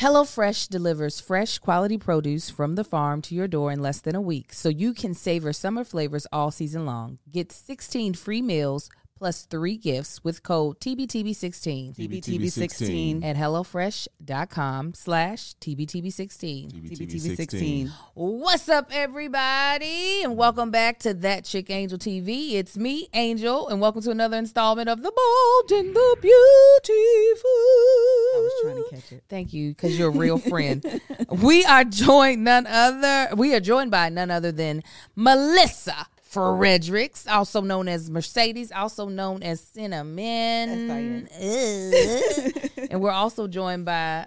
HelloFresh 0.00 0.70
delivers 0.70 1.20
fresh 1.20 1.58
quality 1.58 1.98
produce 1.98 2.48
from 2.48 2.74
the 2.74 2.84
farm 2.84 3.20
to 3.20 3.34
your 3.34 3.46
door 3.46 3.70
in 3.70 3.82
less 3.82 4.00
than 4.00 4.16
a 4.16 4.20
week, 4.20 4.54
so 4.54 4.70
you 4.70 4.94
can 4.94 5.12
savor 5.12 5.52
summer 5.52 5.84
flavors 5.84 6.26
all 6.32 6.50
season 6.50 6.86
long. 6.86 7.18
Get 7.30 7.52
16 7.52 8.14
free 8.14 8.40
meals 8.40 8.88
plus 9.20 9.44
three 9.44 9.76
gifts 9.76 10.24
with 10.24 10.42
code 10.42 10.80
TBTB16 10.80 11.94
TBTB16. 11.94 13.22
at 13.22 13.36
HelloFresh.com 13.36 14.94
slash 14.94 15.54
TBTB16. 15.60 16.72
TBTB16. 16.88 17.90
What's 18.14 18.70
up, 18.70 18.88
everybody? 18.90 20.22
And 20.22 20.38
welcome 20.38 20.70
back 20.70 21.00
to 21.00 21.12
That 21.12 21.44
Chick 21.44 21.68
Angel 21.68 21.98
TV. 21.98 22.54
It's 22.54 22.78
me, 22.78 23.10
Angel, 23.12 23.68
and 23.68 23.78
welcome 23.78 24.00
to 24.00 24.10
another 24.10 24.38
installment 24.38 24.88
of 24.88 25.02
The 25.02 25.12
Bold 25.12 25.80
and 25.80 25.94
the 25.94 26.16
Beautiful. 26.22 27.50
I 27.50 28.38
was 28.38 28.52
trying 28.62 28.76
to 28.76 28.84
catch 28.90 29.12
it. 29.12 29.24
Thank 29.28 29.52
you, 29.52 29.72
because 29.72 29.98
you're 29.98 30.08
a 30.08 30.16
real 30.16 30.38
friend. 30.38 30.82
we 31.28 31.62
are 31.66 31.84
joined 31.84 32.44
none 32.44 32.66
other. 32.66 33.36
We 33.36 33.54
are 33.54 33.60
joined 33.60 33.90
by 33.90 34.08
none 34.08 34.30
other 34.30 34.50
than 34.50 34.82
Melissa 35.14 36.06
Fredericks, 36.30 37.26
also 37.26 37.60
known 37.60 37.88
as 37.88 38.08
Mercedes, 38.08 38.70
also 38.70 39.08
known 39.08 39.42
as 39.42 39.60
Cinnamon. 39.60 41.28
And 42.90 43.00
we're 43.00 43.10
also 43.10 43.46
joined 43.48 43.84
by 43.84 44.26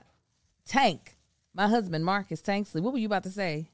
Tank, 0.65 1.15
my 1.53 1.67
husband 1.67 2.03
Marcus 2.05 2.41
Tanksley. 2.41 2.81
What 2.81 2.93
were 2.93 2.99
you 2.99 3.07
about 3.07 3.23
to 3.23 3.29
say? 3.31 3.69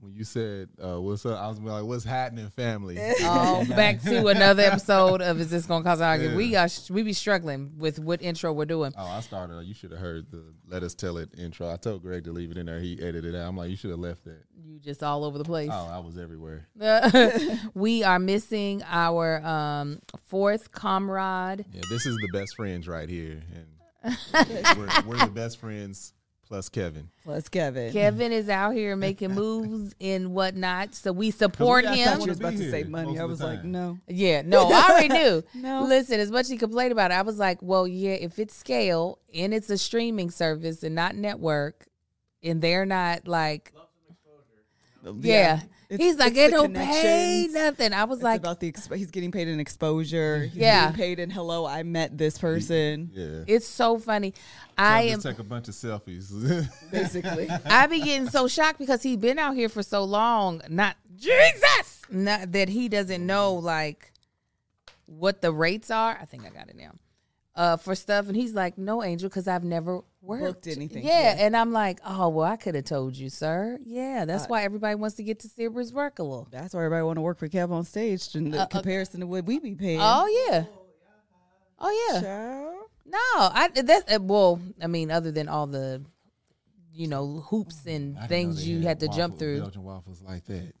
When 0.00 0.14
you 0.14 0.22
said, 0.22 0.68
uh, 0.82 1.00
what's 1.00 1.26
up? 1.26 1.40
I 1.40 1.48
was 1.48 1.58
like, 1.58 1.84
what's 1.84 2.04
happening, 2.04 2.48
family? 2.50 2.98
Oh, 3.20 3.64
back 3.68 4.00
to 4.02 4.28
another 4.28 4.62
episode 4.62 5.20
of 5.20 5.40
Is 5.40 5.50
This 5.50 5.66
Gonna 5.66 5.82
Cause 5.82 6.00
an 6.00 6.06
Argument? 6.06 6.36
We 6.36 6.54
are 6.54 6.68
we 6.90 7.02
be 7.02 7.12
struggling 7.12 7.72
with 7.78 7.98
what 7.98 8.22
intro 8.22 8.52
we're 8.52 8.64
doing. 8.64 8.92
Oh, 8.96 9.04
I 9.04 9.20
started. 9.20 9.62
You 9.64 9.74
should 9.74 9.90
have 9.90 10.00
heard 10.00 10.30
the 10.30 10.44
"Let 10.66 10.82
Us 10.82 10.94
Tell 10.94 11.18
It" 11.18 11.30
intro. 11.36 11.70
I 11.70 11.76
told 11.76 12.02
Greg 12.02 12.24
to 12.24 12.32
leave 12.32 12.50
it 12.50 12.58
in 12.58 12.66
there. 12.66 12.78
He 12.78 12.94
edited 13.00 13.34
it 13.34 13.38
out. 13.38 13.48
I'm 13.48 13.56
like, 13.56 13.70
you 13.70 13.76
should 13.76 13.90
have 13.90 13.98
left 13.98 14.24
that. 14.24 14.44
You 14.64 14.78
just 14.78 15.02
all 15.02 15.24
over 15.24 15.36
the 15.36 15.44
place. 15.44 15.70
Oh, 15.72 15.88
I 15.90 15.98
was 15.98 16.16
everywhere. 16.16 16.68
we 17.74 18.04
are 18.04 18.18
missing 18.18 18.82
our 18.86 19.44
um, 19.44 20.00
fourth 20.26 20.70
comrade. 20.70 21.64
Yeah, 21.72 21.82
this 21.90 22.06
is 22.06 22.16
the 22.16 22.28
best 22.32 22.54
friends 22.56 22.86
right 22.86 23.08
here, 23.08 23.42
and 23.54 24.16
we're, 24.78 24.88
we're 25.06 25.24
the 25.24 25.32
best 25.32 25.58
friends 25.58 26.12
plus 26.48 26.68
Kevin. 26.68 27.10
Plus 27.24 27.48
Kevin. 27.48 27.92
Kevin 27.92 28.32
is 28.32 28.48
out 28.48 28.74
here 28.74 28.96
making 28.96 29.34
moves 29.34 29.94
and 30.00 30.32
whatnot, 30.32 30.94
so 30.94 31.12
we 31.12 31.30
support 31.30 31.84
got 31.84 31.92
I 31.92 31.96
him. 31.96 32.08
thought 32.18 32.28
was 32.28 32.38
about 32.38 32.52
to 32.56 32.70
say 32.70 32.84
money. 32.84 33.18
I 33.18 33.24
was 33.24 33.40
like, 33.42 33.64
no. 33.64 33.98
Yeah, 34.08 34.42
no, 34.42 34.68
I 34.72 34.88
already 34.90 35.08
knew. 35.08 35.44
No. 35.54 35.82
Listen, 35.82 36.20
as 36.20 36.30
much 36.30 36.42
as 36.42 36.50
he 36.50 36.56
complained 36.56 36.92
about 36.92 37.10
it, 37.10 37.14
I 37.14 37.22
was 37.22 37.38
like, 37.38 37.58
well, 37.60 37.86
yeah, 37.86 38.12
if 38.12 38.38
it's 38.38 38.54
scale 38.56 39.18
and 39.34 39.52
it's 39.52 39.68
a 39.70 39.76
streaming 39.78 40.30
service 40.30 40.82
and 40.82 40.94
not 40.94 41.14
network, 41.14 41.86
and 42.42 42.60
they're 42.60 42.86
not 42.86 43.26
like, 43.28 43.72
yeah, 45.20 45.60
It's- 45.90 46.06
he's 46.06 46.16
like, 46.18 46.36
it 46.36 46.50
don't 46.50 46.74
pay 46.74 47.48
nothing. 47.50 47.94
I 47.94 48.04
was 48.04 48.18
It's 48.18 48.24
like, 48.24 48.40
about 48.40 48.60
the 48.60 48.70
exp- 48.70 48.94
he's 48.94 49.10
getting 49.10 49.32
paid 49.32 49.48
in 49.48 49.58
exposure. 49.58 50.42
He's 50.44 50.54
Yeah. 50.56 50.86
getting 50.90 50.96
paid 50.96 51.18
in 51.18 51.30
hello. 51.30 51.64
I 51.64 51.82
met 51.82 52.18
this 52.18 52.36
person. 52.38 53.10
Yeah, 53.14 53.44
it's 53.46 53.66
so 53.66 53.98
funny. 53.98 54.34
I 54.76 55.02
Kevin 55.08 55.14
am. 55.14 55.20
take 55.22 55.38
a 55.38 55.44
bunch 55.44 55.68
of 55.68 55.74
selfies. 55.74 56.30
Basically, 56.90 57.48
I 57.64 57.86
be 57.86 58.00
getting 58.00 58.28
so 58.28 58.48
shocked 58.48 58.78
because 58.78 59.02
he's 59.02 59.16
been 59.16 59.38
out 59.38 59.54
here 59.54 59.70
for 59.70 59.82
so 59.82 60.04
long. 60.04 60.60
Not 60.68 60.96
Jesus, 61.16 62.02
not 62.10 62.52
that 62.52 62.68
he 62.68 62.88
doesn't 62.90 63.24
know 63.26 63.54
like 63.54 64.12
what 65.06 65.40
the 65.40 65.52
rates 65.52 65.90
are. 65.90 66.18
I 66.20 66.26
think 66.26 66.44
I 66.44 66.50
got 66.50 66.68
it 66.68 66.76
now. 66.76 66.92
Uh, 67.56 67.76
for 67.76 67.94
stuff, 67.94 68.28
and 68.28 68.36
he's 68.36 68.52
like, 68.54 68.78
"No, 68.78 69.02
Angel, 69.02 69.28
because 69.28 69.48
I've 69.48 69.64
never 69.64 70.02
worked 70.20 70.64
Booked 70.64 70.66
anything, 70.68 71.04
Yeah, 71.04 71.36
yeah. 71.36 71.46
and 71.46 71.56
I'm 71.56 71.72
like, 71.72 72.00
"Oh, 72.04 72.28
well, 72.28 72.46
I 72.46 72.56
could 72.56 72.74
have 72.74 72.84
told 72.84 73.16
you, 73.16 73.28
sir. 73.28 73.78
Yeah, 73.84 74.24
that's 74.24 74.44
uh, 74.44 74.48
why 74.48 74.64
everybody 74.64 74.94
wants 74.94 75.16
to 75.16 75.22
get 75.22 75.40
to 75.40 75.48
see 75.48 75.68
his 75.68 75.92
work 75.92 76.18
a 76.18 76.22
little. 76.22 76.48
that's 76.50 76.74
why 76.74 76.80
everybody 76.84 77.04
want 77.04 77.16
to 77.16 77.22
work 77.22 77.38
for 77.38 77.48
Kev 77.48 77.70
on 77.70 77.84
stage 77.84 78.34
in 78.34 78.50
the 78.50 78.60
uh, 78.60 78.62
uh, 78.62 78.66
comparison 78.66 79.20
to 79.20 79.26
what 79.26 79.44
we 79.44 79.58
be 79.58 79.74
paying. 79.74 80.00
Oh 80.00 80.26
yeah, 80.48 80.64
oh 81.78 82.10
yeah. 82.12 82.20
Child. 82.20 82.74
No, 83.06 83.18
I 83.36 83.68
that 83.68 84.12
uh, 84.12 84.18
well, 84.20 84.60
I 84.82 84.86
mean, 84.86 85.10
other 85.10 85.30
than 85.30 85.48
all 85.48 85.66
the, 85.66 86.02
you 86.92 87.08
know, 87.08 87.44
hoops 87.48 87.86
and 87.86 88.18
I 88.18 88.22
didn't 88.22 88.22
know 88.22 88.26
things 88.28 88.68
you 88.68 88.80
had 88.80 89.00
to 89.00 89.08
jump 89.08 89.38
through. 89.38 89.60
Belgian 89.60 89.84
waffles 89.84 90.22
like 90.22 90.44
that. 90.46 90.74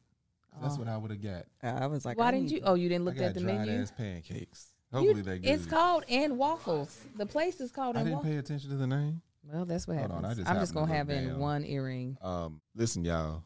That's 0.60 0.74
oh. 0.74 0.78
what 0.78 0.88
I 0.88 0.96
would 0.96 1.10
have 1.10 1.22
got. 1.22 1.44
I 1.62 1.86
was 1.86 2.04
like, 2.04 2.18
Why 2.18 2.28
I 2.28 2.30
didn't 2.32 2.50
you? 2.50 2.60
Oh, 2.64 2.74
you 2.74 2.88
didn't 2.88 3.02
I 3.02 3.04
look 3.06 3.16
got 3.16 3.24
at 3.26 3.34
the 3.34 3.40
dried 3.40 3.66
menu. 3.66 3.80
ass 3.80 3.92
pancakes. 3.96 4.72
You- 4.92 4.98
Hopefully 4.98 5.22
they 5.22 5.38
good. 5.38 5.50
it's 5.50 5.66
called 5.66 6.04
and 6.08 6.38
waffles. 6.38 6.98
The 7.16 7.26
place 7.26 7.60
is 7.60 7.70
called 7.70 7.96
I 7.96 8.00
and 8.00 8.06
didn't 8.08 8.16
waffles. 8.18 8.32
pay 8.32 8.38
attention 8.38 8.70
to 8.70 8.76
the 8.76 8.86
name. 8.86 9.20
Well, 9.50 9.64
that's 9.64 9.86
what 9.88 9.96
Hold 9.96 10.10
happens. 10.10 10.24
on, 10.24 10.30
I 10.30 10.34
just 10.34 10.48
I'm 10.50 10.56
just 10.60 10.74
gonna 10.74 10.92
have 10.94 11.08
in 11.10 11.28
down. 11.28 11.38
one 11.38 11.64
earring. 11.64 12.18
Um, 12.22 12.60
listen, 12.74 13.04
y'all. 13.04 13.42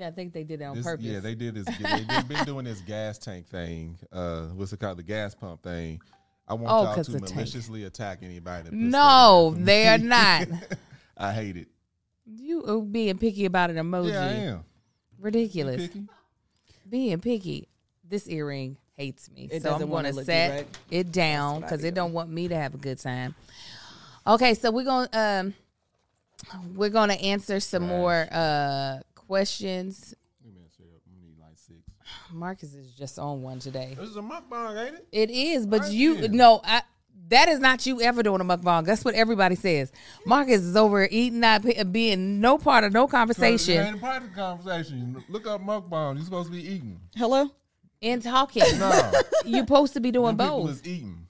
I 0.00 0.10
think 0.10 0.32
they 0.32 0.42
did 0.42 0.60
it 0.60 0.64
on 0.64 0.74
This- 0.76 0.84
purpose. 0.84 1.04
Yeah, 1.06 1.20
they 1.20 1.36
did 1.36 1.54
this. 1.54 1.66
they, 1.66 2.04
they've 2.08 2.28
been 2.28 2.44
doing 2.44 2.64
this 2.64 2.80
gas 2.80 3.16
tank 3.16 3.46
thing. 3.46 3.96
Uh, 4.10 4.46
what's 4.48 4.72
it 4.72 4.80
called? 4.80 4.98
The 4.98 5.04
gas 5.04 5.36
pump 5.36 5.62
thing. 5.62 6.00
I 6.48 6.54
want 6.54 6.66
Oh, 6.68 6.82
y'all 6.82 6.94
'cause 6.96 7.06
to 7.06 7.12
the 7.12 7.20
tank. 7.20 7.36
maliciously 7.36 7.84
attack 7.84 8.18
anybody. 8.22 8.64
that 8.70 8.72
no, 8.72 9.54
they 9.56 9.86
are 9.86 9.98
not. 9.98 10.48
I 11.16 11.32
hate 11.32 11.56
it. 11.56 11.68
you 12.26 12.64
are 12.64 12.80
being 12.80 13.16
picky 13.18 13.44
about 13.44 13.70
an 13.70 13.76
emoji. 13.76 14.08
Yeah, 14.10 14.20
I 14.20 14.28
am. 14.32 14.64
Ridiculous. 15.20 15.82
Picky. 15.86 16.04
Being 16.90 17.20
picky. 17.20 17.68
This 18.06 18.28
earring 18.28 18.76
hates 18.96 19.30
me, 19.30 19.48
It 19.50 19.62
so 19.62 19.68
I'm 19.70 19.74
doesn't 19.76 19.88
wanna 19.90 20.12
gonna 20.12 20.24
set 20.24 20.50
right? 20.50 20.78
it 20.90 21.12
down 21.12 21.60
because 21.60 21.82
be 21.82 21.88
it 21.88 21.94
don't 21.94 22.12
want 22.12 22.30
me 22.30 22.48
to 22.48 22.54
have 22.56 22.74
a 22.74 22.78
good 22.78 22.98
time. 22.98 23.34
Okay, 24.26 24.54
so 24.54 24.70
we're 24.70 24.84
gonna 24.84 25.08
um, 25.12 25.54
we're 26.74 26.90
gonna 26.90 27.14
answer 27.14 27.60
some 27.60 27.86
more 27.86 28.26
uh 28.32 29.00
questions. 29.14 30.14
Wait 30.42 30.50
a 30.50 30.54
minute, 30.54 30.70
Sarah. 30.76 30.88
I'm 31.06 31.14
gonna 31.14 31.26
need 31.26 31.38
like 31.40 31.58
six. 31.58 31.78
Marcus 32.32 32.74
is 32.74 32.92
just 32.92 33.18
on 33.18 33.42
one 33.42 33.58
today. 33.58 33.94
This 33.98 34.10
is 34.10 34.16
a 34.16 34.22
mukbang, 34.22 34.86
ain't 34.86 34.94
it? 34.96 35.08
It 35.12 35.30
is, 35.30 35.66
but 35.66 35.82
I 35.82 35.88
you 35.88 36.20
did. 36.22 36.32
no, 36.34 36.60
I, 36.64 36.82
that 37.28 37.48
is 37.48 37.58
not 37.60 37.84
you 37.86 38.00
ever 38.00 38.22
doing 38.22 38.40
a 38.40 38.44
mukbang. 38.44 38.84
That's 38.86 39.04
what 39.04 39.14
everybody 39.14 39.56
says. 39.56 39.92
Marcus 40.26 40.62
is 40.62 40.76
over 40.76 41.06
eating, 41.10 41.40
not 41.40 41.62
being 41.92 42.40
no 42.40 42.56
part 42.58 42.84
of 42.84 42.92
no 42.92 43.04
It 43.04 43.10
conversation 43.10 43.78
ain't 43.86 44.00
part 44.00 44.22
of 44.22 44.30
the 44.30 44.34
conversation. 44.34 45.22
Look 45.28 45.46
up 45.46 45.60
mukbang. 45.62 46.16
You're 46.16 46.24
supposed 46.24 46.48
to 46.50 46.54
be 46.56 46.62
eating. 46.62 46.98
Hello. 47.16 47.50
and 48.02 48.22
talking. 48.22 48.62
No, 48.78 49.12
You're 49.44 49.60
supposed 49.60 49.92
to 49.94 50.00
be 50.00 50.10
doing 50.10 50.36
them 50.36 50.46
people 50.46 50.62
both. 50.64 50.70
is 50.72 50.86
eating. 50.86 51.23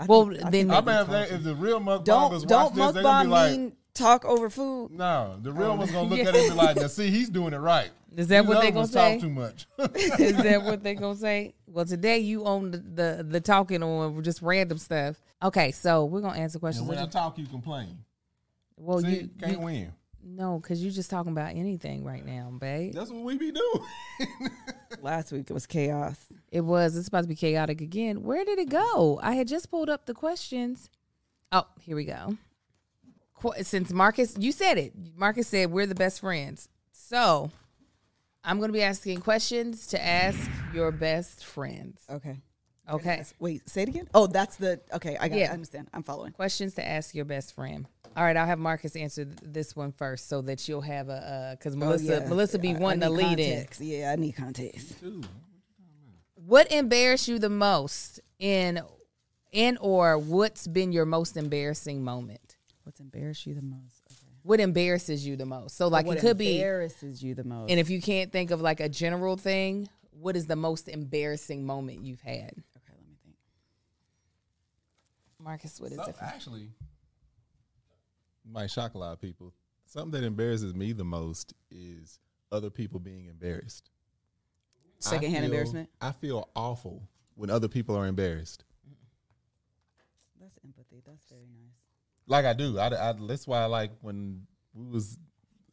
I 0.00 0.06
Well, 0.06 0.28
think- 0.28 0.44
I 0.44 0.50
then- 0.50 0.70
I 0.70 0.80
mean, 0.80 0.96
if, 0.96 1.08
they, 1.08 1.34
if 1.34 1.42
the 1.44 1.54
real 1.54 1.78
mukbangers 1.80 2.04
don't 2.04 2.30
watch 2.32 2.46
don't 2.48 2.74
this, 2.74 2.92
they're 2.94 3.02
gonna 3.02 3.24
be 3.24 3.30
like, 3.30 3.52
mean 3.52 3.76
talk 3.92 4.24
over 4.24 4.48
food. 4.48 4.92
no. 4.92 5.36
The 5.42 5.52
real 5.52 5.72
oh, 5.72 5.76
one's 5.76 5.90
gonna 5.90 6.08
look 6.08 6.20
at 6.20 6.34
it 6.34 6.42
and 6.42 6.50
be 6.52 6.56
like, 6.56 6.76
now 6.76 6.86
see, 6.86 7.10
he's 7.10 7.28
doing 7.28 7.52
it 7.52 7.58
right. 7.58 7.90
Is 8.16 8.28
that 8.28 8.42
These 8.42 8.48
what 8.48 8.60
they 8.60 8.68
other 8.68 8.74
gonna 8.74 8.86
say? 8.88 9.12
Talk 9.12 9.20
too 9.20 9.30
much. 9.30 9.66
Is 10.18 10.36
that 10.36 10.62
what 10.64 10.82
they 10.82 10.94
gonna 10.94 11.16
say? 11.16 11.54
Well, 11.66 11.84
today 11.84 12.18
you 12.18 12.44
own 12.44 12.70
the 12.70 12.78
the, 12.78 13.26
the 13.28 13.40
talking 13.40 13.82
on 13.82 14.22
just 14.22 14.42
random 14.42 14.78
stuff. 14.78 15.20
Okay, 15.42 15.70
so 15.72 16.06
we're 16.06 16.20
gonna 16.20 16.38
answer 16.38 16.58
questions. 16.58 16.80
and 16.80 16.88
when 16.88 16.98
I 16.98 17.06
talk, 17.06 17.38
you 17.38 17.46
complain. 17.46 17.98
well, 18.76 19.00
See, 19.00 19.10
you, 19.10 19.30
can't 19.38 19.52
you 19.52 19.60
win. 19.60 19.92
No, 20.24 20.58
because 20.58 20.82
you're 20.82 20.92
just 20.92 21.10
talking 21.10 21.32
about 21.32 21.54
anything 21.54 22.04
right 22.04 22.24
now, 22.24 22.50
babe. 22.58 22.92
That's 22.94 23.10
what 23.10 23.22
we 23.24 23.36
be 23.38 23.52
doing. 23.52 24.50
Last 25.00 25.32
week 25.32 25.50
it 25.50 25.52
was 25.54 25.66
chaos. 25.66 26.16
It 26.50 26.60
was. 26.62 26.96
It's 26.96 27.08
about 27.08 27.22
to 27.22 27.28
be 27.28 27.34
chaotic 27.34 27.80
again. 27.80 28.22
Where 28.22 28.44
did 28.44 28.58
it 28.58 28.68
go? 28.68 29.18
I 29.22 29.34
had 29.34 29.48
just 29.48 29.70
pulled 29.70 29.88
up 29.88 30.06
the 30.06 30.14
questions. 30.14 30.90
Oh, 31.52 31.66
here 31.80 31.96
we 31.96 32.04
go. 32.04 32.36
Qu- 33.34 33.62
Since 33.62 33.92
Marcus, 33.92 34.36
you 34.38 34.52
said 34.52 34.78
it. 34.78 34.92
Marcus 35.16 35.48
said 35.48 35.70
we're 35.70 35.86
the 35.86 35.94
best 35.94 36.20
friends. 36.20 36.68
So 36.92 37.50
I'm 38.44 38.58
going 38.58 38.68
to 38.68 38.72
be 38.76 38.82
asking 38.82 39.20
questions 39.20 39.86
to 39.88 40.04
ask 40.04 40.38
your 40.74 40.92
best 40.92 41.44
friends. 41.44 42.02
Okay. 42.10 42.38
Okay. 42.90 43.24
Wait, 43.38 43.68
say 43.68 43.82
it 43.82 43.88
again. 43.88 44.08
Oh, 44.14 44.26
that's 44.26 44.56
the 44.56 44.80
okay. 44.94 45.16
I 45.18 45.28
got. 45.28 45.36
it. 45.36 45.40
Yeah. 45.40 45.50
I 45.50 45.52
understand. 45.52 45.88
I'm 45.94 46.02
following. 46.02 46.32
Questions 46.32 46.74
to 46.74 46.86
ask 46.86 47.14
your 47.14 47.24
best 47.24 47.54
friend. 47.54 47.86
All 48.16 48.24
right, 48.24 48.36
I'll 48.36 48.46
have 48.46 48.58
Marcus 48.58 48.96
answer 48.96 49.24
this 49.24 49.76
one 49.76 49.92
first, 49.92 50.28
so 50.28 50.42
that 50.42 50.66
you'll 50.68 50.80
have 50.80 51.08
a 51.08 51.12
uh, 51.12 51.50
because 51.56 51.74
oh, 51.74 51.78
Melissa 51.78 52.16
Oh, 52.16 52.20
yeah. 52.22 52.28
Melissa 52.28 52.58
be 52.58 52.70
I- 52.70 52.74
I 52.74 52.78
wanting 52.78 53.00
to 53.02 53.10
need 53.10 53.38
lead 53.38 53.40
in. 53.40 53.66
Yeah, 53.78 54.10
I 54.12 54.16
need 54.16 54.32
context. 54.32 54.94
What 56.34 56.72
embarrassed 56.72 57.28
you 57.28 57.38
the 57.38 57.48
most 57.50 58.20
in 58.38 58.80
in 59.52 59.76
or 59.80 60.18
what's 60.18 60.66
been 60.66 60.90
your 60.92 61.04
most 61.06 61.36
embarrassing 61.36 62.02
moment? 62.02 62.56
What's 62.84 62.98
embarrassed 63.00 63.46
you 63.46 63.54
the 63.54 63.62
most? 63.62 64.02
Okay. 64.10 64.32
What 64.42 64.58
embarrasses 64.58 65.24
you 65.26 65.36
the 65.36 65.46
most? 65.46 65.76
So 65.76 65.86
like 65.88 66.06
what 66.06 66.16
it 66.16 66.20
could 66.20 66.38
be 66.38 66.56
embarrasses 66.56 67.22
you 67.22 67.34
the 67.34 67.44
most. 67.44 67.70
and 67.70 67.78
if 67.78 67.90
you 67.90 68.00
can't 68.00 68.32
think 68.32 68.50
of 68.50 68.60
like 68.60 68.80
a 68.80 68.88
general 68.88 69.36
thing, 69.36 69.88
what 70.10 70.34
is 70.34 70.46
the 70.46 70.56
most 70.56 70.88
embarrassing 70.88 71.64
moment 71.64 72.02
you've 72.04 72.22
had? 72.22 72.50
okay, 72.76 72.94
let 72.96 73.06
me 73.08 73.16
think. 73.22 73.36
Marcus, 75.42 75.80
what 75.80 75.90
is 75.92 75.96
So, 75.98 76.04
it? 76.04 76.16
actually, 76.20 76.68
might 78.44 78.70
shock 78.70 78.94
a 78.94 78.98
lot 78.98 79.12
of 79.12 79.20
people. 79.20 79.52
Something 79.86 80.20
that 80.20 80.26
embarrasses 80.26 80.74
me 80.74 80.92
the 80.92 81.04
most 81.04 81.54
is 81.70 82.18
other 82.52 82.70
people 82.70 83.00
being 83.00 83.26
embarrassed. 83.26 83.90
I 84.86 85.10
Secondhand 85.10 85.44
feel- 85.44 85.44
embarrassment. 85.44 85.90
I 86.00 86.12
feel 86.12 86.48
awful 86.54 87.02
when 87.34 87.50
other 87.50 87.68
people 87.68 87.96
are 87.96 88.06
embarrassed. 88.06 88.64
That's 90.40 90.58
empathy. 90.64 91.02
That's 91.06 91.24
very 91.26 91.42
nice. 91.52 91.74
Like 92.26 92.44
I 92.44 92.52
do. 92.52 92.78
I, 92.78 93.10
I 93.10 93.14
that's 93.26 93.46
why 93.46 93.60
I 93.62 93.66
like 93.66 93.90
when 94.02 94.46
we 94.74 94.86
was 94.86 95.18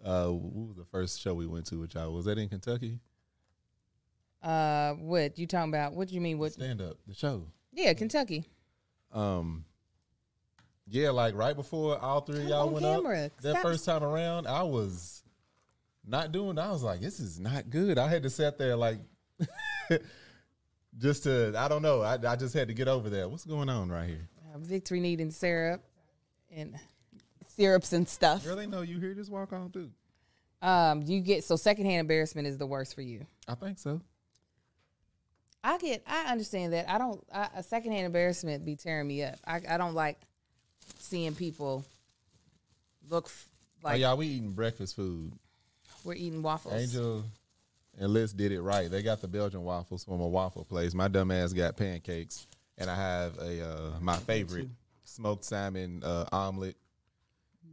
uh 0.04 0.28
what 0.28 0.68
was 0.70 0.76
the 0.78 0.86
first 0.86 1.22
show 1.22 1.34
we 1.34 1.46
went 1.48 1.66
to 1.68 1.80
with 1.80 1.94
y'all? 1.96 2.12
Was 2.14 2.26
that 2.26 2.38
in 2.38 2.50
Kentucky? 2.50 3.00
Uh, 4.42 4.94
what 4.94 5.38
you 5.38 5.48
talking 5.48 5.72
about? 5.72 5.94
What 5.94 6.08
do 6.10 6.16
you 6.16 6.22
mean? 6.22 6.38
What? 6.38 6.54
Stand 6.54 6.82
up, 6.82 6.98
the 7.08 7.14
show. 7.14 7.48
Yeah, 7.74 7.94
Kentucky. 7.94 8.46
Um 9.18 9.66
yeah, 10.90 11.10
like 11.10 11.36
right 11.36 11.56
before 11.56 11.98
all 12.00 12.22
three 12.22 12.44
of 12.44 12.48
y'all 12.50 12.70
went 12.70 12.86
camera. 12.86 13.26
up 13.26 13.42
that 13.42 13.62
first 13.62 13.84
time 13.84 14.04
around, 14.04 14.48
I 14.48 14.64
was 14.64 15.24
not 16.06 16.32
doing 16.32 16.58
I 16.58 16.70
was 16.72 16.84
like, 16.84 17.02
this 17.02 17.20
is 17.20 17.40
not 17.40 17.70
good. 17.70 17.98
I 17.98 18.08
had 18.08 18.24
to 18.24 18.30
sit 18.30 18.58
there 18.58 18.76
like 18.76 19.00
just 20.98 21.24
to 21.24 21.54
I 21.58 21.68
don't 21.68 21.82
know. 21.82 22.02
I, 22.02 22.14
I 22.26 22.36
just 22.36 22.54
had 22.54 22.68
to 22.70 22.74
get 22.74 22.88
over 22.88 23.10
that. 23.10 23.30
What's 23.30 23.46
going 23.46 23.70
on 23.70 23.90
right 23.90 24.08
here? 24.08 24.28
Uh, 24.54 24.58
victory 24.60 25.00
needing 25.00 25.32
syrup, 25.32 25.84
and 26.52 26.76
Syrups 27.56 27.92
and 27.92 28.08
stuff. 28.08 28.46
Girl, 28.46 28.56
they 28.56 28.68
know 28.68 28.82
you 28.82 29.00
here. 29.00 29.14
Just 29.16 29.32
walk 29.32 29.52
on 29.52 29.72
through. 29.72 29.90
um, 30.62 31.02
you 31.02 31.22
get 31.22 31.44
so 31.44 31.56
secondhand 31.56 32.02
embarrassment 32.02 32.48
is 32.48 32.58
the 32.60 32.68
worst 32.68 32.94
for 32.94 33.02
you. 33.02 33.26
I 33.48 33.56
think 33.56 33.80
so. 33.80 34.00
I 35.64 35.78
get, 35.78 36.04
I 36.08 36.32
understand 36.32 36.74
that. 36.74 36.90
I 36.90 36.98
don't. 36.98 37.24
I, 37.34 37.50
a 37.56 37.64
secondhand 37.64 38.06
embarrassment 38.06 38.66
be 38.66 38.76
tearing 38.76 39.08
me 39.08 39.24
up. 39.24 39.36
I, 39.46 39.62
I 39.70 39.78
don't 39.78 39.96
like 39.96 40.18
seeing 41.00 41.36
people 41.36 41.86
look 43.10 43.26
f- 43.26 43.50
oh, 43.84 43.88
like 43.88 44.02
y'all, 44.02 44.18
we 44.18 44.28
eating 44.28 44.52
breakfast 44.52 44.96
food. 44.96 45.34
we're 46.04 46.14
eating 46.14 46.42
waffles. 46.42 46.74
Angel 46.74 47.24
and 47.98 48.10
Liz 48.12 48.34
did 48.34 48.52
it 48.52 48.62
right. 48.62 48.90
They 48.90 49.02
got 49.02 49.22
the 49.22 49.28
Belgian 49.28 49.64
waffles 49.64 50.04
from 50.04 50.22
a 50.22 50.28
waffle 50.28 50.66
place. 50.66 50.94
My 50.94 51.08
dumb 51.08 51.32
ass 51.32 51.54
got 51.54 51.78
pancakes, 51.78 52.48
and 52.78 52.90
I 52.90 52.96
have 52.96 53.38
a 53.40 53.68
uh, 53.68 53.92
my 54.00 54.18
favorite 54.18 54.70
smoked 55.04 55.44
salmon 55.44 56.04
uh, 56.04 56.26
omelet, 56.32 56.76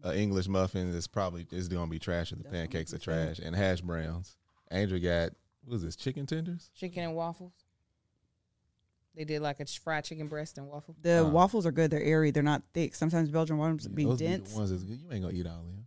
uh, 0.05 0.13
English 0.13 0.49
muffins. 0.49 0.95
It's 0.95 1.07
probably 1.07 1.47
it's 1.51 1.69
gonna 1.69 1.91
be 1.91 1.99
trash 1.99 2.33
if 2.33 2.39
the 2.39 2.49
pancakes 2.49 2.95
are 2.95 2.99
trash, 2.99 3.39
and 3.39 3.55
hash 3.55 3.81
browns. 3.81 4.37
Angel 4.71 4.99
got 4.99 5.31
what 5.65 5.75
was 5.75 5.83
this 5.83 5.97
chicken 5.97 6.27
tenders? 6.27 6.71
Chicken 6.75 7.05
and 7.05 7.15
waffles. 7.15 7.53
They 9.17 9.25
did 9.25 9.43
like 9.43 9.61
a 9.61 9.67
fried 9.67 10.05
chicken 10.05 10.27
breast 10.29 10.59
and 10.59 10.67
waffle. 10.69 10.97
The 11.03 11.25
Uh. 11.25 11.31
waffles 11.31 11.67
are 11.67 11.73
good. 11.73 11.91
They're 11.91 12.03
airy. 12.03 12.31
They're 12.33 12.43
not 12.43 12.63
thick. 12.73 12.95
Sometimes 12.95 13.31
Belgian 13.31 13.59
waffles 13.59 13.87
be 13.87 14.05
Those 14.05 14.19
dense. 14.19 14.53
ones 14.55 14.71
that's 14.71 14.83
good. 14.83 14.99
You 15.01 15.13
ain't 15.13 15.23
gonna 15.23 15.35
eat 15.37 15.47
all 15.47 15.61
of 15.61 15.67
them. 15.67 15.87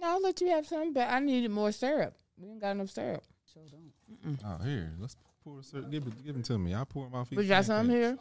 No, 0.00 0.06
I'll 0.08 0.20
let 0.22 0.40
you 0.42 0.48
have 0.48 0.66
some, 0.66 0.92
but 0.92 1.08
I 1.08 1.20
needed 1.20 1.50
more 1.50 1.72
syrup. 1.72 2.14
We 2.36 2.50
ain't 2.50 2.60
got 2.60 2.72
enough 2.72 2.90
syrup. 2.90 3.24
Show 3.52 3.60
don't. 3.70 4.38
Oh, 4.44 4.62
here, 4.62 4.92
let's 4.98 5.16
pour. 5.42 5.60
A 5.60 5.62
syrup. 5.62 5.90
Give 5.90 6.06
it, 6.06 6.22
give 6.24 6.34
them 6.34 6.42
to 6.42 6.58
me. 6.58 6.74
I'll 6.74 6.84
pour 6.84 7.04
them 7.06 7.14
off. 7.14 7.32
Each 7.32 7.38
We 7.38 7.46
got 7.46 7.64
some 7.64 7.88
here. 7.88 8.18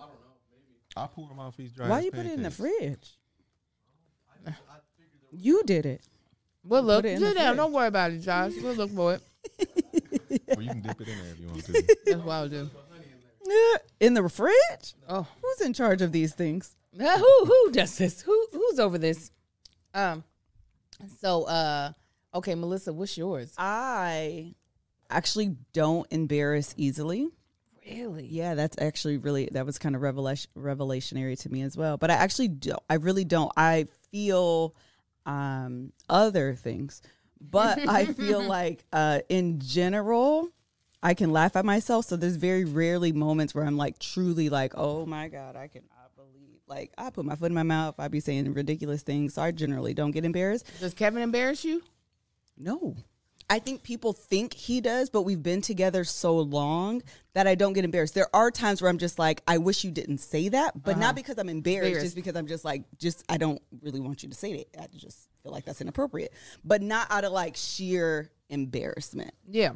I'll 0.96 1.10
pour 1.10 1.28
them 1.28 1.40
off 1.40 1.60
each 1.60 1.74
dry. 1.76 1.90
Why 1.90 1.98
ass 1.98 2.06
you 2.06 2.12
put 2.12 2.26
it 2.26 2.32
in 2.34 2.44
the 2.44 2.50
pancakes. 2.52 2.56
fridge? 2.56 3.18
You 5.32 5.64
did 5.66 5.86
it. 5.86 6.02
We'll 6.64 6.84
look. 6.84 7.04
Put 7.04 7.12
it 7.12 7.20
Sit 7.20 7.36
down. 7.36 7.58
Don't 7.58 7.74
worry 7.74 7.88
about 7.88 8.12
it, 8.12 8.20
Josh. 8.20 8.54
We'll 8.62 8.74
look 8.76 8.92
for 8.92 9.16
it. 9.16 9.22
Well, 10.48 10.62
you 10.62 10.70
can 10.70 10.82
dip 10.82 11.02
it 11.02 11.08
in 11.08 11.18
there 11.18 11.32
if 11.32 11.40
you 11.40 11.48
want 11.48 11.66
to. 11.66 11.98
That's 12.06 12.18
what 12.20 12.32
I'll 12.34 12.50
do. 12.50 12.70
In 14.00 14.14
the 14.14 14.28
fridge? 14.30 14.94
Oh, 15.08 15.28
Who's 15.42 15.66
in 15.66 15.74
charge 15.74 16.02
of 16.02 16.12
these 16.12 16.34
things? 16.34 16.76
Uh, 17.00 17.18
who 17.18 17.46
who 17.46 17.72
does 17.72 17.98
this? 17.98 18.22
Who 18.22 18.48
who's 18.52 18.80
over 18.80 18.98
this? 18.98 19.32
Um. 19.94 20.24
So, 21.20 21.44
uh, 21.44 21.92
okay, 22.34 22.56
Melissa, 22.56 22.94
what's 22.94 23.18
yours? 23.18 23.54
I 23.58 24.56
actually 25.10 25.58
don't 25.74 26.08
embarrass 26.12 26.74
easily. 26.78 27.28
Really? 27.86 28.26
Yeah, 28.26 28.56
that's 28.56 28.78
actually 28.82 29.18
really 29.18 29.50
that 29.52 29.66
was 29.66 29.78
kind 29.78 29.96
of 29.96 30.02
revelation 30.02 30.50
revelationary 30.58 31.40
to 31.42 31.50
me 31.50 31.62
as 31.62 31.78
well. 31.78 31.98
But 31.98 32.12
I 32.12 32.16
actually 32.16 32.48
don't. 32.48 32.82
I 32.90 32.96
really 32.96 33.26
don't. 33.26 33.52
I 33.58 33.88
feel 34.12 34.76
um 35.26 35.92
other 36.10 36.56
things, 36.56 37.02
but 37.42 37.78
I 37.88 38.06
feel 38.06 38.42
like 38.48 38.86
uh 38.94 39.20
in 39.30 39.60
general 39.60 40.50
I 41.06 41.14
can 41.14 41.32
laugh 41.32 41.56
at 41.56 41.66
myself. 41.66 42.06
So 42.06 42.16
there's 42.16 42.36
very 42.36 42.66
rarely 42.66 43.12
moments 43.12 43.54
where 43.54 43.64
I'm 43.64 43.78
like 43.78 44.00
truly 44.00 44.50
like, 44.50 44.74
oh 44.76 45.06
my 45.06 45.28
god, 45.28 45.56
I 45.56 45.68
cannot 45.68 46.16
believe. 46.16 46.62
Like 46.68 46.94
I 46.98 47.12
put 47.12 47.26
my 47.26 47.36
foot 47.36 47.52
in 47.52 47.54
my 47.54 47.62
mouth. 47.62 47.94
I'd 48.00 48.10
be 48.10 48.20
saying 48.20 48.52
ridiculous 48.52 49.04
things. 49.04 49.36
So 49.36 49.44
I 49.44 49.52
generally 49.52 49.94
don't 49.94 50.10
get 50.10 50.26
embarrassed. 50.26 50.66
Does 50.80 50.96
Kevin 50.96 51.22
embarrass 51.22 51.64
you? 51.64 51.84
No. 52.58 52.96
I 53.48 53.60
think 53.60 53.84
people 53.84 54.14
think 54.14 54.56
he 54.56 54.82
does, 54.82 55.12
but 55.12 55.22
we've 55.22 55.44
been 55.44 55.62
together 55.62 56.04
so 56.04 56.38
long 56.38 57.04
that 57.36 57.46
I 57.46 57.54
don't 57.54 57.74
get 57.74 57.86
embarrassed. 57.86 58.16
There 58.16 58.36
are 58.36 58.50
times 58.50 58.82
where 58.82 58.90
I'm 58.90 58.98
just 58.98 59.20
like, 59.20 59.44
I 59.48 59.60
wish 59.60 59.84
you 59.84 59.92
didn't 59.92 60.18
say 60.18 60.50
that, 60.50 60.82
but 60.82 60.98
not 60.98 61.04
uh-huh. 61.04 61.14
because 61.14 61.38
I'm 61.38 61.50
embarrassed, 61.50 61.86
Embarrassed. 61.86 62.06
just 62.08 62.16
because 62.16 62.36
I'm 62.36 62.48
just 62.48 62.66
like, 62.66 62.82
just 62.98 63.24
I 63.30 63.38
don't 63.38 63.62
really 63.84 64.00
want 64.00 64.24
you 64.24 64.30
to 64.30 64.36
say 64.36 64.66
that. 64.74 64.82
I 64.82 64.88
just 64.98 65.30
feel 65.44 65.52
like 65.52 65.66
that's 65.66 65.82
inappropriate, 65.82 66.34
but 66.64 66.82
not 66.82 67.06
out 67.12 67.26
of 67.26 67.32
like 67.32 67.56
sheer 67.56 68.32
embarrassment. 68.50 69.36
Yeah, 69.48 69.74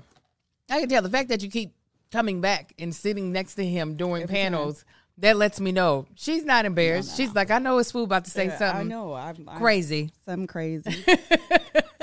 I 0.69 0.79
can 0.81 0.89
tell. 0.89 1.01
The 1.01 1.09
fact 1.09 1.29
that 1.29 1.41
you 1.43 1.49
keep 1.49 1.73
coming 2.11 2.41
back 2.41 2.73
and 2.79 2.93
sitting 2.95 3.31
next 3.31 3.55
to 3.55 3.65
him 3.65 3.95
during 3.95 4.27
panels 4.27 4.83
that 5.19 5.35
lets 5.37 5.59
me 5.59 5.71
know 5.71 6.05
she's 6.15 6.43
not 6.45 6.65
embarrassed. 6.65 7.15
She's 7.17 7.33
like, 7.35 7.51
I 7.51 7.59
know 7.59 7.77
it's 7.79 7.91
fool 7.91 8.03
about 8.05 8.25
to 8.25 8.31
say 8.31 8.45
Yeah, 8.47 8.57
something 8.57 8.81
I 8.81 8.83
know, 8.89 9.13
I'm, 9.13 9.47
I'm 9.47 9.59
crazy. 9.59 10.11
something 10.25 10.47
crazy. 10.47 11.03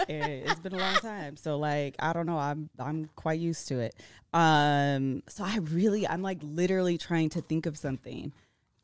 It's 0.08 0.60
been 0.60 0.74
a 0.74 0.78
long 0.78 0.94
time, 0.96 1.36
so 1.36 1.58
like 1.58 1.96
I 1.98 2.12
don't 2.12 2.26
know. 2.26 2.38
I'm 2.38 2.70
I'm 2.78 3.10
quite 3.16 3.40
used 3.40 3.66
to 3.68 3.80
it. 3.80 3.94
Um, 4.32 5.22
so 5.28 5.42
I 5.42 5.56
really, 5.56 6.06
I'm 6.06 6.22
like 6.22 6.38
literally 6.42 6.96
trying 6.96 7.30
to 7.30 7.40
think 7.40 7.66
of 7.66 7.76
something, 7.76 8.32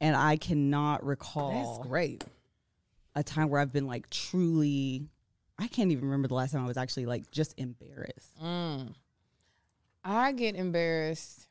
and 0.01 0.17
I 0.17 0.37
cannot 0.37 1.05
recall 1.07 1.77
That's 1.77 1.89
great. 1.89 2.25
a 3.15 3.23
time 3.23 3.51
where 3.51 3.61
I've 3.61 3.73
been 3.73 3.87
like 3.87 4.11
truly. 4.11 5.07
I 5.59 5.69
can't 5.69 5.93
even 5.93 6.07
remember 6.07 6.27
the 6.27 6.35
last 6.35 6.53
time 6.53 6.65
I 6.65 6.67
was 6.67 6.77
actually 6.77 7.07
like 7.07 7.31
just 7.31 7.55
embarrassed. 7.57 8.43
Mm. 8.43 8.93
I 10.05 10.33
get 10.33 10.57
embarrassed 10.57 11.47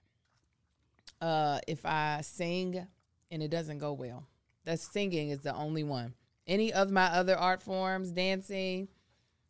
uh, 1.22 1.60
if 1.68 1.86
I 1.86 2.22
sing 2.22 2.86
and 3.30 3.44
it 3.44 3.50
doesn't 3.50 3.78
go 3.80 3.94
well. 3.94 4.26
That 4.66 4.80
singing 4.80 5.30
is 5.30 5.40
the 5.40 5.56
only 5.56 5.84
one. 5.84 6.14
Any 6.48 6.74
of 6.74 6.92
my 6.92 7.06
other 7.06 7.38
art 7.38 7.62
forms, 7.62 8.12
dancing, 8.12 8.88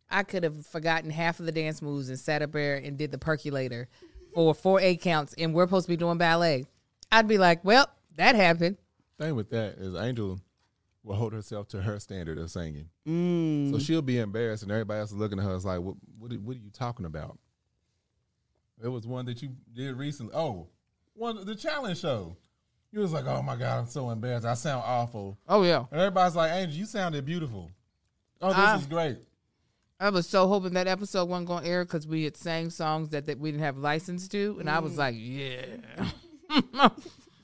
I 0.10 0.24
could 0.24 0.44
have 0.44 0.66
forgotten 0.66 1.10
half 1.10 1.40
of 1.40 1.46
the 1.46 1.52
dance 1.52 1.82
moves 1.82 2.10
and 2.10 2.20
sat 2.20 2.42
up 2.42 2.52
there 2.52 2.76
and 2.76 2.98
did 2.98 3.12
the 3.12 3.18
percolator 3.18 3.88
for 4.34 4.54
four 4.54 4.80
eight 4.80 5.02
counts, 5.02 5.34
and 5.38 5.54
we're 5.54 5.66
supposed 5.66 5.86
to 5.88 5.92
be 5.92 5.98
doing 5.98 6.18
ballet. 6.18 6.66
I'd 7.12 7.28
be 7.28 7.38
like, 7.38 7.64
well, 7.66 7.88
that 8.18 8.36
happened. 8.36 8.78
Thing 9.20 9.36
with 9.36 9.50
that 9.50 9.76
is 9.78 9.96
Angel 9.96 10.40
will 11.04 11.16
hold 11.16 11.34
herself 11.34 11.68
to 11.70 11.82
her 11.82 12.00
standard 12.00 12.38
of 12.38 12.52
singing. 12.52 12.90
Mm. 13.08 13.72
So 13.72 13.80
she'll 13.80 14.02
be 14.02 14.20
embarrassed, 14.20 14.64
and 14.64 14.72
everybody 14.72 15.00
else 15.00 15.12
is 15.12 15.18
looking 15.18 15.40
at 15.40 15.46
her. 15.46 15.56
It's 15.56 15.66
like, 15.66 15.80
what, 15.82 15.96
what, 16.20 16.32
are- 16.32 16.36
what 16.40 16.56
are 16.56 16.60
you 16.60 16.70
talking 16.72 17.06
about? 17.06 17.38
There 18.82 18.92
was 18.92 19.06
one 19.06 19.26
that 19.28 19.42
you 19.42 19.50
did 19.74 19.96
recently. 19.96 20.34
Oh, 20.36 20.68
one 21.14 21.46
the 21.46 21.56
challenge 21.56 22.00
show. 22.02 22.36
You 22.92 23.00
was 23.00 23.14
like, 23.14 23.26
oh 23.26 23.42
my 23.42 23.56
god, 23.56 23.80
I'm 23.80 23.88
so 23.88 24.10
embarrassed. 24.10 24.46
I 24.46 24.56
sound 24.56 24.84
awful. 24.86 25.38
Oh 25.48 25.64
yeah, 25.64 25.86
And 25.92 26.02
everybody's 26.02 26.36
like, 26.36 26.52
Angel, 26.52 26.76
you 26.78 26.86
sounded 26.86 27.26
beautiful. 27.26 27.72
Oh, 28.42 28.50
this 28.50 28.58
Ah. 28.58 28.78
is 28.80 28.86
great. 28.88 29.18
I 30.00 30.10
was 30.10 30.28
so 30.28 30.48
hoping 30.48 30.74
that 30.74 30.88
episode 30.88 31.26
wasn't 31.30 31.48
going 31.48 31.64
to 31.64 31.70
air 31.70 31.86
because 31.86 32.08
we 32.08 32.24
had 32.24 32.36
sang 32.36 32.72
songs 32.72 33.10
that, 33.10 33.28
that 33.28 33.38
we 33.40 33.52
didn't 33.52 33.64
have 33.64 33.78
license 33.78 34.28
to, 34.30 34.58
and 34.60 34.68
I 34.68 34.80
was 34.80 34.98
like, 34.98 35.14
yeah. 35.16 35.62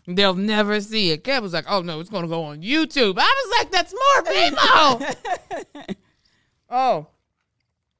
They'll 0.07 0.33
never 0.33 0.81
see 0.81 1.11
it. 1.11 1.23
Kev 1.23 1.41
was 1.43 1.53
like, 1.53 1.65
oh 1.69 1.81
no, 1.81 1.99
it's 1.99 2.09
going 2.09 2.23
to 2.23 2.27
go 2.29 2.43
on 2.43 2.61
YouTube. 2.63 3.15
I 3.19 3.45
was 3.45 3.59
like, 3.59 3.71
that's 3.71 3.93
more 3.93 4.33
people. 4.33 5.95
oh, 6.69 7.07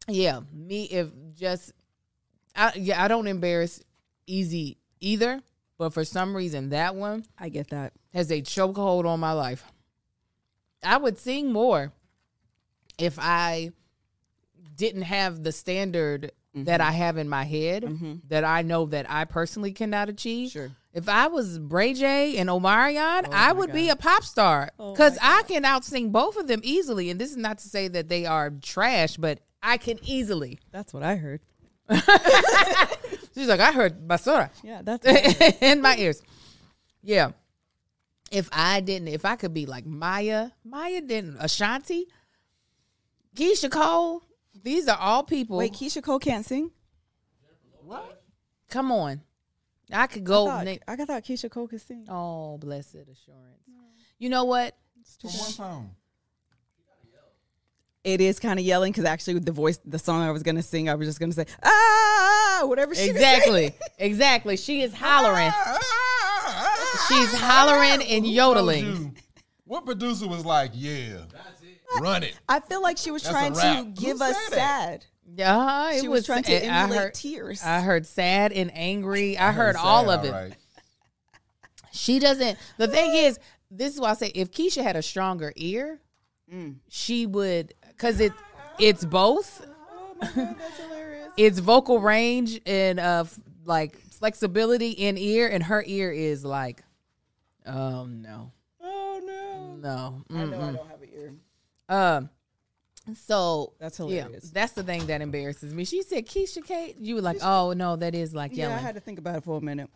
yeah. 0.08 0.40
Me, 0.52 0.86
if 0.86 1.10
just, 1.36 1.74
I, 2.58 2.74
yeah, 2.76 3.04
I 3.04 3.08
don't 3.08 3.28
embarrass 3.28 3.82
easy 4.26 4.78
either, 5.00 5.42
but 5.78 5.94
for 5.94 6.04
some 6.04 6.36
reason, 6.36 6.70
that 6.70 6.96
one 6.96 7.26
I 7.38 7.50
get 7.50 7.70
that. 7.70 7.94
has 8.14 8.32
a 8.32 8.42
chokehold 8.42 9.06
on 9.06 9.20
my 9.20 9.34
life. 9.34 9.64
I 10.84 10.98
would 10.98 11.18
sing 11.18 11.52
more 11.52 11.94
if 12.98 13.18
I 13.20 13.72
didn't 14.76 15.04
have 15.04 15.44
the 15.44 15.52
standard 15.52 16.32
that 16.54 16.80
mm-hmm. 16.80 16.90
I 16.90 16.92
have 16.92 17.18
in 17.18 17.30
my 17.30 17.44
head 17.44 17.84
mm-hmm. 17.84 18.16
that 18.30 18.44
I 18.44 18.64
know 18.64 18.88
that 18.88 19.10
I 19.10 19.26
personally 19.26 19.72
cannot 19.72 20.10
achieve. 20.10 20.52
Sure. 20.52 20.72
If 20.94 21.08
I 21.08 21.28
was 21.28 21.60
Ray 21.60 21.94
J 21.94 22.38
and 22.38 22.50
Omarion, 22.50 23.28
oh 23.28 23.32
I 23.32 23.52
would 23.52 23.72
be 23.72 23.90
a 23.90 23.96
pop 23.96 24.24
star 24.24 24.72
Oh 24.80 24.92
because 24.92 25.18
I 25.22 25.44
can 25.44 25.64
outsing 25.64 26.12
both 26.12 26.38
of 26.38 26.48
them 26.48 26.62
easily. 26.64 27.12
And 27.12 27.22
this 27.22 27.30
is 27.30 27.38
not 27.38 27.60
to 27.60 27.70
say 27.70 27.88
that 27.90 28.10
they 28.10 28.26
are 28.26 28.50
trash, 28.50 29.18
but 29.18 29.40
I 29.62 29.78
can 29.78 30.00
easily. 30.04 30.58
That's 30.72 30.94
what 30.94 31.04
I 31.04 31.18
heard. 31.18 31.42
She's 33.36 33.48
like, 33.48 33.60
I 33.60 33.72
heard 33.72 34.08
Basura. 34.08 34.50
Yeah, 34.64 34.82
that's 34.84 35.06
what 35.06 35.16
I 35.16 35.32
heard. 35.32 35.56
in 35.62 35.82
my 35.82 35.96
ears. 35.98 36.22
Yeah. 37.02 37.32
If 38.32 38.50
I 38.52 38.82
didn't, 38.82 39.08
if 39.10 39.24
I 39.26 39.36
could 39.38 39.54
be 39.54 39.66
like 39.66 39.86
Mya, 39.86 40.52
Mya 40.66 41.02
didn't, 41.02 41.38
Ashanti, 41.40 42.08
Keyshia 43.36 43.72
Cole, 43.72 44.22
these 44.64 44.88
are 44.90 44.98
all 44.98 45.24
people. 45.24 45.58
Wait, 45.58 45.72
Keyshia 45.74 46.04
Cole 46.04 46.20
can't 46.20 46.46
sing. 46.46 46.72
What? 47.86 48.22
Come 48.70 48.92
on. 48.92 49.22
I 49.94 50.08
could 50.08 50.24
I 50.24 50.26
go. 50.26 50.46
thought, 50.48 50.66
na- 50.66 50.76
I 50.88 50.96
thought 50.98 51.24
Keyshia 51.24 51.50
Cole 51.50 51.68
could 51.70 51.80
sing. 51.82 52.06
oh, 52.10 52.58
blessed 52.58 52.96
assurance. 52.96 53.62
You 54.20 54.30
know 54.30 54.44
what? 54.44 54.76
For 55.22 55.28
one 55.30 55.54
time. 55.54 55.92
It 58.08 58.22
is 58.22 58.40
kind 58.40 58.58
of 58.58 58.64
yelling 58.64 58.94
because 58.94 59.04
actually 59.04 59.40
the 59.40 59.52
voice, 59.52 59.82
the 59.84 60.00
song 60.00 60.22
I 60.22 60.32
was 60.32 60.42
gonna 60.42 60.64
sing, 60.64 60.88
I 60.88 60.96
was 60.96 61.10
just 61.10 61.20
gonna 61.20 61.34
say 61.34 61.46
ah, 61.62 62.62
whatever. 62.64 62.96
She 62.96 63.12
was 63.12 63.20
saying. 63.20 63.36
Exactly. 63.36 63.76
exactly. 64.00 64.56
She 64.56 64.82
is 64.82 64.94
hollering. 64.94 65.52
Ah, 65.54 65.78
ah, 65.78 66.48
ah, 66.48 67.06
She's 67.10 67.34
hollering 67.38 68.02
and 68.08 68.26
yodeling. 68.26 69.18
What 69.66 69.86
producer 69.86 70.26
was 70.26 70.46
like, 70.46 70.72
yeah, 70.74 71.18
run 72.00 72.24
it? 72.24 72.40
I 72.48 72.62
feel 72.62 72.82
like 72.82 72.98
she 72.98 73.12
was 73.12 73.24
That's 73.24 73.34
trying 73.34 73.54
to 73.56 74.02
give 74.02 74.20
Who 74.20 74.24
us 74.24 74.38
sad. 74.52 75.06
Yeah, 75.36 75.92
it 75.92 76.00
She 76.00 76.08
was 76.08 76.26
trying 76.26 76.44
to 76.44 76.54
I 76.54 76.84
emulate 76.84 77.02
heard, 77.02 77.14
tears. 77.14 77.62
I 77.62 77.82
heard 77.82 78.06
sad 78.06 78.54
and 78.54 78.72
angry. 78.74 79.38
I, 79.38 79.52
heard, 79.52 79.76
all 79.76 80.10
of 80.10 80.24
it. 80.24 80.32
Right. 80.32 80.54
She 81.92 82.20
doesn't. 82.20 82.58
The 82.78 82.88
thing 82.88 83.16
is, 83.16 83.38
this 83.70 83.94
is 83.94 84.00
why 84.00 84.12
I 84.12 84.14
say 84.14 84.32
if 84.34 84.52
Keyshia 84.52 84.84
had 84.84 84.96
a 84.96 85.02
stronger 85.02 85.52
ear, 85.58 86.00
mm. 86.50 86.78
she 86.88 87.26
would 87.26 87.74
because 87.98 88.20
it 88.20 88.34
it's 88.80 89.04
both. 89.04 89.66
it's 91.38 91.60
vocal 91.60 92.00
range 92.00 92.60
and 92.66 93.00
uh 93.00 93.24
f- 93.26 93.40
like 93.66 93.98
flexibility 93.98 94.92
in 94.92 95.18
ear, 95.18 95.48
and 95.48 95.64
her 95.64 95.84
ear 95.86 96.12
is 96.12 96.44
like, 96.46 96.84
oh 97.66 98.06
no, 98.06 98.52
Oh 98.82 99.22
no! 99.24 99.76
no. 99.80 100.24
I 100.36 100.46
know 100.46 100.58
I 100.62 100.72
don't 100.72 100.90
have 100.90 101.02
an 101.02 101.10
ear. 101.14 101.34
Um. 101.90 102.30
So 103.16 103.72
That's 103.80 103.98
yeah, 104.00 104.06
hilarious. 104.24 104.50
that's 104.50 104.74
the 104.74 104.84
thing 104.84 105.06
that 105.08 105.22
embarrasses 105.22 105.74
me. 105.74 105.86
She 105.86 106.02
said 106.04 106.26
Keisha 106.28 106.66
Kate. 106.66 106.98
You 106.98 107.16
were 107.16 107.22
like, 107.22 107.38
oh 107.42 107.72
no, 107.74 107.96
that 107.96 108.14
is 108.14 108.34
like 108.34 108.52
Yeah, 108.54 108.76
I 108.76 108.80
had 108.80 108.96
to 108.96 109.02
think 109.02 109.18
about 109.20 109.36
it 109.38 109.44
for 109.46 109.58
a 109.58 109.62
minute. 109.62 109.90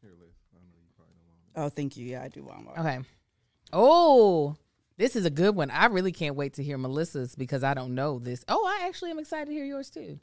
Here, 0.00 0.12
Liz. 0.18 0.30
I 0.54 0.60
know 0.60 0.78
you 0.82 0.88
probably 0.96 1.14
don't 1.54 1.56
want 1.62 1.66
Oh, 1.66 1.74
thank 1.74 1.96
you. 1.98 2.06
Yeah, 2.06 2.22
I 2.22 2.28
do 2.28 2.42
want 2.42 2.64
more. 2.64 2.78
Okay. 2.78 3.00
Oh, 3.72 4.56
this 4.98 5.16
is 5.16 5.24
a 5.24 5.30
good 5.30 5.54
one. 5.54 5.70
I 5.70 5.86
really 5.86 6.12
can't 6.12 6.36
wait 6.36 6.54
to 6.54 6.62
hear 6.62 6.78
Melissa's 6.78 7.34
because 7.34 7.62
I 7.62 7.74
don't 7.74 7.94
know 7.94 8.18
this. 8.18 8.44
Oh, 8.48 8.66
I 8.66 8.86
actually 8.86 9.10
am 9.10 9.18
excited 9.18 9.46
to 9.46 9.52
hear 9.52 9.64
yours 9.64 9.90
too. 9.90 10.18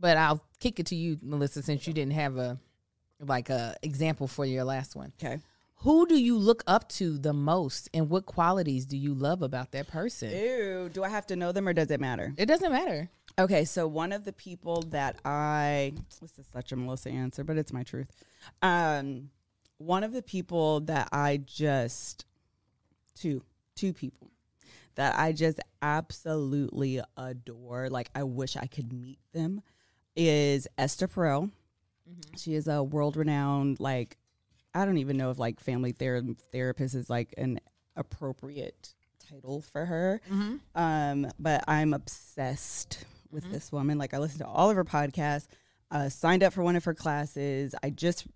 But 0.00 0.16
I'll 0.16 0.44
kick 0.60 0.80
it 0.80 0.86
to 0.86 0.96
you, 0.96 1.18
Melissa, 1.22 1.62
since 1.62 1.86
you 1.86 1.92
didn't 1.92 2.14
have 2.14 2.36
a 2.36 2.58
like 3.20 3.48
a 3.48 3.76
example 3.82 4.26
for 4.26 4.44
your 4.44 4.64
last 4.64 4.96
one. 4.96 5.12
Okay. 5.22 5.40
Who 5.78 6.06
do 6.06 6.16
you 6.16 6.38
look 6.38 6.62
up 6.66 6.88
to 6.90 7.18
the 7.18 7.32
most, 7.32 7.90
and 7.92 8.08
what 8.08 8.26
qualities 8.26 8.86
do 8.86 8.96
you 8.96 9.12
love 9.12 9.42
about 9.42 9.72
that 9.72 9.86
person? 9.86 10.30
Ew. 10.30 10.88
Do 10.92 11.04
I 11.04 11.08
have 11.08 11.26
to 11.26 11.36
know 11.36 11.52
them 11.52 11.68
or 11.68 11.72
does 11.72 11.90
it 11.90 12.00
matter? 12.00 12.32
It 12.36 12.46
doesn't 12.46 12.72
matter. 12.72 13.10
Okay, 13.38 13.64
so 13.64 13.86
one 13.86 14.12
of 14.12 14.24
the 14.24 14.32
people 14.32 14.82
that 14.90 15.18
I 15.24 15.92
this 16.20 16.38
is 16.38 16.46
such 16.52 16.72
a 16.72 16.76
Melissa 16.76 17.10
answer, 17.10 17.44
but 17.44 17.58
it's 17.58 17.72
my 17.72 17.82
truth. 17.82 18.06
Um, 18.62 19.30
one 19.78 20.04
of 20.04 20.12
the 20.12 20.22
people 20.22 20.80
that 20.82 21.08
I 21.12 21.38
just 21.44 22.24
two 23.14 23.42
two 23.74 23.92
people 23.92 24.30
that 24.96 25.18
I 25.18 25.32
just 25.32 25.58
absolutely 25.82 27.00
adore, 27.16 27.90
like 27.90 28.10
I 28.14 28.22
wish 28.22 28.56
I 28.56 28.66
could 28.66 28.92
meet 28.92 29.18
them, 29.32 29.62
is 30.16 30.68
Esther 30.78 31.08
Perel. 31.08 31.50
She 32.36 32.54
is 32.54 32.68
a 32.68 32.82
world 32.82 33.16
renowned 33.16 33.80
like 33.80 34.18
I 34.74 34.84
don't 34.84 34.98
even 34.98 35.16
know 35.16 35.30
if 35.30 35.38
like 35.38 35.60
family 35.60 35.92
ther- 35.92 36.22
therapist 36.52 36.94
is 36.94 37.08
like 37.08 37.32
an 37.38 37.60
appropriate 37.96 38.94
title 39.30 39.60
for 39.60 39.84
her. 39.86 40.20
Um, 40.74 41.28
but 41.38 41.64
I'm 41.68 41.94
obsessed 41.94 43.04
with 43.30 43.50
this 43.50 43.70
woman. 43.72 43.98
Like 43.98 44.14
I 44.14 44.18
listen 44.18 44.40
to 44.40 44.46
all 44.46 44.70
of 44.70 44.76
her 44.76 44.84
podcasts. 44.84 45.46
Uh, 45.90 46.08
signed 46.08 46.42
up 46.42 46.52
for 46.52 46.62
one 46.64 46.74
of 46.74 46.84
her 46.84 46.94
classes. 46.94 47.74
I 47.82 47.90
just 47.90 48.26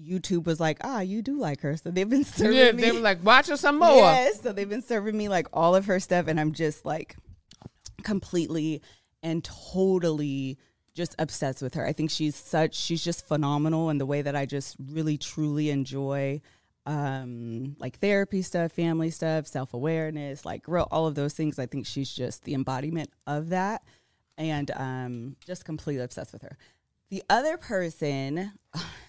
YouTube 0.00 0.44
was 0.44 0.58
like, 0.60 0.78
ah, 0.82 1.00
you 1.00 1.22
do 1.22 1.38
like 1.38 1.60
her, 1.62 1.76
so 1.76 1.90
they've 1.90 2.08
been 2.08 2.24
serving 2.38 2.56
Yeah, 2.58 2.72
me. 2.72 2.82
they 2.82 2.92
were 2.92 3.00
like, 3.00 3.24
watch 3.24 3.48
her 3.48 3.56
some 3.56 3.78
more. 3.78 3.88
Yes, 3.90 4.40
so 4.40 4.52
they've 4.52 4.68
been 4.68 4.82
serving 4.82 5.16
me 5.16 5.28
like 5.28 5.46
all 5.52 5.74
of 5.74 5.86
her 5.86 6.00
stuff, 6.00 6.26
and 6.28 6.38
I'm 6.40 6.52
just 6.52 6.84
like 6.84 7.16
completely 8.02 8.82
and 9.22 9.44
totally 9.44 10.58
just 10.94 11.14
obsessed 11.18 11.62
with 11.62 11.74
her. 11.74 11.86
I 11.86 11.92
think 11.92 12.10
she's 12.10 12.36
such 12.36 12.74
she's 12.74 13.02
just 13.02 13.26
phenomenal 13.26 13.88
in 13.90 13.98
the 13.98 14.06
way 14.06 14.22
that 14.22 14.36
I 14.36 14.46
just 14.46 14.76
really 14.78 15.16
truly 15.16 15.70
enjoy 15.70 16.40
um 16.84 17.76
like 17.78 17.98
therapy 17.98 18.42
stuff, 18.42 18.72
family 18.72 19.10
stuff, 19.10 19.46
self-awareness, 19.46 20.44
like 20.44 20.66
real 20.66 20.88
all 20.90 21.06
of 21.06 21.14
those 21.14 21.32
things. 21.34 21.58
I 21.58 21.66
think 21.66 21.86
she's 21.86 22.12
just 22.12 22.44
the 22.44 22.54
embodiment 22.54 23.10
of 23.26 23.50
that 23.50 23.82
and 24.36 24.70
um 24.72 25.36
just 25.46 25.64
completely 25.64 26.02
obsessed 26.02 26.32
with 26.32 26.42
her. 26.42 26.58
The 27.10 27.22
other 27.30 27.56
person 27.56 28.52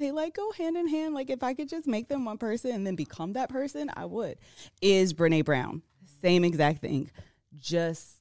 they 0.00 0.10
like 0.10 0.34
go 0.34 0.50
hand 0.52 0.76
in 0.76 0.88
hand. 0.88 1.14
Like 1.14 1.30
if 1.30 1.42
I 1.44 1.54
could 1.54 1.68
just 1.68 1.86
make 1.86 2.08
them 2.08 2.24
one 2.24 2.38
person 2.38 2.72
and 2.72 2.84
then 2.86 2.96
become 2.96 3.34
that 3.34 3.48
person, 3.48 3.90
I 3.94 4.06
would. 4.06 4.38
Is 4.82 5.14
Brene 5.14 5.44
Brown 5.44 5.82
same 6.20 6.44
exact 6.44 6.80
thing? 6.80 7.10
Just 7.58 8.16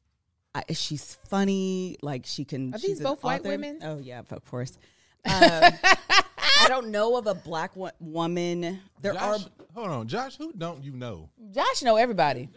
I, 0.54 0.64
she's 0.74 1.16
funny. 1.30 1.98
Like 2.02 2.26
she 2.26 2.46
can. 2.46 2.74
Are 2.74 2.80
she's 2.80 2.90
these 2.90 3.00
an 3.00 3.06
both 3.06 3.24
white 3.24 3.44
women? 3.44 3.80
Oh 3.84 3.98
yeah, 3.98 4.22
of 4.30 4.46
course. 4.46 4.78
Um, 5.26 5.74
I 6.62 6.68
don't 6.70 6.92
know 6.92 7.18
of 7.18 7.28
a 7.28 7.34
black 7.34 7.76
wo- 7.76 7.92
woman. 8.00 8.80
There 9.02 9.12
Josh, 9.12 9.44
are. 9.44 9.50
hold 9.76 9.90
on, 9.90 10.08
Josh. 10.08 10.38
Who 10.38 10.54
don't 10.54 10.82
you 10.82 10.94
know? 10.94 11.30
Josh 11.52 11.84
know 11.84 11.98
everybody. 11.98 12.48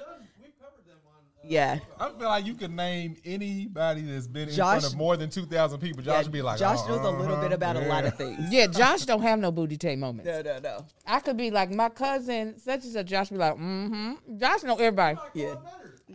Yeah, 1.44 1.78
I 1.98 2.10
feel 2.10 2.28
like 2.28 2.46
you 2.46 2.54
can 2.54 2.76
name 2.76 3.16
anybody 3.24 4.02
that's 4.02 4.26
been 4.26 4.48
in 4.48 4.54
front 4.54 4.84
of 4.84 4.96
more 4.96 5.16
than 5.16 5.28
two 5.30 5.44
thousand 5.44 5.80
people. 5.80 6.02
Josh 6.02 6.14
yeah, 6.14 6.22
would 6.22 6.32
be 6.32 6.42
like, 6.42 6.58
Josh 6.58 6.86
knows 6.86 7.00
a 7.00 7.10
little 7.10 7.34
uh-huh, 7.34 7.42
bit 7.42 7.52
about 7.52 7.76
a 7.76 7.80
lot 7.80 8.04
of 8.04 8.16
things. 8.16 8.38
Yeah, 8.50 8.66
Josh 8.68 9.04
don't 9.04 9.22
have 9.22 9.38
no 9.38 9.50
booty 9.50 9.76
tape 9.76 9.98
moments. 9.98 10.26
No, 10.26 10.42
no, 10.42 10.58
no. 10.60 10.86
I 11.06 11.20
could 11.20 11.36
be 11.36 11.50
like 11.50 11.70
my 11.70 11.88
cousin, 11.88 12.58
such 12.58 12.84
and 12.84 12.92
such. 12.92 13.06
Josh 13.06 13.30
be 13.30 13.36
like, 13.36 13.54
mm-hmm. 13.54 14.38
Josh 14.38 14.62
know 14.62 14.76
everybody. 14.76 15.18
Yeah. 15.34 15.54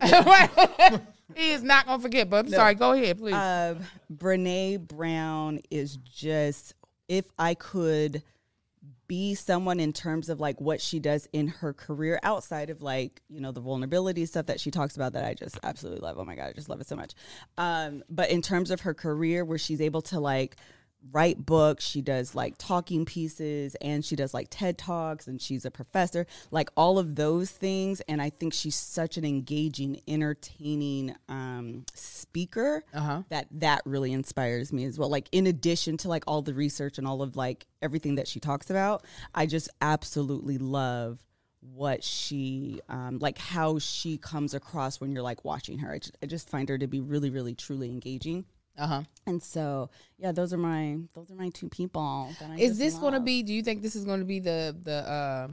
Right. 0.00 1.00
he 1.34 1.50
is 1.50 1.62
not 1.62 1.86
gonna 1.86 2.00
forget. 2.00 2.30
But 2.30 2.46
I'm 2.46 2.50
sorry. 2.50 2.74
Go 2.74 2.92
ahead, 2.92 3.18
please. 3.18 3.34
Um, 3.34 3.80
Brene 4.12 4.86
Brown 4.86 5.60
is 5.70 5.96
just 5.96 6.74
if 7.08 7.24
I 7.38 7.54
could 7.54 8.22
be 9.08 9.34
someone 9.34 9.80
in 9.80 9.92
terms 9.92 10.28
of 10.28 10.38
like 10.38 10.60
what 10.60 10.80
she 10.80 11.00
does 11.00 11.26
in 11.32 11.48
her 11.48 11.72
career 11.72 12.20
outside 12.22 12.70
of 12.70 12.82
like 12.82 13.22
you 13.28 13.40
know 13.40 13.50
the 13.50 13.60
vulnerability 13.60 14.26
stuff 14.26 14.46
that 14.46 14.60
she 14.60 14.70
talks 14.70 14.96
about 14.96 15.14
that 15.14 15.24
I 15.24 15.34
just 15.34 15.58
absolutely 15.62 16.02
love. 16.02 16.18
Oh 16.18 16.24
my 16.24 16.36
god, 16.36 16.48
I 16.48 16.52
just 16.52 16.68
love 16.68 16.80
it 16.80 16.86
so 16.86 16.94
much. 16.94 17.14
Um, 17.56 18.04
but 18.08 18.30
in 18.30 18.42
terms 18.42 18.70
of 18.70 18.82
her 18.82 18.94
career, 18.94 19.44
where 19.44 19.58
she's 19.58 19.80
able 19.80 20.02
to 20.02 20.20
like 20.20 20.56
write 21.12 21.44
books, 21.46 21.84
she 21.84 22.02
does 22.02 22.34
like 22.34 22.54
talking 22.58 23.04
pieces, 23.04 23.74
and 23.76 24.04
she 24.04 24.16
does 24.16 24.34
like 24.34 24.48
TED 24.50 24.78
talks, 24.78 25.26
and 25.26 25.40
she's 25.40 25.64
a 25.64 25.70
professor, 25.70 26.26
like 26.50 26.70
all 26.76 26.98
of 26.98 27.14
those 27.14 27.50
things. 27.50 28.00
And 28.08 28.20
I 28.20 28.30
think 28.30 28.52
she's 28.52 28.74
such 28.76 29.16
an 29.16 29.24
engaging, 29.24 30.00
entertaining 30.08 31.14
um, 31.28 31.84
speaker 31.94 32.84
Uh-huh. 32.94 33.22
that 33.30 33.46
that 33.52 33.82
really 33.84 34.12
inspires 34.12 34.72
me 34.72 34.84
as 34.84 34.98
well 34.98 35.08
like 35.08 35.28
in 35.32 35.46
addition 35.46 35.96
to 35.98 36.08
like 36.08 36.24
all 36.26 36.42
the 36.42 36.52
research 36.54 36.98
and 36.98 37.06
all 37.06 37.22
of 37.22 37.36
like 37.36 37.66
everything 37.82 38.16
that 38.16 38.28
she 38.28 38.38
talks 38.40 38.70
about 38.70 39.04
i 39.34 39.46
just 39.46 39.68
absolutely 39.80 40.58
love 40.58 41.18
what 41.60 42.04
she 42.04 42.80
um 42.88 43.18
like 43.18 43.38
how 43.38 43.78
she 43.78 44.18
comes 44.18 44.54
across 44.54 45.00
when 45.00 45.10
you're 45.12 45.22
like 45.22 45.44
watching 45.44 45.78
her 45.78 45.92
i 45.92 45.98
just, 45.98 46.16
I 46.22 46.26
just 46.26 46.48
find 46.50 46.68
her 46.68 46.78
to 46.78 46.86
be 46.86 47.00
really 47.00 47.30
really 47.30 47.54
truly 47.54 47.90
engaging 47.90 48.44
Uh 48.78 48.86
huh. 48.86 49.02
and 49.26 49.42
so 49.42 49.90
yeah 50.18 50.30
those 50.32 50.52
are 50.52 50.58
my 50.58 50.96
those 51.14 51.30
are 51.30 51.34
my 51.34 51.48
two 51.50 51.68
people 51.68 52.32
that 52.40 52.50
I 52.50 52.56
Is 52.58 52.78
this 52.78 52.94
going 52.96 53.14
to 53.14 53.20
be? 53.20 53.42
Do 53.42 53.52
you 53.52 53.62
think 53.62 53.82
this 53.82 53.96
is 53.96 54.04
going 54.04 54.20
to 54.20 54.24
be 54.24 54.38
the 54.38 54.76
the 54.82 54.92
uh, 55.10 55.48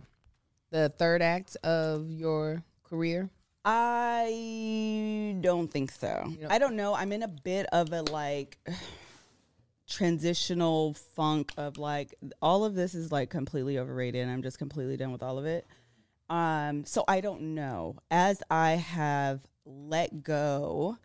the 0.70 0.89
third 0.89 1.22
act 1.22 1.58
of 1.63 2.12
your 2.12 2.63
career? 2.84 3.29
I 3.67 5.36
don't 5.41 5.72
think 5.72 5.89
so. 5.91 6.32
don't- 6.39 6.51
I 6.51 6.60
don't 6.60 6.75
know. 6.75 6.94
I'm 6.94 7.12
in 7.12 7.24
a 7.24 7.27
bit 7.27 7.65
of 7.72 7.91
a 7.94 8.03
like 8.03 8.60
transitional 9.88 10.94
funk 10.94 11.51
of 11.58 11.77
like 11.77 12.15
all 12.41 12.65
of 12.65 12.74
this 12.75 12.96
is 12.96 13.12
like 13.12 13.29
completely 13.29 13.77
overrated 13.77 14.22
and 14.22 14.32
I'm 14.32 14.41
just 14.41 14.58
completely 14.58 14.98
done 14.98 15.12
with 15.12 15.22
all 15.24 15.38
of 15.38 15.46
it. 15.46 15.65
Um 16.29 16.86
so 16.86 17.03
I 17.08 17.22
don't 17.22 17.53
know. 17.55 17.96
As 18.10 18.41
I 18.50 18.72
have 18.74 19.41
let 19.65 20.24
go 20.24 20.98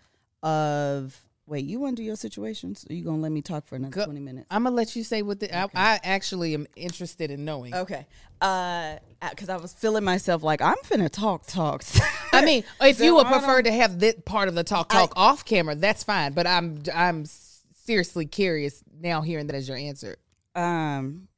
of 0.42 1.18
wait, 1.50 1.66
you 1.66 1.80
want 1.80 1.96
to 1.96 2.02
do 2.02 2.06
your 2.06 2.16
situations? 2.16 2.86
Or 2.88 2.94
you 2.94 3.04
going 3.04 3.16
to 3.16 3.22
let 3.22 3.32
me 3.32 3.42
talk 3.42 3.66
for 3.66 3.76
another 3.76 3.92
Go- 3.94 4.04
20 4.04 4.20
minutes? 4.20 4.46
I'm 4.50 4.62
gonna 4.64 4.74
let 4.76 4.96
you 4.96 5.04
say 5.04 5.22
what 5.22 5.40
the. 5.40 5.54
I, 5.54 5.68
I 5.74 6.00
actually 6.02 6.54
am 6.54 6.66
interested 6.76 7.30
in 7.30 7.44
knowing. 7.44 7.74
Okay. 7.74 8.06
Uh 8.40 8.96
cuz 9.36 9.50
I 9.50 9.56
was 9.58 9.74
feeling 9.74 10.04
myself 10.04 10.42
like 10.42 10.62
I'm 10.62 10.76
finna 10.84 11.10
talk 11.10 11.46
talks. 11.46 12.00
I 12.32 12.42
mean, 12.42 12.64
if 12.80 12.98
you 13.00 13.16
would 13.16 13.26
prefer 13.26 13.60
to 13.60 13.70
have 13.70 13.98
this 13.98 14.14
part 14.24 14.48
of 14.48 14.54
the 14.54 14.64
talk 14.64 14.88
talk 14.88 15.12
off 15.16 15.44
camera, 15.44 15.74
that's 15.74 16.04
fine. 16.04 16.32
But 16.32 16.46
I'm 16.46 16.82
I'm 16.94 17.26
seriously 17.74 18.24
curious 18.24 18.82
now 18.98 19.20
hearing 19.20 19.46
that 19.48 19.56
as 19.56 19.68
your 19.68 19.76
answer. 19.76 20.16
Um, 20.54 21.28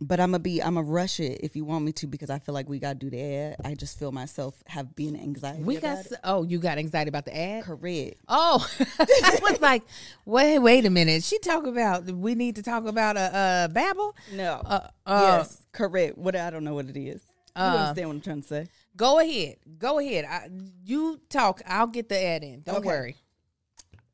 but 0.00 0.20
I'm 0.20 0.28
gonna 0.30 0.38
be 0.40 0.62
I'm 0.62 0.74
gonna 0.74 0.86
rush 0.86 1.20
it 1.20 1.40
if 1.42 1.56
you 1.56 1.64
want 1.64 1.84
me 1.84 1.92
to 1.92 2.06
because 2.06 2.28
I 2.30 2.38
feel 2.38 2.54
like 2.54 2.68
we 2.68 2.78
gotta 2.78 2.98
do 2.98 3.08
the 3.10 3.22
ad. 3.22 3.56
I 3.64 3.74
just 3.74 3.98
feel 3.98 4.12
myself 4.12 4.62
have 4.66 4.94
been 4.94 5.16
anxiety. 5.16 5.62
We 5.62 5.76
got 5.76 5.98
s- 5.98 6.12
oh, 6.24 6.42
you 6.42 6.58
got 6.58 6.78
anxiety 6.78 7.08
about 7.08 7.24
the 7.24 7.36
ad. 7.36 7.64
correct. 7.64 8.16
Oh, 8.28 8.66
I 8.98 9.38
was 9.42 9.60
like, 9.60 9.82
wait, 10.24 10.58
wait 10.58 10.84
a 10.86 10.90
minute. 10.90 11.24
She 11.24 11.38
talk 11.38 11.66
about 11.66 12.04
we 12.04 12.34
need 12.34 12.56
to 12.56 12.62
talk 12.62 12.86
about 12.86 13.16
a 13.16 13.20
uh, 13.20 13.38
uh, 13.38 13.68
Babbel. 13.68 14.12
No. 14.32 14.60
Uh, 14.64 14.88
uh, 15.06 15.36
yes, 15.38 15.62
correct. 15.72 16.18
What 16.18 16.36
I 16.36 16.50
don't 16.50 16.64
know 16.64 16.74
what 16.74 16.86
it 16.86 16.96
is. 16.98 17.22
you 17.56 17.62
uh, 17.62 17.64
understand 17.64 18.08
what 18.08 18.14
I'm 18.16 18.20
trying 18.20 18.42
to 18.42 18.48
say? 18.48 18.66
Go 18.96 19.18
ahead. 19.18 19.56
Go 19.78 19.98
ahead. 19.98 20.24
I, 20.26 20.48
you 20.84 21.20
talk. 21.30 21.62
I'll 21.66 21.86
get 21.86 22.08
the 22.08 22.22
ad 22.22 22.44
in. 22.44 22.60
Don't 22.62 22.76
Okay. 22.76 22.86
worry. 22.86 23.16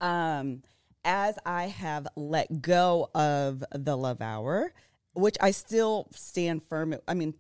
um, 0.01 0.63
as 1.05 1.37
I 1.45 1.65
have 1.67 2.07
let 2.17 2.63
go 2.63 3.11
of 3.15 3.65
the 3.73 3.97
love 3.97 4.21
hour, 4.21 4.73
which 5.15 5.37
I 5.41 5.51
still 5.51 6.09
stand 6.13 6.63
firm. 6.63 6.95
I 7.07 7.15
mean, 7.15 7.35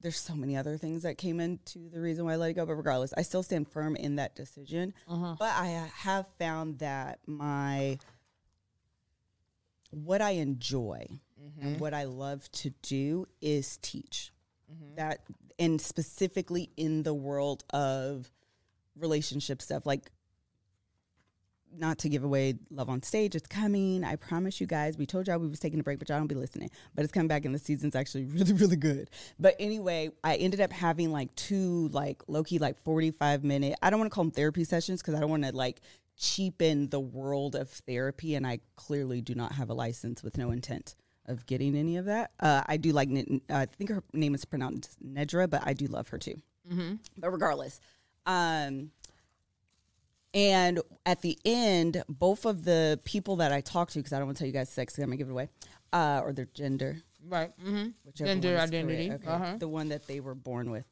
there's 0.00 0.18
so 0.18 0.34
many 0.34 0.56
other 0.56 0.76
things 0.76 1.02
that 1.02 1.18
came 1.18 1.40
into 1.40 1.88
the 1.90 2.00
reason 2.00 2.24
why 2.24 2.34
I 2.34 2.36
let 2.36 2.50
it 2.50 2.54
go, 2.54 2.66
but 2.66 2.74
regardless, 2.74 3.12
I 3.16 3.22
still 3.22 3.42
stand 3.42 3.68
firm 3.68 3.96
in 3.96 4.16
that 4.16 4.36
decision. 4.36 4.94
Uh-huh. 5.08 5.36
But 5.38 5.52
I 5.56 5.88
have 5.96 6.26
found 6.38 6.78
that 6.80 7.18
my 7.26 7.98
what 9.90 10.20
I 10.20 10.30
enjoy 10.32 11.06
and 11.60 11.72
mm-hmm. 11.72 11.78
what 11.78 11.94
I 11.94 12.04
love 12.04 12.50
to 12.52 12.70
do 12.82 13.26
is 13.40 13.78
teach. 13.78 14.32
Mm-hmm. 14.72 14.96
That 14.96 15.20
and 15.58 15.80
specifically 15.80 16.70
in 16.76 17.02
the 17.02 17.14
world 17.14 17.64
of 17.70 18.30
relationship 18.98 19.62
stuff 19.62 19.86
like 19.86 20.10
not 21.78 21.98
to 21.98 22.08
give 22.08 22.24
away 22.24 22.54
love 22.70 22.88
on 22.88 23.02
stage. 23.02 23.34
It's 23.34 23.46
coming. 23.46 24.04
I 24.04 24.16
promise 24.16 24.60
you 24.60 24.66
guys. 24.66 24.96
We 24.96 25.06
told 25.06 25.26
y'all 25.26 25.38
we 25.38 25.48
was 25.48 25.60
taking 25.60 25.80
a 25.80 25.82
break 25.82 25.98
but 25.98 26.08
y'all 26.08 26.18
don't 26.18 26.26
be 26.26 26.34
listening. 26.34 26.70
But 26.94 27.04
it's 27.04 27.12
coming 27.12 27.28
back 27.28 27.44
and 27.44 27.54
the 27.54 27.58
season's 27.58 27.94
actually 27.94 28.24
really 28.26 28.52
really 28.52 28.76
good. 28.76 29.10
But 29.38 29.56
anyway 29.58 30.10
i 30.24 30.36
ended 30.36 30.60
up 30.60 30.72
having 30.72 31.10
like 31.10 31.34
two 31.34 31.88
like 31.88 32.22
low-key 32.28 32.58
like 32.58 32.82
45 32.84 33.44
minute 33.44 33.76
i 33.82 33.90
don't 33.90 33.98
want 33.98 34.10
to 34.10 34.14
call 34.14 34.24
them 34.24 34.30
therapy 34.30 34.64
sessions 34.64 35.02
because 35.02 35.14
i 35.14 35.20
don't 35.20 35.30
want 35.30 35.44
to 35.44 35.54
like 35.54 35.80
cheapen 36.16 36.88
the 36.88 37.00
world 37.00 37.54
of 37.54 37.68
therapy 37.70 38.34
and 38.34 38.46
i 38.46 38.58
clearly 38.76 39.20
do 39.20 39.34
not 39.34 39.52
have 39.52 39.70
a 39.70 39.74
license 39.74 40.22
with 40.22 40.38
no 40.38 40.50
intent 40.50 40.94
of 41.26 41.44
getting 41.46 41.76
any 41.76 41.96
of 41.96 42.04
that. 42.06 42.30
Uh, 42.40 42.62
i 42.66 42.76
do 42.76 42.92
like 42.92 43.08
uh, 43.10 43.54
i 43.54 43.66
think 43.66 43.90
her 43.90 44.02
name 44.12 44.34
is 44.34 44.44
pronounced 44.44 44.96
nedra 45.04 45.48
but 45.48 45.62
i 45.66 45.72
do 45.72 45.86
love 45.86 46.08
her 46.08 46.18
too. 46.18 46.40
But 47.18 47.30
regardless 47.32 47.80
um 48.26 48.90
and 50.36 50.80
at 51.06 51.22
the 51.22 51.36
end, 51.44 52.04
both 52.08 52.44
of 52.44 52.64
the 52.64 53.00
people 53.04 53.36
that 53.36 53.50
I 53.52 53.60
talked 53.62 53.94
to, 53.94 53.98
because 53.98 54.12
I 54.12 54.18
don't 54.18 54.26
want 54.26 54.36
to 54.36 54.42
tell 54.42 54.46
you 54.46 54.52
guys 54.52 54.68
sex, 54.68 54.96
I'm 54.98 55.04
gonna 55.06 55.16
give 55.16 55.28
it 55.28 55.32
away, 55.32 55.48
uh, 55.92 56.20
or 56.22 56.32
their 56.32 56.48
gender, 56.54 56.98
Right. 57.28 57.50
Mm-hmm. 57.58 57.88
Gender 58.14 58.56
identity. 58.58 59.08
correct. 59.08 59.26
Uh-huh. 59.26 59.56
the 59.58 59.66
one 59.66 59.88
that 59.88 60.06
they 60.06 60.20
were 60.20 60.34
born 60.36 60.70
with. 60.70 60.84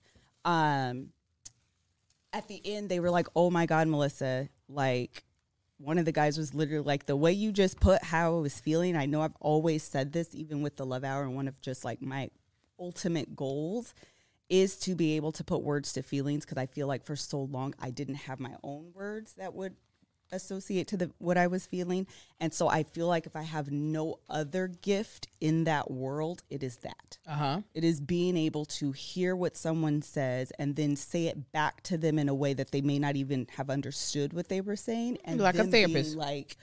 Um, 0.45 1.11
at 2.33 2.49
the 2.49 2.61
end, 2.65 2.89
they 2.89 2.99
were 2.99 3.11
like, 3.11 3.29
"Oh 3.37 3.51
my 3.51 3.67
God, 3.67 3.87
Melissa!" 3.87 4.49
Like, 4.69 5.23
one 5.79 5.99
of 5.99 6.05
the 6.07 6.13
guys 6.13 6.37
was 6.37 6.53
literally 6.55 6.85
like, 6.85 7.07
"The 7.07 7.15
way 7.15 7.31
you 7.33 7.53
just 7.53 7.79
put 7.79 8.03
how 8.03 8.37
I 8.39 8.41
was 8.41 8.59
feeling." 8.59 8.97
I 8.97 9.07
know 9.07 9.23
I've 9.23 9.37
always 9.41 9.85
said 9.85 10.13
this, 10.13 10.35
even 10.35 10.61
with 10.63 10.77
the 10.77 10.85
love 10.87 11.05
hour, 11.05 11.23
and 11.23 11.37
one 11.37 11.47
of 11.47 11.61
just 11.61 11.85
like 11.85 12.03
my 12.03 12.31
ultimate 12.81 13.37
goals 13.37 13.95
is 14.49 14.77
to 14.77 14.95
be 14.95 15.17
able 15.17 15.33
to 15.33 15.45
put 15.45 15.63
words 15.63 15.93
to 15.95 16.03
feelings 16.03 16.45
because 16.45 16.59
I 16.59 16.67
feel 16.67 16.87
like 16.87 17.05
for 17.05 17.17
so 17.17 17.41
long 17.41 17.75
I 17.81 17.91
didn't 17.91 18.17
have 18.17 18.41
my 18.41 18.55
own 18.63 18.93
words 18.95 19.35
that 19.35 19.55
would 19.55 19.75
associate 20.33 20.89
to 20.89 20.97
the 20.97 21.11
what 21.19 21.39
I 21.39 21.47
was 21.47 21.67
feeling. 21.67 22.07
And 22.41 22.53
so 22.53 22.69
I 22.69 22.83
feel 22.83 23.07
like 23.07 23.27
if 23.27 23.37
I 23.37 23.43
have 23.43 23.71
no 23.71 24.19
other 24.29 24.69
gift 24.69 25.29
in 25.41 25.65
that 25.65 25.91
world, 25.91 26.43
it 26.51 26.63
is 26.63 26.77
that. 26.79 27.19
Uh 27.27 27.35
huh. 27.35 27.61
It 27.75 27.85
is 27.85 28.01
being 28.01 28.37
able 28.37 28.65
to 28.67 28.93
hear 28.93 29.37
what 29.37 29.57
someone 29.57 30.03
says 30.03 30.53
and 30.59 30.77
then 30.77 30.97
say 30.97 31.27
it 31.27 31.53
back 31.53 31.83
to 31.85 31.99
them 31.99 32.19
in 32.19 32.29
a 32.29 32.35
way 32.35 32.55
that 32.55 32.71
they 32.71 32.81
may 32.81 32.99
not 32.99 33.17
even 33.17 33.47
have 33.57 33.71
understood 33.71 34.33
what 34.33 34.49
they 34.49 34.61
were 34.61 34.77
saying. 34.77 35.19
And 35.25 35.41
Like 35.41 35.57
a 35.57 35.65
therapist. 35.65 36.17
like, 36.17 36.57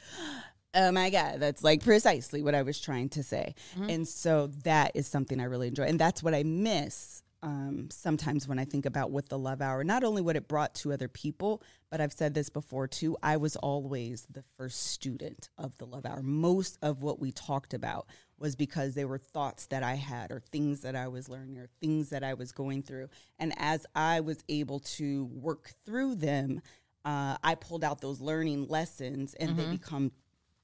oh 0.74 0.92
my 0.92 1.10
God, 1.10 1.40
that's 1.40 1.64
like 1.64 1.84
precisely 1.84 2.42
what 2.42 2.56
I 2.56 2.64
was 2.64 2.80
trying 2.80 3.10
to 3.10 3.24
say. 3.24 3.56
Mm-hmm. 3.76 3.90
And 3.90 4.08
so 4.08 4.48
that 4.64 4.92
is 4.96 5.08
something 5.08 5.40
I 5.40 5.46
really 5.46 5.68
enjoy. 5.70 5.84
And 5.84 6.00
that's 6.00 6.22
what 6.22 6.34
I 6.34 6.44
miss 6.44 7.24
um, 7.44 7.88
sometimes 7.90 8.48
when 8.48 8.60
I 8.60 8.66
think 8.66 8.86
about 8.86 9.10
what 9.10 9.30
the 9.30 9.40
love 9.40 9.62
hour, 9.62 9.84
not 9.84 10.04
only 10.04 10.22
what 10.22 10.36
it 10.36 10.48
brought 10.48 10.76
to 10.76 10.94
other 10.94 11.08
people, 11.08 11.64
but 11.90 12.00
I've 12.00 12.14
said 12.14 12.34
this 12.34 12.50
before 12.50 12.88
too. 12.88 13.18
I 13.24 13.38
was 13.38 13.56
always 13.56 14.28
the 14.30 14.44
first 14.58 14.88
student 14.88 15.50
of 15.58 15.76
the 15.78 15.86
love 15.86 16.06
hour. 16.06 16.22
Most 16.22 16.78
of 16.82 17.02
what 17.02 17.20
we 17.20 17.32
talked 17.32 17.74
about 17.74 18.08
was 18.38 18.56
because 18.56 18.94
they 18.94 19.06
were 19.06 19.18
thoughts 19.18 19.66
that 19.68 19.82
I 19.82 19.96
had 19.96 20.32
or 20.32 20.40
things 20.40 20.82
that 20.82 20.96
I 20.96 21.08
was 21.08 21.30
learning 21.30 21.58
or 21.58 21.68
things 21.80 22.10
that 22.10 22.24
I 22.24 22.36
was 22.36 22.52
going 22.52 22.84
through. 22.84 23.10
And 23.40 23.54
as 23.58 23.86
I 23.96 24.20
was 24.20 24.44
able 24.48 24.80
to 24.80 25.26
work 25.34 25.72
through 25.86 26.16
them, 26.16 26.62
uh, 27.06 27.38
I 27.44 27.56
pulled 27.56 27.84
out 27.84 28.02
those 28.02 28.22
learning 28.22 28.68
lessons 28.68 29.34
and 29.34 29.58
they 29.58 29.66
become 29.66 30.12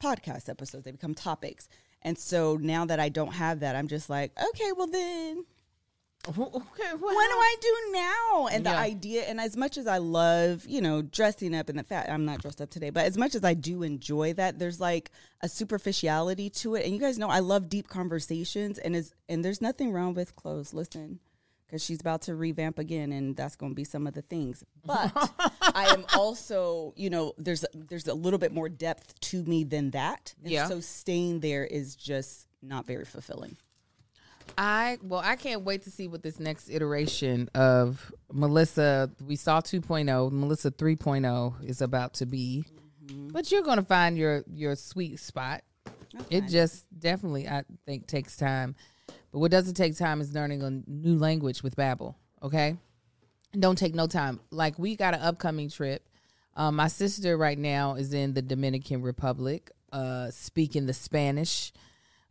podcast 0.02 0.48
episodes, 0.48 0.86
they 0.86 0.92
become 0.92 1.16
topics. 1.16 1.68
And 2.04 2.16
so 2.18 2.58
now 2.58 2.86
that 2.86 3.00
I 3.00 3.10
don't 3.10 3.34
have 3.34 3.62
that, 3.62 3.76
I'm 3.76 3.88
just 3.88 4.10
like, 4.10 4.32
okay, 4.50 4.72
well 4.78 4.86
then 4.86 5.44
Okay. 6.28 6.92
What, 6.92 7.02
what 7.02 7.12
do 7.12 7.38
I 7.38 7.56
do 7.62 7.92
now? 7.94 8.48
And 8.48 8.66
the 8.66 8.76
idea, 8.76 9.24
and 9.24 9.40
as 9.40 9.56
much 9.56 9.78
as 9.78 9.88
I 9.88 9.98
love, 9.98 10.66
you 10.68 10.82
know, 10.82 11.02
dressing 11.02 11.56
up 11.56 11.70
and 11.70 11.80
the 11.80 11.84
fact 11.84 12.10
I'm 12.10 12.26
not 12.26 12.42
dressed 12.42 12.62
up 12.62 12.70
today, 12.70 12.90
but 12.90 13.06
as 13.06 13.18
much 13.18 13.36
as 13.36 13.44
I 13.44 13.54
do 13.54 13.84
enjoy 13.84 14.34
that, 14.34 14.60
there's 14.60 14.80
like 14.80 15.12
a 15.42 15.50
superficiality 15.50 16.50
to 16.50 16.76
it. 16.76 16.86
And 16.86 16.94
you 16.94 17.00
guys 17.00 17.18
know 17.18 17.30
I 17.30 17.40
love 17.40 17.70
deep 17.70 17.88
conversations, 17.88 18.78
and 18.78 18.96
is 18.96 19.14
and 19.30 19.44
there's 19.44 19.62
nothing 19.62 19.92
wrong 19.92 20.14
with 20.14 20.36
clothes. 20.36 20.74
Listen, 20.74 21.20
because 21.68 21.84
she's 21.84 22.00
about 22.00 22.24
to 22.24 22.36
revamp 22.36 22.80
again, 22.80 23.12
and 23.12 23.36
that's 23.36 23.56
going 23.56 23.72
to 23.72 23.76
be 23.76 23.84
some 23.84 24.08
of 24.08 24.14
the 24.14 24.22
things. 24.22 24.64
But 24.86 25.12
I 25.62 25.94
am 25.94 26.06
also, 26.16 26.94
you 26.96 27.10
know, 27.10 27.34
there's 27.38 27.66
there's 27.74 28.08
a 28.08 28.14
little 28.14 28.40
bit 28.40 28.54
more 28.54 28.70
depth 28.70 29.20
to 29.22 29.44
me 29.44 29.64
than 29.64 29.92
that. 29.92 30.34
And 30.44 30.52
Yeah. 30.52 30.68
So 30.68 30.80
staying 30.80 31.42
there 31.42 31.66
is 31.66 31.96
just 31.96 32.48
not 32.62 32.86
very 32.86 33.06
fulfilling. 33.06 33.58
I 34.58 34.98
well, 35.02 35.22
I 35.24 35.36
can't 35.36 35.64
wait 35.64 35.84
to 35.84 35.92
see 35.92 36.08
what 36.08 36.24
this 36.24 36.40
next 36.40 36.70
iteration 36.70 37.50
of 37.54 38.12
Melissa. 38.32 39.12
We 39.26 39.36
saw 39.36 39.62
2.0. 39.62 40.32
Melissa 40.32 40.72
3.0 40.72 41.64
is 41.68 41.82
about 41.82 42.16
to 42.16 42.26
be. 42.26 42.66
But 43.32 43.52
you're 43.52 43.62
going 43.62 43.78
to 43.78 43.86
find 43.86 44.18
your 44.18 44.44
your 44.52 44.76
sweet 44.76 45.20
spot. 45.20 45.64
It 46.30 46.48
just 46.48 46.86
definitely, 46.98 47.48
I 47.48 47.64
think, 47.86 48.08
takes 48.08 48.38
time. 48.38 48.76
But 49.32 49.40
what 49.40 49.52
doesn't 49.52 49.76
take 49.76 49.98
time 49.98 50.22
is 50.22 50.34
learning 50.34 50.64
a 50.64 50.70
new 50.88 51.18
language 51.18 51.64
with 51.64 51.76
Babbel. 51.76 52.16
Okay, 52.42 52.78
don't 53.58 53.78
take 53.78 53.96
no 53.96 54.08
time. 54.08 54.40
Like 54.52 54.78
we 54.78 54.96
got 54.96 55.14
an 55.14 55.22
upcoming 55.22 55.70
trip. 55.70 56.08
Um, 56.56 56.76
my 56.76 56.88
sister 56.88 57.38
right 57.38 57.58
now 57.58 57.96
is 57.96 58.14
in 58.14 58.34
the 58.34 58.42
Dominican 58.42 59.04
Republic, 59.04 59.70
uh, 59.94 60.32
speaking 60.32 60.88
the 60.88 60.94
Spanish. 60.94 61.72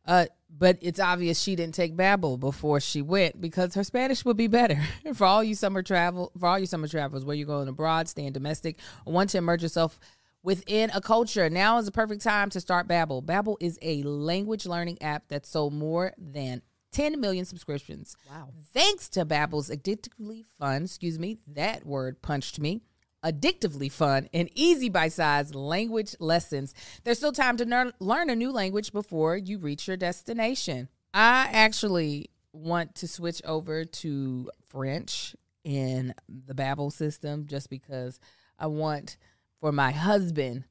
Uh, 0.06 0.26
but 0.58 0.78
it's 0.80 1.00
obvious 1.00 1.40
she 1.40 1.56
didn't 1.56 1.74
take 1.74 1.96
Babbel 1.96 2.38
before 2.38 2.80
she 2.80 3.02
went 3.02 3.40
because 3.40 3.74
her 3.74 3.84
Spanish 3.84 4.24
would 4.24 4.36
be 4.36 4.46
better. 4.46 4.80
for 5.14 5.26
all 5.26 5.44
you 5.44 5.54
summer 5.54 5.82
travel, 5.82 6.32
for 6.38 6.46
all 6.46 6.58
you 6.58 6.66
summer 6.66 6.88
travelers, 6.88 7.24
where 7.24 7.36
you're 7.36 7.46
going 7.46 7.68
abroad, 7.68 8.08
staying 8.08 8.32
domestic, 8.32 8.78
want 9.04 9.30
to 9.30 9.38
immerse 9.38 9.62
yourself 9.62 9.98
within 10.42 10.90
a 10.94 11.00
culture, 11.00 11.50
now 11.50 11.78
is 11.78 11.86
the 11.86 11.92
perfect 11.92 12.22
time 12.22 12.48
to 12.50 12.60
start 12.60 12.88
Babbel. 12.88 13.22
Babbel 13.22 13.56
is 13.60 13.78
a 13.82 14.02
language 14.04 14.64
learning 14.64 15.02
app 15.02 15.28
that 15.28 15.44
sold 15.44 15.74
more 15.74 16.12
than 16.16 16.62
10 16.92 17.20
million 17.20 17.44
subscriptions. 17.44 18.16
Wow! 18.30 18.50
Thanks 18.72 19.08
to 19.10 19.26
Babbel's 19.26 19.68
addictively 19.68 20.44
fun, 20.58 20.84
excuse 20.84 21.18
me, 21.18 21.38
that 21.48 21.84
word 21.84 22.22
punched 22.22 22.60
me 22.60 22.82
addictively 23.26 23.90
fun 23.90 24.28
and 24.32 24.48
easy 24.54 24.88
by 24.88 25.08
size 25.08 25.54
language 25.54 26.14
lessons. 26.20 26.74
There's 27.04 27.18
still 27.18 27.32
time 27.32 27.56
to 27.56 27.64
learn, 27.64 27.92
learn 27.98 28.30
a 28.30 28.36
new 28.36 28.52
language 28.52 28.92
before 28.92 29.36
you 29.36 29.58
reach 29.58 29.88
your 29.88 29.96
destination. 29.96 30.88
I 31.12 31.48
actually 31.50 32.30
want 32.52 32.94
to 32.96 33.08
switch 33.08 33.42
over 33.44 33.84
to 33.84 34.50
French 34.68 35.34
in 35.64 36.14
the 36.28 36.54
Babbel 36.54 36.92
system 36.92 37.46
just 37.46 37.68
because 37.68 38.20
I 38.58 38.68
want 38.68 39.16
for 39.60 39.72
my 39.72 39.90
husband 39.90 40.64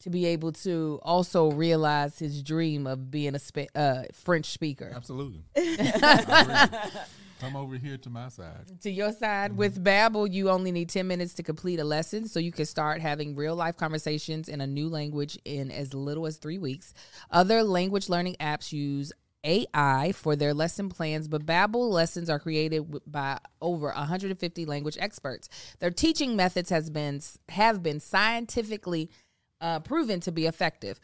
to 0.00 0.10
be 0.10 0.26
able 0.26 0.52
to 0.52 1.00
also 1.02 1.52
realize 1.52 2.18
his 2.18 2.42
dream 2.42 2.86
of 2.86 3.10
being 3.10 3.34
a 3.34 3.38
spa- 3.38 3.72
uh, 3.74 4.02
French 4.12 4.46
speaker. 4.46 4.92
Absolutely. 4.94 5.44
Come 7.42 7.56
over 7.56 7.76
here 7.76 7.98
to 7.98 8.08
my 8.08 8.28
side. 8.28 8.80
to 8.82 8.90
your 8.90 9.10
side 9.10 9.56
with 9.56 9.82
Babbel, 9.82 10.32
you 10.32 10.48
only 10.48 10.70
need 10.70 10.88
10 10.88 11.08
minutes 11.08 11.34
to 11.34 11.42
complete 11.42 11.80
a 11.80 11.84
lesson 11.84 12.28
so 12.28 12.38
you 12.38 12.52
can 12.52 12.66
start 12.66 13.00
having 13.00 13.34
real 13.34 13.56
life 13.56 13.76
conversations 13.76 14.48
in 14.48 14.60
a 14.60 14.66
new 14.66 14.88
language 14.88 15.36
in 15.44 15.72
as 15.72 15.92
little 15.92 16.24
as 16.28 16.36
3 16.36 16.58
weeks. 16.58 16.94
Other 17.32 17.64
language 17.64 18.08
learning 18.08 18.36
apps 18.38 18.72
use 18.72 19.12
AI 19.42 20.12
for 20.12 20.36
their 20.36 20.54
lesson 20.54 20.88
plans, 20.88 21.26
but 21.26 21.44
Babbel 21.44 21.90
lessons 21.90 22.30
are 22.30 22.38
created 22.38 22.86
by 23.10 23.40
over 23.60 23.88
150 23.88 24.64
language 24.64 24.96
experts. 25.00 25.48
Their 25.80 25.90
teaching 25.90 26.36
methods 26.36 26.70
has 26.70 26.90
been 26.90 27.20
have 27.48 27.82
been 27.82 27.98
scientifically 27.98 29.10
uh, 29.60 29.80
proven 29.80 30.20
to 30.20 30.30
be 30.30 30.46
effective. 30.46 31.00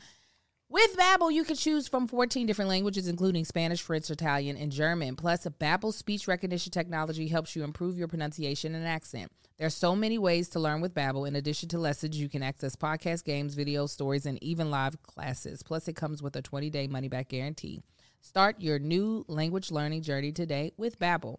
With 0.71 0.99
Babbel, 0.99 1.33
you 1.33 1.45
can 1.45 1.57
choose 1.57 1.89
from 1.89 2.07
14 2.07 2.47
different 2.47 2.69
languages, 2.69 3.09
including 3.09 3.47
Spanish, 3.47 3.81
French, 3.81 4.11
Italian, 4.11 4.59
and 4.59 4.71
German. 4.71 5.17
Plus, 5.17 5.47
Babbel's 5.47 5.97
speech 5.97 6.29
recognition 6.29 6.71
technology 6.71 7.29
helps 7.29 7.57
you 7.57 7.65
improve 7.65 7.97
your 7.97 8.07
pronunciation 8.07 8.75
and 8.75 8.87
accent. 8.87 9.33
There 9.57 9.67
are 9.67 9.71
so 9.71 9.97
many 9.97 10.19
ways 10.19 10.51
to 10.51 10.61
learn 10.61 10.83
with 10.83 10.93
Babbel. 10.93 11.27
In 11.27 11.37
addition 11.37 11.71
to 11.71 11.79
lessons, 11.79 12.21
you 12.21 12.29
can 12.29 12.43
access 12.43 12.77
podcasts, 12.77 13.25
games, 13.25 13.57
videos, 13.57 13.91
stories, 13.91 14.27
and 14.27 14.43
even 14.43 14.71
live 14.71 15.03
classes. 15.03 15.63
Plus, 15.63 15.89
it 15.89 15.97
comes 15.97 16.23
with 16.23 16.37
a 16.37 16.43
20-day 16.43 16.87
money-back 16.87 17.31
guarantee. 17.31 17.81
Start 18.21 18.61
your 18.61 18.79
new 18.79 19.25
language 19.27 19.71
learning 19.71 20.03
journey 20.03 20.33
today 20.33 20.73
with 20.77 20.99
Babbel. 20.99 21.39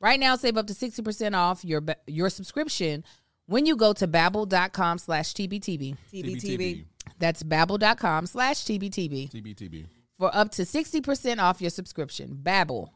Right 0.00 0.18
now, 0.18 0.36
save 0.36 0.56
up 0.56 0.66
to 0.68 0.72
60% 0.72 1.36
off 1.36 1.66
your 1.66 1.82
your 2.06 2.30
subscription 2.30 3.04
when 3.44 3.66
you 3.66 3.76
go 3.76 3.92
to 3.92 4.08
babbel.com 4.08 4.98
slash 4.98 5.34
TBTB. 5.34 5.96
TBTB. 6.12 6.84
That's 7.20 7.42
babbel.com 7.42 8.26
slash 8.26 8.64
TBTB 8.64 9.30
TBTB. 9.30 9.86
for 10.18 10.34
up 10.34 10.50
to 10.52 10.62
60% 10.62 11.38
off 11.38 11.60
your 11.60 11.70
subscription. 11.70 12.40
Babbel, 12.42 12.88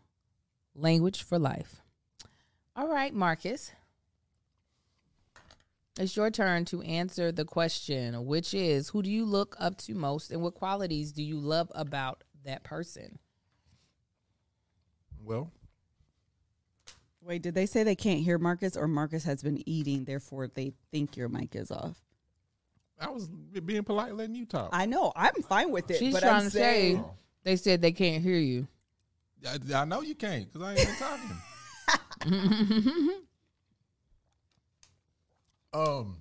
language 0.74 1.22
for 1.22 1.38
life. 1.38 1.82
All 2.74 2.88
right, 2.88 3.14
Marcus. 3.14 3.70
It's 5.96 6.16
your 6.16 6.30
turn 6.30 6.64
to 6.66 6.82
answer 6.82 7.30
the 7.30 7.44
question, 7.44 8.26
which 8.26 8.52
is 8.52 8.88
who 8.88 9.02
do 9.02 9.10
you 9.10 9.24
look 9.24 9.54
up 9.60 9.76
to 9.78 9.94
most 9.94 10.32
and 10.32 10.42
what 10.42 10.54
qualities 10.54 11.12
do 11.12 11.22
you 11.22 11.38
love 11.38 11.70
about 11.74 12.24
that 12.44 12.64
person? 12.64 13.18
Well, 15.22 15.52
Wait, 17.20 17.40
did 17.40 17.54
they 17.54 17.64
say 17.64 17.82
they 17.82 17.94
can't 17.94 18.20
hear 18.20 18.36
Marcus 18.36 18.76
or 18.76 18.86
Marcus 18.86 19.24
has 19.24 19.42
been 19.42 19.66
eating, 19.66 20.04
therefore 20.04 20.46
they 20.46 20.74
think 20.90 21.16
your 21.16 21.28
mic 21.30 21.54
is 21.56 21.70
off? 21.70 21.96
I 23.04 23.10
was 23.10 23.28
being 23.28 23.84
polite, 23.84 24.14
letting 24.14 24.34
you 24.34 24.46
talk. 24.46 24.70
I 24.72 24.86
know. 24.86 25.12
I'm 25.14 25.34
fine 25.42 25.70
with 25.70 25.90
it. 25.90 25.98
She's 25.98 26.14
but 26.14 26.22
trying 26.22 26.34
I'm 26.34 26.44
to 26.44 26.50
saying, 26.50 26.96
say 26.98 27.04
they 27.44 27.56
said 27.56 27.82
they 27.82 27.92
can't 27.92 28.22
hear 28.22 28.38
you. 28.38 28.66
I, 29.46 29.58
I 29.82 29.84
know 29.84 30.00
you 30.00 30.14
can't 30.14 30.50
because 30.50 30.66
I 30.66 30.74
ain't 30.74 30.86
been 30.86 30.96
talking. 30.96 31.36
um, 35.74 36.16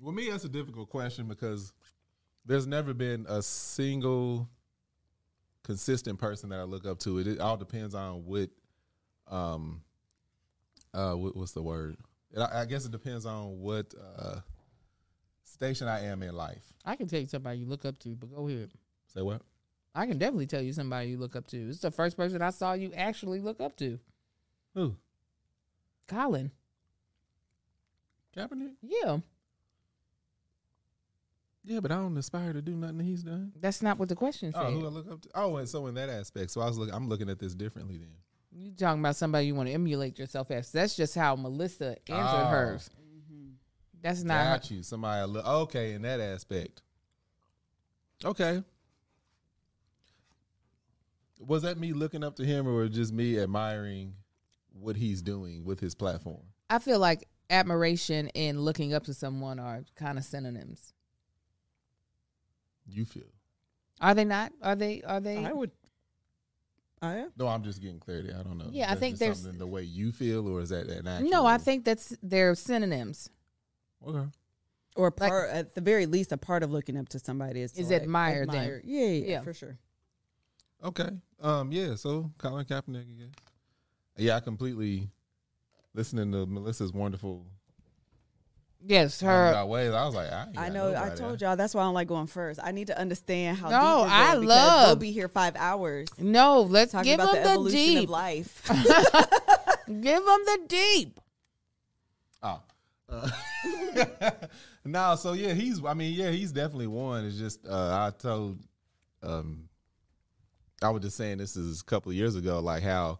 well, 0.00 0.12
me, 0.12 0.28
that's 0.30 0.44
a 0.44 0.48
difficult 0.48 0.88
question 0.88 1.28
because 1.28 1.72
there's 2.44 2.66
never 2.66 2.92
been 2.92 3.24
a 3.28 3.40
single 3.42 4.48
consistent 5.62 6.18
person 6.18 6.48
that 6.50 6.58
I 6.58 6.64
look 6.64 6.86
up 6.86 6.98
to. 7.00 7.18
It, 7.18 7.26
it 7.28 7.40
all 7.40 7.56
depends 7.56 7.94
on 7.94 8.24
what, 8.24 8.50
um, 9.28 9.82
uh, 10.92 11.12
what, 11.12 11.36
what's 11.36 11.52
the 11.52 11.62
word? 11.62 11.96
It, 12.32 12.40
I, 12.40 12.62
I 12.62 12.64
guess 12.64 12.84
it 12.84 12.92
depends 12.92 13.26
on 13.26 13.60
what 13.60 13.94
uh, 14.18 14.40
station 15.44 15.88
I 15.88 16.06
am 16.06 16.22
in 16.22 16.34
life. 16.34 16.72
I 16.84 16.96
can 16.96 17.06
tell 17.06 17.20
you 17.20 17.26
somebody 17.26 17.58
you 17.58 17.66
look 17.66 17.84
up 17.84 17.98
to, 18.00 18.10
but 18.10 18.34
go 18.34 18.48
ahead. 18.48 18.70
Say 19.06 19.22
what? 19.22 19.42
I 19.94 20.06
can 20.06 20.18
definitely 20.18 20.46
tell 20.46 20.62
you 20.62 20.72
somebody 20.72 21.10
you 21.10 21.18
look 21.18 21.36
up 21.36 21.46
to. 21.48 21.68
It's 21.68 21.80
the 21.80 21.90
first 21.90 22.16
person 22.16 22.40
I 22.40 22.50
saw 22.50 22.72
you 22.72 22.92
actually 22.96 23.40
look 23.40 23.60
up 23.60 23.76
to. 23.76 23.98
Who? 24.74 24.96
Colin. 26.08 26.50
Kaepernick? 28.36 28.72
Yeah. 28.80 29.18
Yeah, 31.64 31.80
but 31.80 31.92
I 31.92 31.96
don't 31.96 32.16
aspire 32.16 32.52
to 32.52 32.62
do 32.62 32.72
nothing 32.72 32.98
that 32.98 33.04
he's 33.04 33.22
done. 33.22 33.52
That's 33.60 33.82
not 33.82 33.98
what 33.98 34.08
the 34.08 34.16
question 34.16 34.52
said. 34.52 34.62
Oh, 34.64 34.70
who 34.70 34.86
I 34.86 34.88
look 34.88 35.10
up 35.10 35.20
to? 35.20 35.28
Oh, 35.34 35.56
and 35.56 35.68
so 35.68 35.86
in 35.86 35.94
that 35.94 36.08
aspect, 36.08 36.50
so 36.50 36.60
I 36.60 36.66
was 36.66 36.76
looking. 36.76 36.94
I'm 36.94 37.08
looking 37.08 37.30
at 37.30 37.38
this 37.38 37.54
differently 37.54 37.98
then. 37.98 38.14
You 38.54 38.72
talking 38.72 39.00
about 39.00 39.16
somebody 39.16 39.46
you 39.46 39.54
want 39.54 39.68
to 39.68 39.72
emulate 39.72 40.18
yourself 40.18 40.50
as. 40.50 40.70
That's 40.70 40.94
just 40.94 41.14
how 41.14 41.36
Melissa 41.36 41.96
answered 42.08 42.46
Oh. 42.46 42.48
hers. 42.48 42.90
Mm-hmm. 43.00 43.48
That's 44.02 44.22
not 44.22 44.44
her. 44.46 44.52
Got 44.54 44.70
you. 44.70 44.82
Somebody. 44.82 45.20
I 45.20 45.24
Look, 45.24 45.46
okay, 45.46 45.92
in 45.94 46.02
that 46.02 46.20
aspect. 46.20 46.82
Okay. 48.24 48.62
Was 51.40 51.62
that 51.62 51.78
me 51.78 51.92
looking 51.92 52.22
up 52.22 52.36
to 52.36 52.44
him, 52.44 52.68
or 52.68 52.86
just 52.88 53.12
me 53.12 53.38
admiring 53.40 54.14
what 54.78 54.96
he's 54.96 55.22
doing 55.22 55.64
with 55.64 55.80
his 55.80 55.94
platform? 55.94 56.42
I 56.70 56.78
feel 56.78 56.98
like 56.98 57.26
admiration 57.50 58.28
and 58.34 58.60
looking 58.60 58.94
up 58.94 59.04
to 59.04 59.14
someone 59.14 59.58
are 59.58 59.82
kind 59.96 60.18
of 60.18 60.24
synonyms. 60.24 60.92
You 62.86 63.04
feel? 63.04 63.24
Are 64.00 64.14
they 64.14 64.24
not? 64.24 64.52
Are 64.62 64.76
they? 64.76 65.02
Are 65.02 65.20
they? 65.20 65.44
I 65.44 65.52
would. 65.52 65.70
I 67.02 67.16
am. 67.16 67.32
No, 67.36 67.48
I'm 67.48 67.64
just 67.64 67.82
getting 67.82 67.98
clarity. 67.98 68.30
I 68.32 68.42
don't 68.44 68.56
know. 68.56 68.68
Yeah, 68.70 68.90
I 68.90 68.94
think 68.94 69.18
there's- 69.18 69.40
something 69.40 69.58
the 69.58 69.66
way 69.66 69.82
you 69.82 70.12
feel, 70.12 70.48
or 70.48 70.60
is 70.60 70.68
that 70.68 70.86
an 70.88 71.06
actual? 71.08 71.28
no, 71.30 71.44
I 71.44 71.58
think 71.58 71.84
that's 71.84 72.16
they're 72.22 72.54
synonyms. 72.54 73.28
Okay. 74.06 74.28
Or 74.94 75.12
Like- 75.18 75.32
at 75.32 75.74
the 75.74 75.80
very 75.80 76.06
least, 76.06 76.30
a 76.32 76.36
part 76.36 76.62
of 76.62 76.70
looking 76.70 76.96
up 76.96 77.08
to 77.10 77.18
somebody 77.18 77.60
is 77.62 77.72
to 77.72 77.80
Is 77.80 77.90
like, 77.90 78.02
admire 78.02 78.46
them. 78.46 78.80
Yeah, 78.84 79.06
yeah, 79.06 79.26
Yeah. 79.26 79.40
for 79.40 79.52
sure. 79.52 79.78
Okay. 80.84 81.08
Um. 81.40 81.72
Yeah. 81.72 81.96
So 81.96 82.30
Colin 82.38 82.64
Kaepernick 82.66 83.10
again. 83.10 83.32
Yeah, 84.16 84.36
I 84.36 84.40
completely 84.40 85.08
listening 85.94 86.30
to 86.32 86.46
Melissa's 86.46 86.92
wonderful 86.92 87.46
Yes, 88.84 89.20
her. 89.20 89.28
roundabout 89.28 89.68
ways. 89.68 89.92
I 89.92 90.04
was 90.06 90.14
like, 90.14 90.32
I, 90.32 90.46
ain't 90.46 90.58
I 90.58 90.68
know. 90.68 90.94
I 90.96 91.10
told 91.10 91.40
y'all 91.40 91.56
that's 91.56 91.74
why 91.74 91.82
I 91.82 91.84
don't 91.84 91.94
like 91.94 92.08
going 92.08 92.26
first. 92.26 92.58
I 92.62 92.72
need 92.72 92.88
to 92.88 92.98
understand 92.98 93.58
how. 93.58 93.68
No, 93.70 93.78
deep 94.04 94.10
we're 94.12 94.16
I 94.16 94.34
going 94.34 94.46
love- 94.48 94.88
We'll 94.88 94.96
be 94.96 95.12
here 95.12 95.28
five 95.28 95.54
hours 95.56 96.08
No, 96.18 96.62
let's 96.62 96.92
talking 96.92 97.12
give 97.12 97.20
about 97.20 97.34
them 97.34 97.42
the 97.42 97.48
the, 97.48 97.54
evolution 97.54 97.78
deep. 97.78 98.04
of 98.04 98.10
life. 98.10 98.62
Give 99.86 100.24
them 100.24 100.40
the 100.46 100.58
deep. 100.68 101.20
Oh. 102.42 102.60
Uh, 103.08 103.28
no, 104.84 105.16
so 105.16 105.32
yeah, 105.34 105.52
he's. 105.52 105.84
I 105.84 105.94
mean, 105.94 106.14
yeah, 106.14 106.30
he's 106.30 106.50
definitely 106.52 106.86
one. 106.86 107.24
It's 107.26 107.36
just 107.36 107.66
uh, 107.66 107.90
I 108.06 108.10
told, 108.18 108.58
um, 109.22 109.68
I 110.82 110.88
was 110.90 111.02
just 111.02 111.16
saying 111.16 111.38
this 111.38 111.56
is 111.56 111.80
a 111.80 111.84
couple 111.84 112.10
of 112.10 112.16
years 112.16 112.36
ago, 112.36 112.60
like 112.60 112.82
how 112.82 113.18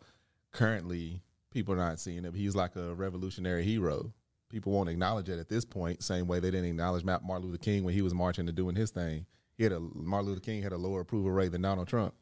currently 0.52 1.20
people 1.50 1.74
are 1.74 1.78
not 1.78 2.00
seeing 2.00 2.24
him. 2.24 2.32
He's 2.32 2.54
like 2.54 2.74
a 2.76 2.94
revolutionary 2.94 3.64
hero. 3.64 4.12
People 4.52 4.72
won't 4.72 4.90
acknowledge 4.90 5.30
it 5.30 5.38
at 5.38 5.48
this 5.48 5.64
point. 5.64 6.02
Same 6.02 6.26
way 6.26 6.38
they 6.38 6.50
didn't 6.50 6.66
acknowledge 6.66 7.04
Ma- 7.04 7.18
Martin 7.24 7.46
Luther 7.46 7.58
King 7.58 7.84
when 7.84 7.94
he 7.94 8.02
was 8.02 8.12
marching 8.12 8.46
and 8.46 8.54
doing 8.56 8.76
his 8.76 8.90
thing. 8.90 9.24
He 9.56 9.64
had 9.64 9.72
a 9.72 9.80
Martin 9.80 10.28
Luther 10.28 10.42
King 10.42 10.62
had 10.62 10.72
a 10.72 10.76
lower 10.76 11.00
approval 11.00 11.30
rate 11.30 11.52
than 11.52 11.62
Donald 11.62 11.88
Trump. 11.88 12.14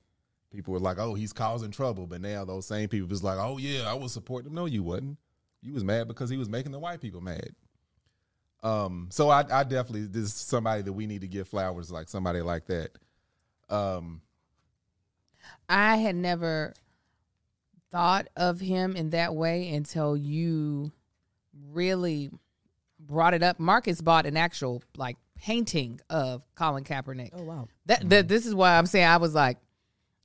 People 0.52 0.72
were 0.72 0.78
like, 0.78 0.98
"Oh, 0.98 1.14
he's 1.14 1.32
causing 1.32 1.72
trouble," 1.72 2.06
but 2.06 2.20
now 2.20 2.44
those 2.44 2.66
same 2.66 2.88
people 2.88 3.08
was 3.08 3.24
like, 3.24 3.38
"Oh 3.38 3.58
yeah, 3.58 3.90
I 3.90 3.94
was 3.94 4.12
supporting 4.12 4.50
him." 4.50 4.54
No, 4.54 4.66
you 4.66 4.84
wasn't. 4.84 5.18
You 5.60 5.74
was 5.74 5.82
mad 5.82 6.06
because 6.06 6.30
he 6.30 6.36
was 6.36 6.48
making 6.48 6.70
the 6.72 6.78
white 6.78 7.00
people 7.00 7.20
mad. 7.20 7.50
Um, 8.62 9.08
so 9.10 9.28
I, 9.28 9.40
I 9.40 9.64
definitely 9.64 10.06
this 10.06 10.24
is 10.26 10.34
somebody 10.34 10.82
that 10.82 10.92
we 10.92 11.06
need 11.06 11.22
to 11.22 11.28
give 11.28 11.48
flowers, 11.48 11.90
like 11.90 12.08
somebody 12.08 12.42
like 12.42 12.66
that. 12.66 12.90
Um, 13.68 14.20
I 15.68 15.96
had 15.96 16.14
never 16.14 16.74
thought 17.90 18.28
of 18.36 18.60
him 18.60 18.94
in 18.94 19.10
that 19.10 19.34
way 19.34 19.74
until 19.74 20.16
you 20.16 20.92
really 21.73 22.31
brought 22.99 23.35
it 23.35 23.42
up. 23.42 23.59
Marcus 23.59 24.01
bought 24.01 24.27
an 24.27 24.37
actual 24.37 24.83
like 24.96 25.16
painting 25.38 26.01
of 26.11 26.42
Colin 26.55 26.85
Kaepernick. 26.85 27.31
oh 27.33 27.42
wow. 27.42 27.68
That, 27.87 28.09
that 28.11 28.29
this 28.29 28.46
is 28.46 28.55
why 28.55 28.77
I'm 28.77 28.87
saying 28.87 29.07
I 29.07 29.16
was 29.16 29.35
like, 29.35 29.59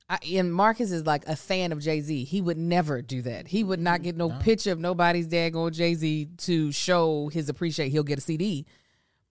I, 0.08 0.18
and 0.34 0.52
Marcus 0.54 0.92
is 0.92 1.04
like 1.04 1.26
a 1.26 1.34
fan 1.34 1.72
of 1.72 1.80
Jay 1.80 2.00
Z. 2.00 2.24
He 2.24 2.40
would 2.40 2.58
never 2.58 3.02
do 3.02 3.22
that. 3.22 3.48
He 3.48 3.64
would 3.64 3.80
not 3.80 4.02
get 4.02 4.16
no 4.16 4.30
picture 4.30 4.70
of 4.72 4.78
nobody's 4.78 5.26
daggone 5.26 5.72
Jay 5.72 5.94
Z 5.94 6.28
to 6.38 6.70
show 6.70 7.28
his 7.28 7.48
appreciate. 7.48 7.90
He'll 7.90 8.04
get 8.04 8.18
a 8.18 8.22
CD, 8.22 8.66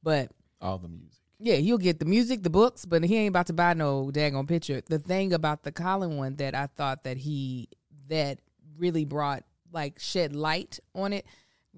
but 0.04 0.32
all 0.62 0.78
the 0.78 0.90
music. 0.90 1.20
yeah, 1.40 1.56
he'll 1.56 1.78
get 1.78 2.00
the 2.00 2.06
music, 2.06 2.44
the 2.44 2.50
books, 2.50 2.86
but 2.86 3.04
he 3.04 3.16
ain't 3.16 3.30
about 3.30 3.48
to 3.48 3.54
buy 3.54 3.74
no 3.74 4.10
daggone 4.14 4.48
picture. 4.48 4.82
The 4.82 5.00
thing 5.00 5.32
about 5.32 5.64
the 5.64 5.72
Colin 5.72 6.18
one 6.18 6.36
that 6.38 6.56
I 6.56 6.66
thought 6.68 7.04
that 7.04 7.18
he 7.18 7.70
that 8.10 8.40
really 8.78 9.06
brought 9.06 9.44
like 9.72 10.00
shed 10.00 10.36
light 10.36 10.80
on 10.94 11.14
it. 11.14 11.26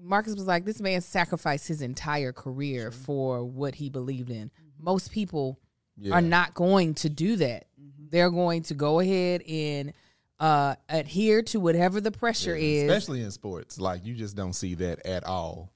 Marcus 0.00 0.34
was 0.34 0.46
like, 0.46 0.64
this 0.64 0.80
man 0.80 1.00
sacrificed 1.00 1.66
his 1.68 1.82
entire 1.82 2.32
career 2.32 2.90
for 2.90 3.44
what 3.44 3.74
he 3.74 3.90
believed 3.90 4.30
in. 4.30 4.50
Most 4.78 5.10
people 5.12 5.58
Yeah. 5.96 6.14
are 6.14 6.20
not 6.20 6.54
going 6.54 6.94
to 6.94 7.08
do 7.08 7.36
that. 7.36 7.66
They're 8.10 8.30
going 8.30 8.62
to 8.64 8.74
go 8.74 9.00
ahead 9.00 9.42
and 9.42 9.92
uh, 10.40 10.76
adhere 10.88 11.42
to 11.42 11.58
whatever 11.60 12.00
the 12.00 12.12
pressure 12.12 12.56
Yeah, 12.56 12.82
is. 12.84 12.90
especially 12.90 13.22
in 13.22 13.30
sports. 13.32 13.80
Like 13.80 14.04
you 14.06 14.14
just 14.14 14.36
don't 14.36 14.52
see 14.52 14.74
that 14.76 15.04
at 15.04 15.24
all. 15.24 15.72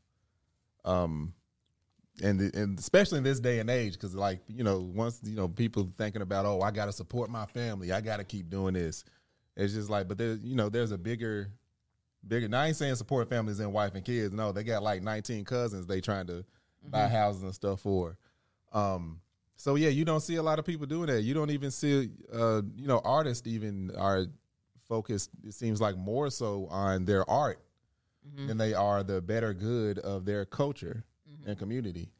Um, 0.84 1.34
and 2.22 2.40
and 2.54 2.78
especially 2.78 3.18
in 3.18 3.24
this 3.24 3.40
day 3.40 3.58
and 3.58 3.68
age, 3.70 3.94
because 3.94 4.14
like 4.14 4.40
you 4.48 4.62
know, 4.64 4.80
once 4.80 5.20
you 5.24 5.34
know 5.34 5.48
people 5.48 5.90
thinking 5.98 6.22
about, 6.22 6.44
oh, 6.46 6.60
I 6.60 6.70
got 6.70 6.86
to 6.86 6.92
support 6.92 7.30
my 7.30 7.46
family, 7.46 7.90
I 7.92 8.00
got 8.00 8.18
to 8.18 8.24
keep 8.24 8.50
doing 8.50 8.74
this. 8.74 9.04
It's 9.56 9.72
just 9.74 9.90
like, 9.90 10.06
but 10.08 10.18
there's 10.18 10.40
you 10.44 10.54
know, 10.54 10.68
there's 10.68 10.92
a 10.92 10.98
bigger, 10.98 11.50
bigger. 12.26 12.48
Now 12.48 12.62
I 12.62 12.68
ain't 12.68 12.76
saying 12.76 12.94
support 12.96 13.28
families 13.28 13.60
and 13.60 13.72
wife 13.72 13.94
and 13.94 14.04
kids. 14.04 14.32
No, 14.32 14.52
they 14.52 14.64
got 14.64 14.82
like 14.82 15.02
19 15.02 15.44
cousins 15.44 15.86
they 15.86 16.00
trying 16.00 16.26
to 16.28 16.44
buy 16.88 17.08
houses 17.08 17.42
and 17.42 17.54
stuff 17.54 17.80
for. 17.80 18.16
Um, 18.72 19.20
so 19.56 19.76
yeah, 19.76 19.90
you 19.90 20.04
don't 20.04 20.20
see 20.20 20.36
a 20.36 20.42
lot 20.42 20.58
of 20.58 20.64
people 20.64 20.86
doing 20.86 21.06
that. 21.06 21.22
You 21.22 21.34
don't 21.34 21.50
even 21.50 21.70
see, 21.70 22.10
uh, 22.32 22.62
you 22.74 22.86
know, 22.88 23.00
artists 23.04 23.46
even 23.46 23.92
are 23.96 24.26
focused. 24.88 25.30
It 25.44 25.54
seems 25.54 25.80
like 25.80 25.96
more 25.96 26.30
so 26.30 26.66
on 26.70 27.04
their 27.04 27.28
art 27.30 27.60
than 28.48 28.56
they 28.56 28.72
are 28.74 29.02
the 29.02 29.20
better 29.20 29.52
good 29.52 29.98
of 29.98 30.24
their 30.24 30.44
culture 30.44 31.04
and 31.46 31.58
community. 31.58 32.10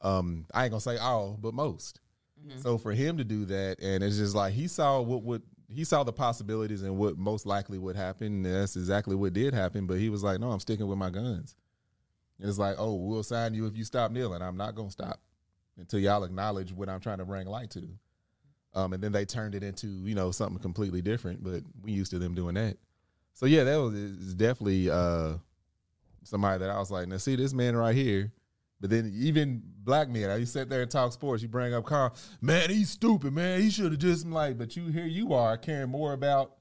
Um, 0.00 0.46
I 0.52 0.64
ain't 0.64 0.70
gonna 0.70 0.80
say 0.80 0.98
all, 0.98 1.38
but 1.40 1.54
most. 1.54 2.00
So 2.60 2.76
for 2.76 2.92
him 2.92 3.16
to 3.18 3.24
do 3.24 3.44
that, 3.46 3.80
and 3.80 4.04
it's 4.04 4.18
just 4.18 4.34
like 4.34 4.52
he 4.52 4.68
saw 4.68 5.00
what 5.00 5.22
would 5.22 5.42
he 5.72 5.84
saw 5.84 6.04
the 6.04 6.12
possibilities 6.12 6.82
and 6.82 6.96
what 6.96 7.18
most 7.18 7.46
likely 7.46 7.78
would 7.78 7.96
happen. 7.96 8.42
That's 8.42 8.76
exactly 8.76 9.14
what 9.14 9.32
did 9.32 9.54
happen. 9.54 9.86
But 9.86 9.98
he 9.98 10.08
was 10.08 10.22
like, 10.22 10.40
"No, 10.40 10.50
I'm 10.50 10.60
sticking 10.60 10.86
with 10.86 10.98
my 10.98 11.10
guns." 11.10 11.56
And 12.38 12.48
it's 12.48 12.58
like, 12.58 12.76
"Oh, 12.78 12.94
we'll 12.94 13.22
sign 13.22 13.54
you 13.54 13.66
if 13.66 13.76
you 13.76 13.84
stop 13.84 14.10
kneeling." 14.10 14.42
I'm 14.42 14.56
not 14.56 14.74
gonna 14.74 14.90
stop 14.90 15.20
until 15.78 16.00
y'all 16.00 16.24
acknowledge 16.24 16.72
what 16.72 16.88
I'm 16.88 17.00
trying 17.00 17.18
to 17.18 17.24
bring 17.24 17.46
light 17.46 17.70
to. 17.70 17.88
Um, 18.74 18.92
and 18.92 19.02
then 19.02 19.12
they 19.12 19.24
turned 19.24 19.54
it 19.54 19.62
into 19.62 19.86
you 19.86 20.14
know 20.14 20.30
something 20.30 20.60
completely 20.60 21.02
different. 21.02 21.42
But 21.42 21.62
we 21.82 21.92
used 21.92 22.10
to 22.12 22.18
them 22.18 22.34
doing 22.34 22.54
that. 22.54 22.76
so 23.34 23.46
yeah, 23.46 23.64
that 23.64 23.76
was 23.76 24.34
definitely 24.34 24.90
uh, 24.90 25.34
somebody 26.24 26.58
that 26.58 26.70
I 26.70 26.78
was 26.78 26.90
like, 26.90 27.08
now 27.08 27.16
see 27.16 27.36
this 27.36 27.52
man 27.52 27.76
right 27.76 27.94
here. 27.94 28.32
But 28.84 28.90
then 28.90 29.10
even 29.16 29.62
black 29.82 30.10
men, 30.10 30.28
I 30.28 30.36
you 30.36 30.44
sit 30.44 30.68
there 30.68 30.82
and 30.82 30.90
talk 30.90 31.10
sports, 31.10 31.42
you 31.42 31.48
bring 31.48 31.72
up 31.72 31.86
Carl, 31.86 32.14
man, 32.42 32.68
he's 32.68 32.90
stupid, 32.90 33.32
man. 33.32 33.62
He 33.62 33.70
should 33.70 33.92
have 33.92 33.98
just 33.98 34.26
like, 34.26 34.58
but 34.58 34.76
you 34.76 34.88
here 34.88 35.06
you 35.06 35.32
are 35.32 35.56
caring 35.56 35.88
more 35.88 36.12
about 36.12 36.56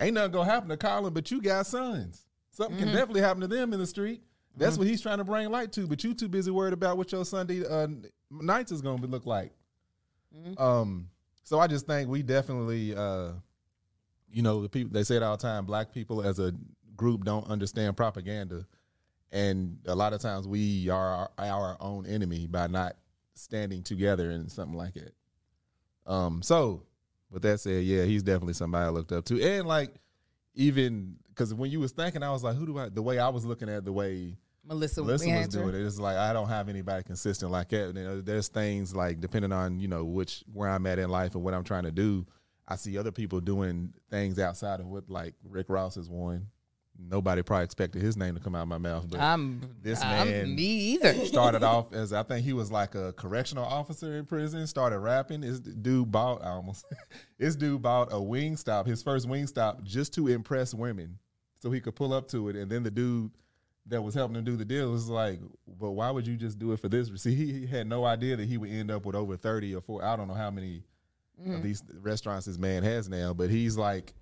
ain't 0.00 0.14
nothing 0.14 0.32
gonna 0.32 0.50
happen 0.50 0.68
to 0.70 0.76
Colin, 0.76 1.14
but 1.14 1.30
you 1.30 1.40
got 1.40 1.68
sons. 1.68 2.26
Something 2.50 2.78
can 2.78 2.88
definitely 2.88 3.20
happen 3.20 3.40
to 3.42 3.46
them 3.46 3.72
in 3.72 3.78
the 3.78 3.86
street. 3.86 4.24
That's 4.56 4.76
what 4.76 4.88
he's 4.88 5.00
trying 5.00 5.18
to 5.18 5.24
bring 5.24 5.48
light 5.50 5.70
to, 5.74 5.86
but 5.86 6.02
you 6.02 6.14
too 6.14 6.26
busy 6.26 6.50
worried 6.50 6.72
about 6.72 6.96
what 6.96 7.12
your 7.12 7.24
Sunday 7.24 7.64
uh, 7.64 7.86
nights 8.28 8.72
is 8.72 8.82
gonna 8.82 9.00
be, 9.00 9.06
look 9.06 9.24
like. 9.24 9.52
Um, 10.58 11.08
so 11.44 11.60
I 11.60 11.68
just 11.68 11.86
think 11.86 12.10
we 12.10 12.24
definitely, 12.24 12.92
uh, 12.96 13.34
you 14.32 14.42
know, 14.42 14.62
the 14.62 14.68
people 14.68 14.92
they 14.92 15.04
say 15.04 15.14
it 15.14 15.22
all 15.22 15.36
the 15.36 15.42
time. 15.42 15.64
Black 15.64 15.92
people 15.92 16.22
as 16.22 16.40
a 16.40 16.52
group 16.96 17.22
don't 17.22 17.46
understand 17.48 17.96
propaganda, 17.96 18.66
and 19.32 19.78
a 19.86 19.94
lot 19.94 20.12
of 20.12 20.20
times 20.20 20.46
we 20.46 20.88
are 20.88 21.08
our, 21.08 21.30
our 21.38 21.76
own 21.80 22.06
enemy 22.06 22.46
by 22.46 22.66
not 22.66 22.96
standing 23.34 23.82
together 23.82 24.30
in 24.30 24.48
something 24.48 24.76
like 24.76 24.96
it. 24.96 25.14
Um, 26.06 26.42
so 26.42 26.82
with 27.30 27.42
that 27.42 27.60
said, 27.60 27.84
yeah, 27.84 28.04
he's 28.04 28.22
definitely 28.22 28.54
somebody 28.54 28.86
I 28.86 28.88
looked 28.88 29.12
up 29.12 29.24
to, 29.26 29.42
and 29.42 29.66
like 29.66 29.90
even 30.54 31.16
because 31.28 31.54
when 31.54 31.70
you 31.70 31.80
was 31.80 31.92
thinking, 31.92 32.22
I 32.22 32.30
was 32.30 32.42
like, 32.42 32.56
who 32.56 32.66
do 32.66 32.78
I? 32.78 32.88
The 32.88 33.02
way 33.02 33.18
I 33.18 33.28
was 33.28 33.44
looking 33.44 33.68
at 33.68 33.84
the 33.84 33.92
way 33.92 34.36
Melissa, 34.64 35.02
Melissa 35.02 35.30
was 35.30 35.48
doing 35.48 35.68
it. 35.68 35.86
It's 35.86 35.98
like 35.98 36.16
I 36.16 36.32
don't 36.32 36.48
have 36.48 36.68
anybody 36.68 37.02
consistent 37.02 37.50
like 37.50 37.68
that. 37.70 37.94
You 37.96 38.04
know, 38.04 38.20
there's 38.20 38.48
things 38.48 38.94
like 38.94 39.20
depending 39.20 39.52
on 39.52 39.80
you 39.80 39.88
know 39.88 40.04
which 40.04 40.44
where 40.52 40.68
I'm 40.68 40.86
at 40.86 40.98
in 40.98 41.08
life 41.08 41.34
and 41.34 41.44
what 41.44 41.54
I'm 41.54 41.64
trying 41.64 41.84
to 41.84 41.90
do. 41.90 42.26
I 42.66 42.76
see 42.76 42.98
other 42.98 43.12
people 43.12 43.40
doing 43.40 43.94
things 44.10 44.38
outside 44.38 44.80
of 44.80 44.86
what 44.86 45.08
like 45.08 45.34
Rick 45.42 45.66
Ross 45.70 45.96
is 45.96 46.10
one. 46.10 46.48
Nobody 47.00 47.42
probably 47.42 47.64
expected 47.64 48.02
his 48.02 48.16
name 48.16 48.34
to 48.34 48.40
come 48.40 48.56
out 48.56 48.62
of 48.62 48.68
my 48.68 48.78
mouth, 48.78 49.08
but 49.08 49.20
I'm 49.20 49.76
This 49.80 50.02
I'm 50.02 50.28
man 50.28 50.54
me 50.56 50.62
either. 50.62 51.14
started 51.26 51.62
off 51.62 51.92
as 51.92 52.12
I 52.12 52.24
think 52.24 52.44
he 52.44 52.52
was 52.52 52.72
like 52.72 52.96
a 52.96 53.12
correctional 53.12 53.64
officer 53.64 54.16
in 54.16 54.26
prison. 54.26 54.66
Started 54.66 54.98
rapping. 54.98 55.42
This 55.42 55.60
dude 55.60 56.10
bought 56.10 56.44
I 56.44 56.50
almost 56.50 56.84
this 57.38 57.54
dude 57.54 57.82
bought 57.82 58.12
a 58.12 58.16
Wingstop, 58.16 58.86
his 58.86 59.02
first 59.02 59.28
Wingstop, 59.28 59.84
just 59.84 60.12
to 60.14 60.26
impress 60.26 60.74
women, 60.74 61.18
so 61.60 61.70
he 61.70 61.80
could 61.80 61.94
pull 61.94 62.12
up 62.12 62.26
to 62.28 62.48
it. 62.48 62.56
And 62.56 62.68
then 62.70 62.82
the 62.82 62.90
dude 62.90 63.30
that 63.86 64.02
was 64.02 64.14
helping 64.14 64.36
him 64.36 64.44
do 64.44 64.56
the 64.56 64.64
deal 64.64 64.90
was 64.90 65.08
like, 65.08 65.38
"But 65.78 65.92
why 65.92 66.10
would 66.10 66.26
you 66.26 66.36
just 66.36 66.58
do 66.58 66.72
it 66.72 66.80
for 66.80 66.88
this?" 66.88 67.10
See, 67.22 67.34
he, 67.34 67.60
he 67.60 67.66
had 67.66 67.86
no 67.86 68.04
idea 68.04 68.36
that 68.36 68.48
he 68.48 68.58
would 68.58 68.70
end 68.70 68.90
up 68.90 69.06
with 69.06 69.14
over 69.14 69.36
thirty 69.36 69.72
or 69.72 69.80
four. 69.80 70.04
I 70.04 70.16
don't 70.16 70.26
know 70.26 70.34
how 70.34 70.50
many 70.50 70.82
of 71.40 71.46
mm. 71.46 71.62
these 71.62 71.82
restaurants 72.00 72.46
this 72.46 72.58
man 72.58 72.82
has 72.82 73.08
now, 73.08 73.32
but 73.32 73.50
he's 73.50 73.76
like 73.76 74.14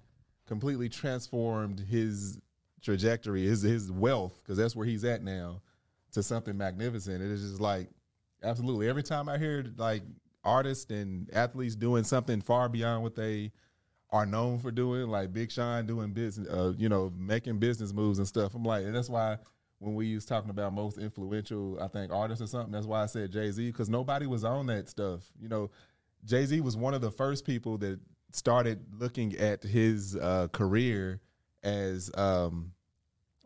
completely 0.46 0.88
transformed 0.88 1.80
his 1.80 2.38
trajectory, 2.86 3.42
his 3.44 3.60
his 3.62 3.92
wealth, 3.92 4.40
because 4.42 4.56
that's 4.56 4.74
where 4.74 4.86
he's 4.86 5.04
at 5.04 5.22
now, 5.22 5.60
to 6.12 6.22
something 6.22 6.56
magnificent. 6.56 7.22
It 7.22 7.30
is 7.30 7.42
just 7.42 7.60
like 7.60 7.90
absolutely 8.42 8.88
every 8.88 9.02
time 9.02 9.28
I 9.28 9.36
hear 9.36 9.66
like 9.76 10.02
artists 10.44 10.90
and 10.90 11.28
athletes 11.34 11.74
doing 11.74 12.04
something 12.04 12.40
far 12.40 12.68
beyond 12.68 13.02
what 13.02 13.16
they 13.16 13.52
are 14.10 14.24
known 14.24 14.60
for 14.60 14.70
doing, 14.70 15.08
like 15.08 15.32
Big 15.32 15.50
Sean 15.50 15.84
doing 15.84 16.12
business, 16.12 16.48
uh, 16.48 16.72
you 16.78 16.88
know, 16.88 17.12
making 17.18 17.58
business 17.58 17.92
moves 17.92 18.18
and 18.18 18.28
stuff. 18.28 18.54
I'm 18.54 18.64
like, 18.64 18.84
and 18.84 18.94
that's 18.94 19.10
why 19.10 19.38
when 19.80 19.94
we 19.94 20.14
was 20.14 20.24
talking 20.24 20.50
about 20.50 20.72
most 20.72 20.96
influential, 20.96 21.78
I 21.82 21.88
think 21.88 22.12
artists 22.12 22.42
or 22.42 22.46
something, 22.46 22.72
that's 22.72 22.86
why 22.86 23.02
I 23.02 23.06
said 23.06 23.32
Jay 23.32 23.50
Z 23.50 23.66
because 23.66 23.90
nobody 23.90 24.26
was 24.26 24.44
on 24.44 24.66
that 24.68 24.88
stuff. 24.88 25.20
You 25.40 25.48
know, 25.48 25.70
Jay 26.24 26.46
Z 26.46 26.60
was 26.60 26.76
one 26.76 26.94
of 26.94 27.00
the 27.00 27.10
first 27.10 27.44
people 27.44 27.78
that 27.78 27.98
started 28.30 28.84
looking 28.96 29.36
at 29.36 29.64
his 29.64 30.16
uh, 30.16 30.46
career 30.52 31.20
as 31.64 32.10
um, 32.16 32.72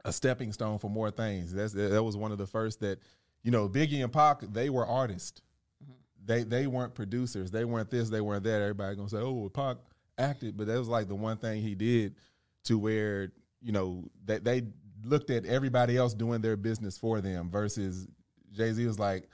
a 0.05 0.13
stepping 0.13 0.53
stone 0.53 0.79
for 0.79 0.91
more 0.91 1.11
things. 1.11 1.53
That's 1.53 1.73
that 1.73 2.03
was 2.03 2.17
one 2.17 2.33
of 2.33 2.39
the 2.39 2.47
first 2.47 2.81
that, 2.81 2.99
you 3.43 3.51
know, 3.51 3.69
Biggie 3.69 4.03
and 4.03 4.13
Pac 4.13 4.41
they 4.41 4.71
were 4.71 4.87
artists. 4.87 5.41
Mm-hmm. 5.83 5.93
They 6.25 6.43
they 6.45 6.67
weren't 6.67 6.95
producers. 6.95 7.51
They 7.51 7.65
weren't 7.65 7.91
this. 7.91 8.11
They 8.11 8.21
weren't 8.21 8.45
that. 8.45 8.61
Everybody 8.63 8.97
gonna 8.97 9.09
say, 9.09 9.19
oh, 9.19 9.51
Pac 9.53 9.77
acted, 10.19 10.57
but 10.57 10.67
that 10.67 10.79
was 10.79 10.89
like 10.89 11.09
the 11.09 11.15
one 11.15 11.37
thing 11.37 11.63
he 11.63 11.75
did 11.75 12.15
to 12.65 12.79
where 12.79 13.33
you 13.63 13.73
know 13.73 14.05
that 14.27 14.45
they 14.45 14.63
looked 15.05 15.31
at 15.31 15.47
everybody 15.47 15.97
else 15.97 16.15
doing 16.15 16.41
their 16.41 16.57
business 16.57 16.99
for 16.99 17.21
them 17.21 17.51
versus 17.51 18.07
Jay 18.53 18.73
Z 18.73 18.85
was 18.87 18.99
like, 18.99 19.29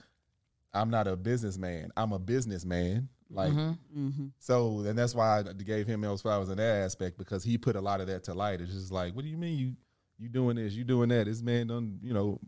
I'm 0.72 0.90
not 0.90 1.06
a 1.08 1.16
businessman. 1.16 1.90
I'm 1.96 2.12
a 2.12 2.18
businessman. 2.18 3.08
Like 3.28 3.50
mm-hmm. 3.52 4.06
Mm-hmm. 4.06 4.26
so, 4.38 4.84
and 4.86 4.96
that's 4.96 5.14
why 5.14 5.40
I 5.40 5.42
gave 5.52 5.88
him 5.88 6.00
those 6.00 6.22
flowers 6.22 6.48
in 6.48 6.58
that 6.58 6.84
aspect 6.84 7.18
because 7.18 7.42
he 7.42 7.58
put 7.58 7.74
a 7.74 7.80
lot 7.80 8.00
of 8.00 8.06
that 8.06 8.22
to 8.24 8.34
light. 8.34 8.60
It's 8.60 8.72
just 8.72 8.92
like, 8.92 9.16
what 9.16 9.24
do 9.24 9.30
you 9.30 9.36
mean 9.36 9.58
you 9.58 9.72
you 10.18 10.28
doing 10.28 10.56
this, 10.56 10.74
you 10.74 10.84
doing 10.84 11.08
that? 11.10 11.26
This 11.26 11.42
man 11.42 11.68
done, 11.68 11.98
you 12.02 12.14
know, 12.14 12.40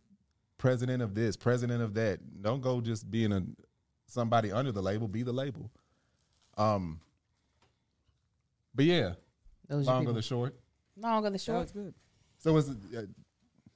president 0.56 1.02
of 1.02 1.14
this, 1.14 1.36
president 1.36 1.82
of 1.82 1.94
that. 1.94 2.18
Don't 2.42 2.60
go 2.60 2.80
just 2.80 3.10
being 3.10 3.32
a 3.32 3.42
somebody 4.06 4.50
under 4.52 4.72
the 4.72 4.82
label. 4.82 5.08
Be 5.08 5.22
the 5.22 5.32
label. 5.32 5.70
Um. 6.56 7.00
But 8.74 8.84
yeah, 8.84 9.14
Those 9.68 9.88
are 9.88 9.94
long 9.94 10.06
or 10.06 10.12
the 10.12 10.22
short. 10.22 10.54
Long 10.96 11.26
or 11.26 11.30
the 11.30 11.38
short. 11.38 11.62
was 11.62 11.72
good. 11.72 11.94
So 12.38 12.56
it's 12.56 12.68
uh, 12.68 13.06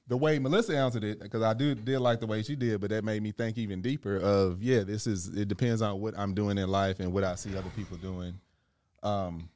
the 0.07 0.17
way 0.17 0.39
Melissa 0.39 0.77
answered 0.77 1.03
it 1.03 1.19
because 1.19 1.41
I 1.41 1.53
do 1.53 1.75
did 1.75 1.99
like 1.99 2.19
the 2.19 2.27
way 2.27 2.43
she 2.43 2.55
did, 2.55 2.81
but 2.81 2.89
that 2.89 3.03
made 3.03 3.21
me 3.21 3.31
think 3.31 3.57
even 3.57 3.81
deeper. 3.81 4.17
Of 4.17 4.61
yeah, 4.61 4.83
this 4.83 5.07
is 5.07 5.27
it 5.29 5.47
depends 5.47 5.81
on 5.81 5.99
what 5.99 6.17
I'm 6.17 6.33
doing 6.33 6.57
in 6.57 6.69
life 6.69 6.99
and 6.99 7.13
what 7.13 7.23
I 7.23 7.35
see 7.35 7.55
other 7.55 7.69
people 7.75 7.97
doing. 7.97 8.39
Um, 9.01 9.49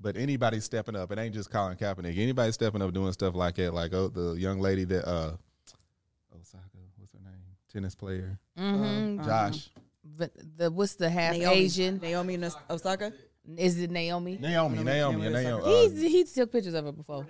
but 0.00 0.16
anybody 0.16 0.60
stepping 0.60 0.96
up, 0.96 1.10
it 1.12 1.18
ain't 1.18 1.34
just 1.34 1.50
Colin 1.50 1.76
Kaepernick. 1.76 2.16
Anybody 2.18 2.52
stepping 2.52 2.82
up 2.82 2.92
doing 2.92 3.12
stuff 3.12 3.34
like 3.34 3.54
that, 3.56 3.72
like 3.74 3.92
oh 3.94 4.08
the 4.08 4.32
young 4.34 4.60
lady 4.60 4.84
that 4.84 5.06
uh 5.08 5.32
Osaka, 6.34 6.62
what's 6.96 7.12
her 7.12 7.18
name, 7.24 7.32
tennis 7.72 7.94
player, 7.94 8.38
Mm-hmm. 8.58 9.24
Josh, 9.24 9.70
But 10.04 10.32
the 10.56 10.70
what's 10.70 10.94
the 10.96 11.08
half 11.10 11.36
Naomi, 11.36 11.56
Asian? 11.56 11.98
Naomi 12.02 12.38
Osaka. 12.70 13.12
Is 13.56 13.78
it 13.80 13.90
Naomi? 13.92 14.38
Naomi, 14.40 14.82
Naomi, 14.82 15.18
Naomi 15.18 15.28
Naomi. 15.30 15.46
Osaka. 15.52 15.64
uh, 15.64 15.88
He's 15.88 16.00
he 16.02 16.24
took 16.24 16.50
pictures 16.52 16.74
of 16.74 16.84
her 16.84 16.92
before. 16.92 17.26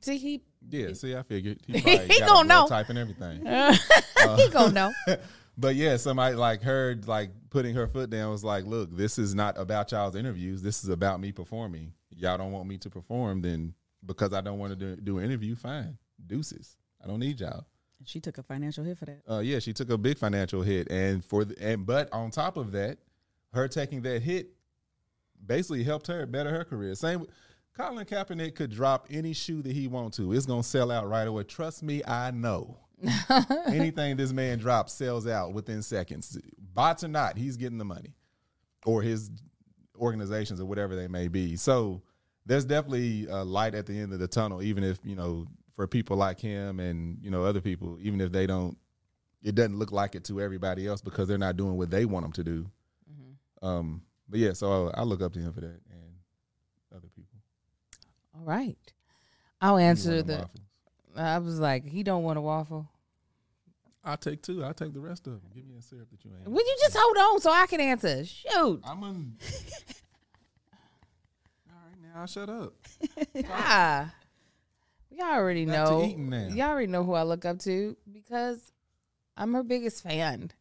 See 0.00 0.18
he 0.18 0.42
yeah, 0.70 0.92
see, 0.92 1.14
I 1.16 1.22
figured 1.22 1.58
he, 1.66 1.72
He 1.78 1.80
probably 1.82 2.18
gonna 2.20 2.48
know. 2.48 2.66
type 2.68 2.88
and 2.90 2.98
everything. 2.98 3.38
he 4.36 4.48
gonna 4.50 4.72
know. 4.72 4.92
but 5.58 5.74
yeah, 5.74 5.96
somebody 5.96 6.36
like 6.36 6.62
her 6.62 6.96
like 7.06 7.30
putting 7.50 7.74
her 7.74 7.88
foot 7.88 8.10
down 8.10 8.30
was 8.30 8.44
like, 8.44 8.64
look, 8.64 8.96
this 8.96 9.18
is 9.18 9.34
not 9.34 9.58
about 9.58 9.90
y'all's 9.90 10.14
interviews. 10.14 10.62
This 10.62 10.84
is 10.84 10.88
about 10.88 11.20
me 11.20 11.32
performing. 11.32 11.92
Y'all 12.16 12.38
don't 12.38 12.52
want 12.52 12.68
me 12.68 12.78
to 12.78 12.88
perform, 12.88 13.42
then 13.42 13.74
because 14.06 14.32
I 14.32 14.40
don't 14.40 14.58
want 14.58 14.78
to 14.78 14.96
do, 14.96 14.96
do 14.96 15.18
an 15.18 15.24
interview, 15.24 15.56
fine. 15.56 15.98
Deuces. 16.24 16.76
I 17.02 17.08
don't 17.08 17.18
need 17.18 17.40
y'all. 17.40 17.66
She 18.04 18.20
took 18.20 18.38
a 18.38 18.42
financial 18.44 18.84
hit 18.84 18.96
for 18.96 19.06
that. 19.06 19.22
Uh, 19.28 19.40
yeah, 19.40 19.58
she 19.58 19.72
took 19.72 19.90
a 19.90 19.98
big 19.98 20.18
financial 20.18 20.62
hit, 20.62 20.90
and 20.90 21.24
for 21.24 21.44
the, 21.44 21.60
and 21.60 21.84
but 21.84 22.12
on 22.12 22.30
top 22.30 22.56
of 22.56 22.70
that, 22.72 22.98
her 23.52 23.66
taking 23.66 24.02
that 24.02 24.22
hit 24.22 24.50
basically 25.44 25.82
helped 25.82 26.06
her 26.06 26.24
better 26.26 26.50
her 26.50 26.64
career. 26.64 26.94
Same. 26.94 27.26
Colin 27.76 28.06
Kaepernick 28.06 28.54
could 28.56 28.70
drop 28.70 29.06
any 29.10 29.32
shoe 29.32 29.62
that 29.62 29.72
he 29.72 29.86
want 29.86 30.14
to. 30.14 30.32
It's 30.32 30.46
gonna 30.46 30.62
sell 30.62 30.90
out 30.90 31.08
right 31.08 31.26
away. 31.26 31.44
Trust 31.44 31.82
me, 31.82 32.02
I 32.06 32.30
know. 32.30 32.78
Anything 33.68 34.16
this 34.16 34.32
man 34.32 34.58
drops 34.58 34.92
sells 34.92 35.26
out 35.26 35.52
within 35.52 35.82
seconds. 35.82 36.38
Bots 36.74 37.04
or 37.04 37.08
not, 37.08 37.36
he's 37.36 37.56
getting 37.56 37.78
the 37.78 37.84
money, 37.84 38.14
or 38.84 39.02
his 39.02 39.30
organizations 39.96 40.60
or 40.60 40.66
whatever 40.66 40.96
they 40.96 41.08
may 41.08 41.28
be. 41.28 41.56
So 41.56 42.02
there's 42.46 42.64
definitely 42.64 43.26
a 43.28 43.44
light 43.44 43.74
at 43.74 43.86
the 43.86 43.98
end 43.98 44.12
of 44.12 44.18
the 44.18 44.28
tunnel, 44.28 44.62
even 44.62 44.84
if 44.84 44.98
you 45.04 45.14
know 45.14 45.46
for 45.76 45.86
people 45.86 46.16
like 46.16 46.40
him 46.40 46.80
and 46.80 47.18
you 47.22 47.30
know 47.30 47.44
other 47.44 47.60
people, 47.60 47.98
even 48.00 48.20
if 48.20 48.32
they 48.32 48.46
don't, 48.46 48.76
it 49.42 49.54
doesn't 49.54 49.78
look 49.78 49.92
like 49.92 50.14
it 50.14 50.24
to 50.24 50.40
everybody 50.40 50.86
else 50.86 51.00
because 51.00 51.28
they're 51.28 51.38
not 51.38 51.56
doing 51.56 51.76
what 51.76 51.90
they 51.90 52.04
want 52.04 52.24
them 52.24 52.32
to 52.32 52.44
do. 52.44 52.70
Um, 53.62 54.02
but 54.28 54.40
yeah, 54.40 54.52
so 54.52 54.88
I, 54.94 55.00
I 55.00 55.02
look 55.04 55.22
up 55.22 55.32
to 55.32 55.38
him 55.38 55.52
for 55.52 55.60
that 55.60 55.80
and 55.90 56.14
other 56.94 57.08
people. 57.14 57.38
All 58.34 58.44
right. 58.44 58.76
I'll 59.60 59.78
answer 59.78 60.22
the. 60.22 60.38
waffles. 60.38 60.67
I 61.16 61.38
was 61.38 61.58
like, 61.58 61.84
he 61.86 62.02
don't 62.02 62.22
want 62.22 62.38
a 62.38 62.40
waffle. 62.42 62.88
I'll 64.04 64.16
take 64.16 64.42
two. 64.42 64.64
I'll 64.64 64.72
take 64.74 64.94
the 64.94 65.00
rest 65.00 65.26
of 65.26 65.34
them. 65.34 65.42
Give 65.54 65.66
me 65.66 65.76
a 65.76 65.82
syrup 65.82 66.08
that 66.10 66.24
you 66.24 66.30
ain't. 66.38 66.48
Would 66.48 66.66
you 66.66 66.76
just 66.80 66.96
hold 66.98 67.16
on 67.16 67.40
so 67.40 67.50
I 67.50 67.66
can 67.66 67.80
answer? 67.80 68.24
Shoot. 68.24 68.80
I'm 68.84 69.02
on. 69.02 69.36
All 71.68 71.74
right, 71.74 72.14
now 72.14 72.22
I 72.22 72.26
shut 72.26 72.48
up. 72.48 72.74
Ah. 73.50 74.12
Y'all 75.10 75.26
already 75.32 75.64
Back 75.66 75.74
know. 75.88 76.06
now. 76.16 76.48
Y'all 76.48 76.68
already 76.70 76.86
know 76.86 77.02
who 77.02 77.12
I 77.14 77.22
look 77.24 77.44
up 77.44 77.58
to 77.60 77.96
because 78.12 78.72
I'm 79.36 79.52
her 79.54 79.62
biggest 79.64 80.02
fan. 80.02 80.52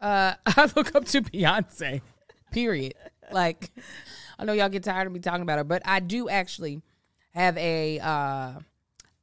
Uh, 0.00 0.34
I 0.46 0.70
look 0.74 0.94
up 0.96 1.04
to 1.06 1.22
Beyonce. 1.22 2.00
Period. 2.50 2.94
Like, 3.30 3.70
I 4.38 4.44
know 4.44 4.52
y'all 4.52 4.68
get 4.68 4.82
tired 4.82 5.06
of 5.06 5.12
me 5.12 5.20
talking 5.20 5.42
about 5.42 5.58
her, 5.58 5.64
but 5.64 5.82
I 5.84 6.00
do 6.00 6.28
actually 6.28 6.82
have 7.34 7.56
a 7.56 8.00
uh, 8.00 8.52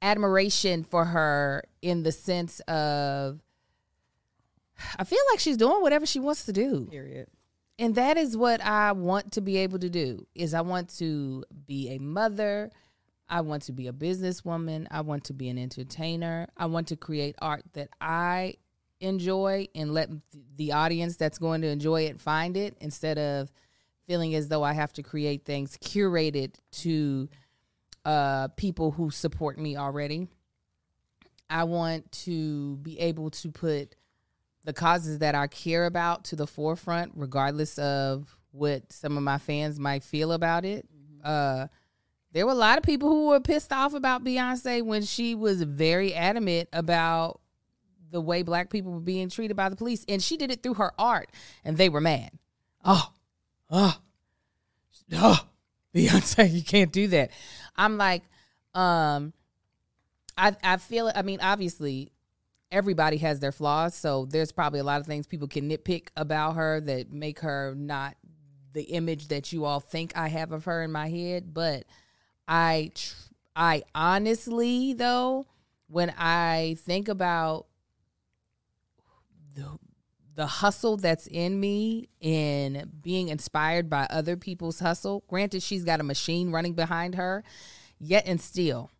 admiration 0.01 0.83
for 0.83 1.05
her 1.05 1.63
in 1.81 2.03
the 2.03 2.11
sense 2.11 2.59
of 2.61 3.41
I 4.97 5.03
feel 5.03 5.19
like 5.31 5.39
she's 5.39 5.57
doing 5.57 5.81
whatever 5.81 6.05
she 6.05 6.19
wants 6.19 6.45
to 6.45 6.53
do 6.53 6.87
Period. 6.89 7.27
and 7.77 7.95
that 7.95 8.17
is 8.17 8.35
what 8.35 8.61
I 8.61 8.93
want 8.93 9.33
to 9.33 9.41
be 9.41 9.57
able 9.57 9.79
to 9.79 9.89
do 9.89 10.25
is 10.33 10.53
I 10.53 10.61
want 10.61 10.89
to 10.97 11.43
be 11.67 11.89
a 11.89 11.99
mother 11.99 12.71
I 13.31 13.39
want 13.39 13.63
to 13.63 13.71
be 13.71 13.87
a 13.87 13.93
businesswoman. 13.93 14.87
I 14.91 14.99
want 15.01 15.23
to 15.25 15.33
be 15.33 15.47
an 15.47 15.57
entertainer. 15.57 16.49
I 16.57 16.65
want 16.65 16.89
to 16.89 16.97
create 16.97 17.37
art 17.41 17.63
that 17.73 17.87
I 18.01 18.55
enjoy 18.99 19.69
and 19.73 19.93
let 19.93 20.09
the 20.57 20.73
audience 20.73 21.15
that's 21.15 21.37
going 21.39 21.61
to 21.61 21.67
enjoy 21.67 22.01
it 22.03 22.19
find 22.19 22.57
it 22.57 22.75
instead 22.81 23.17
of 23.17 23.49
feeling 24.05 24.35
as 24.35 24.49
though 24.49 24.63
I 24.63 24.73
have 24.73 24.91
to 24.93 25.01
create 25.01 25.45
things 25.45 25.77
curated 25.77 26.55
to 26.83 27.29
uh, 28.05 28.49
people 28.49 28.91
who 28.91 29.11
support 29.11 29.57
me 29.57 29.77
already. 29.77 30.27
I 31.49 31.65
want 31.65 32.11
to 32.23 32.77
be 32.77 32.99
able 32.99 33.29
to 33.31 33.51
put 33.51 33.95
the 34.63 34.73
causes 34.73 35.19
that 35.19 35.35
I 35.35 35.47
care 35.47 35.85
about 35.85 36.25
to 36.25 36.35
the 36.35 36.47
forefront, 36.47 37.13
regardless 37.15 37.77
of 37.77 38.37
what 38.51 38.91
some 38.91 39.17
of 39.17 39.23
my 39.23 39.37
fans 39.37 39.79
might 39.79 40.03
feel 40.03 40.31
about 40.31 40.65
it. 40.65 40.87
Uh, 41.23 41.67
there 42.31 42.45
were 42.45 42.51
a 42.51 42.55
lot 42.55 42.77
of 42.77 42.83
people 42.83 43.09
who 43.09 43.27
were 43.27 43.39
pissed 43.39 43.73
off 43.73 43.93
about 43.93 44.23
Beyonce 44.23 44.83
when 44.83 45.03
she 45.03 45.35
was 45.35 45.61
very 45.63 46.13
adamant 46.13 46.69
about 46.71 47.41
the 48.11 48.21
way 48.21 48.43
black 48.43 48.69
people 48.69 48.91
were 48.91 48.99
being 48.99 49.29
treated 49.29 49.57
by 49.57 49.69
the 49.69 49.75
police. 49.75 50.05
And 50.07 50.21
she 50.21 50.37
did 50.37 50.51
it 50.51 50.63
through 50.63 50.75
her 50.75 50.93
art, 50.97 51.29
and 51.63 51.77
they 51.77 51.89
were 51.89 52.01
mad. 52.01 52.31
Oh, 52.83 53.11
oh, 53.69 53.97
oh, 55.13 55.47
Beyonce, 55.93 56.51
you 56.53 56.63
can't 56.63 56.91
do 56.91 57.07
that. 57.07 57.31
I'm 57.81 57.97
like, 57.97 58.21
um, 58.75 59.33
I 60.37 60.55
I 60.63 60.77
feel 60.77 61.11
I 61.13 61.23
mean, 61.23 61.39
obviously, 61.41 62.11
everybody 62.71 63.17
has 63.17 63.39
their 63.39 63.51
flaws, 63.51 63.95
so 63.95 64.25
there's 64.25 64.51
probably 64.51 64.79
a 64.79 64.83
lot 64.83 65.01
of 65.01 65.07
things 65.07 65.25
people 65.25 65.47
can 65.47 65.67
nitpick 65.67 66.09
about 66.15 66.55
her 66.57 66.79
that 66.81 67.11
make 67.11 67.39
her 67.39 67.73
not 67.75 68.15
the 68.73 68.83
image 68.83 69.29
that 69.29 69.51
you 69.51 69.65
all 69.65 69.79
think 69.79 70.15
I 70.15 70.27
have 70.27 70.51
of 70.51 70.65
her 70.65 70.83
in 70.83 70.91
my 70.91 71.09
head. 71.09 71.55
But 71.55 71.85
I, 72.47 72.91
tr- 72.93 73.15
I 73.55 73.83
honestly 73.95 74.93
though, 74.93 75.47
when 75.87 76.13
I 76.17 76.77
think 76.81 77.09
about 77.09 77.65
the 79.55 79.79
the 80.35 80.45
hustle 80.45 80.97
that's 80.97 81.27
in 81.27 81.59
me 81.59 82.09
and 82.21 82.89
being 83.01 83.29
inspired 83.29 83.89
by 83.89 84.07
other 84.09 84.37
people's 84.37 84.79
hustle. 84.79 85.23
Granted, 85.27 85.61
she's 85.61 85.83
got 85.83 85.99
a 85.99 86.03
machine 86.03 86.51
running 86.51 86.73
behind 86.73 87.15
her, 87.15 87.43
yet 87.99 88.25
and 88.25 88.39
still, 88.39 88.91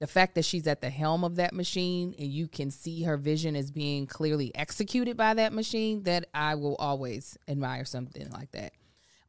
the 0.00 0.06
fact 0.06 0.34
that 0.34 0.44
she's 0.44 0.66
at 0.66 0.80
the 0.80 0.90
helm 0.90 1.24
of 1.24 1.36
that 1.36 1.52
machine 1.52 2.14
and 2.18 2.28
you 2.28 2.48
can 2.48 2.70
see 2.70 3.02
her 3.02 3.16
vision 3.16 3.56
is 3.56 3.70
being 3.70 4.06
clearly 4.06 4.54
executed 4.54 5.16
by 5.16 5.34
that 5.34 5.52
machine, 5.52 6.04
that 6.04 6.28
I 6.32 6.54
will 6.54 6.76
always 6.76 7.36
admire 7.46 7.84
something 7.84 8.30
like 8.30 8.52
that. 8.52 8.72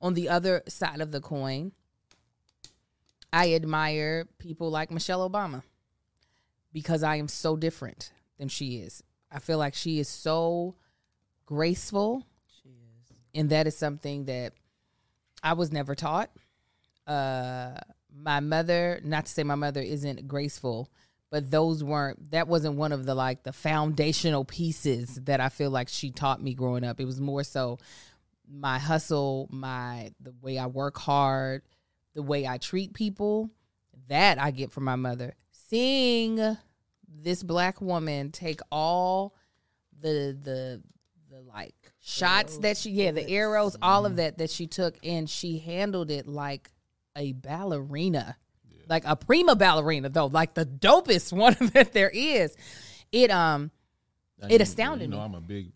On 0.01 0.13
the 0.13 0.29
other 0.29 0.63
side 0.67 1.01
of 1.01 1.11
the 1.11 1.19
coin, 1.19 1.73
I 3.33 3.53
admire 3.53 4.27
people 4.37 4.69
like 4.69 4.91
Michelle 4.91 5.29
Obama 5.29 5.63
because 6.71 7.03
I 7.03 7.17
am 7.17 7.27
so 7.27 7.57
different 7.57 8.11
than 8.37 8.47
she 8.47 8.77
is. 8.77 9.03
I 9.31 9.39
feel 9.39 9.57
like 9.57 9.75
she 9.75 9.99
is 9.99 10.07
so 10.07 10.75
graceful. 11.49 12.23
She 12.61 12.69
is. 12.69 13.17
And 13.33 13.49
that 13.49 13.65
is 13.65 13.75
something 13.75 14.25
that 14.25 14.53
I 15.41 15.53
was 15.53 15.71
never 15.71 15.95
taught. 15.95 16.29
Uh 17.07 17.71
my 18.15 18.39
mother, 18.39 18.99
not 19.03 19.25
to 19.25 19.31
say 19.31 19.43
my 19.43 19.55
mother 19.55 19.81
isn't 19.81 20.27
graceful, 20.27 20.89
but 21.31 21.49
those 21.49 21.83
weren't 21.83 22.31
that 22.31 22.47
wasn't 22.47 22.75
one 22.75 22.91
of 22.91 23.05
the 23.05 23.15
like 23.15 23.41
the 23.41 23.53
foundational 23.53 24.45
pieces 24.45 25.15
that 25.23 25.39
I 25.39 25.49
feel 25.49 25.71
like 25.71 25.89
she 25.89 26.11
taught 26.11 26.41
me 26.41 26.53
growing 26.53 26.83
up. 26.83 26.99
It 26.99 27.05
was 27.05 27.19
more 27.19 27.43
so 27.43 27.79
my 28.47 28.77
hustle, 28.77 29.47
my 29.51 30.11
the 30.19 30.33
way 30.41 30.59
I 30.59 30.67
work 30.67 30.99
hard, 30.99 31.63
the 32.13 32.21
way 32.21 32.47
I 32.47 32.59
treat 32.59 32.93
people, 32.93 33.49
that 34.07 34.39
I 34.39 34.51
get 34.51 34.71
from 34.71 34.83
my 34.83 34.95
mother. 34.95 35.33
Seeing 35.51 36.57
this 37.07 37.41
black 37.41 37.81
woman 37.81 38.31
take 38.31 38.61
all 38.71 39.33
the 39.99 40.37
the 40.39 40.83
the 41.45 41.49
like 41.51 41.75
shots 42.01 42.57
that 42.59 42.77
she 42.77 42.91
yeah 42.91 43.11
the 43.11 43.29
arrows 43.29 43.75
all 43.81 44.05
of 44.05 44.17
that 44.17 44.37
that 44.37 44.49
she 44.49 44.67
took 44.67 44.95
and 45.03 45.29
she 45.29 45.59
handled 45.59 46.09
it 46.11 46.27
like 46.27 46.71
a 47.17 47.31
ballerina 47.33 48.35
like 48.87 49.03
a 49.05 49.15
prima 49.15 49.55
ballerina 49.55 50.09
though 50.09 50.25
like 50.27 50.53
the 50.53 50.65
dopest 50.65 51.31
one 51.33 51.55
that 51.73 51.93
there 51.93 52.09
is 52.09 52.55
it 53.11 53.31
um 53.31 53.71
Now, 54.41 54.47
It 54.47 54.53
you- 54.53 54.59
astounded 54.61 55.07
You 55.09 55.11
know, 55.11 55.17
me. 55.17 55.23
I'm 55.23 55.35
a 55.35 55.41
big 55.41 55.71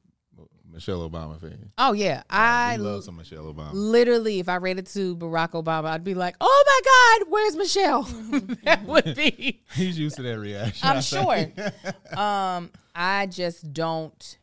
Michelle 0.71 1.07
Obama 1.07 1.39
fan. 1.39 1.69
oh 1.77 1.93
yeah 1.93 2.23
i 2.31 2.73
I 2.73 2.75
love 2.77 3.03
some 3.03 3.17
Michelle 3.17 3.43
Obama. 3.53 3.69
literally 3.73 4.39
if 4.39 4.49
i 4.49 4.55
read 4.55 4.79
it 4.79 4.87
to 4.87 5.15
barack 5.15 5.51
obama 5.51 5.89
i'd 5.91 6.03
be 6.03 6.15
like 6.15 6.35
oh 6.41 6.63
my 6.65 7.21
god 7.21 7.31
where's 7.31 7.55
michelle 7.55 8.01
that 8.63 8.83
would 8.85 9.15
be 9.15 9.61
He's 9.75 9.99
used 9.99 10.15
to 10.15 10.23
that 10.23 10.39
reaction. 10.39 10.87
I 10.87 10.93
I'm 10.95 11.01
sure. 11.01 12.17
um, 12.19 12.71
I 12.95 13.27
just 13.27 13.71
don't. 13.73 14.37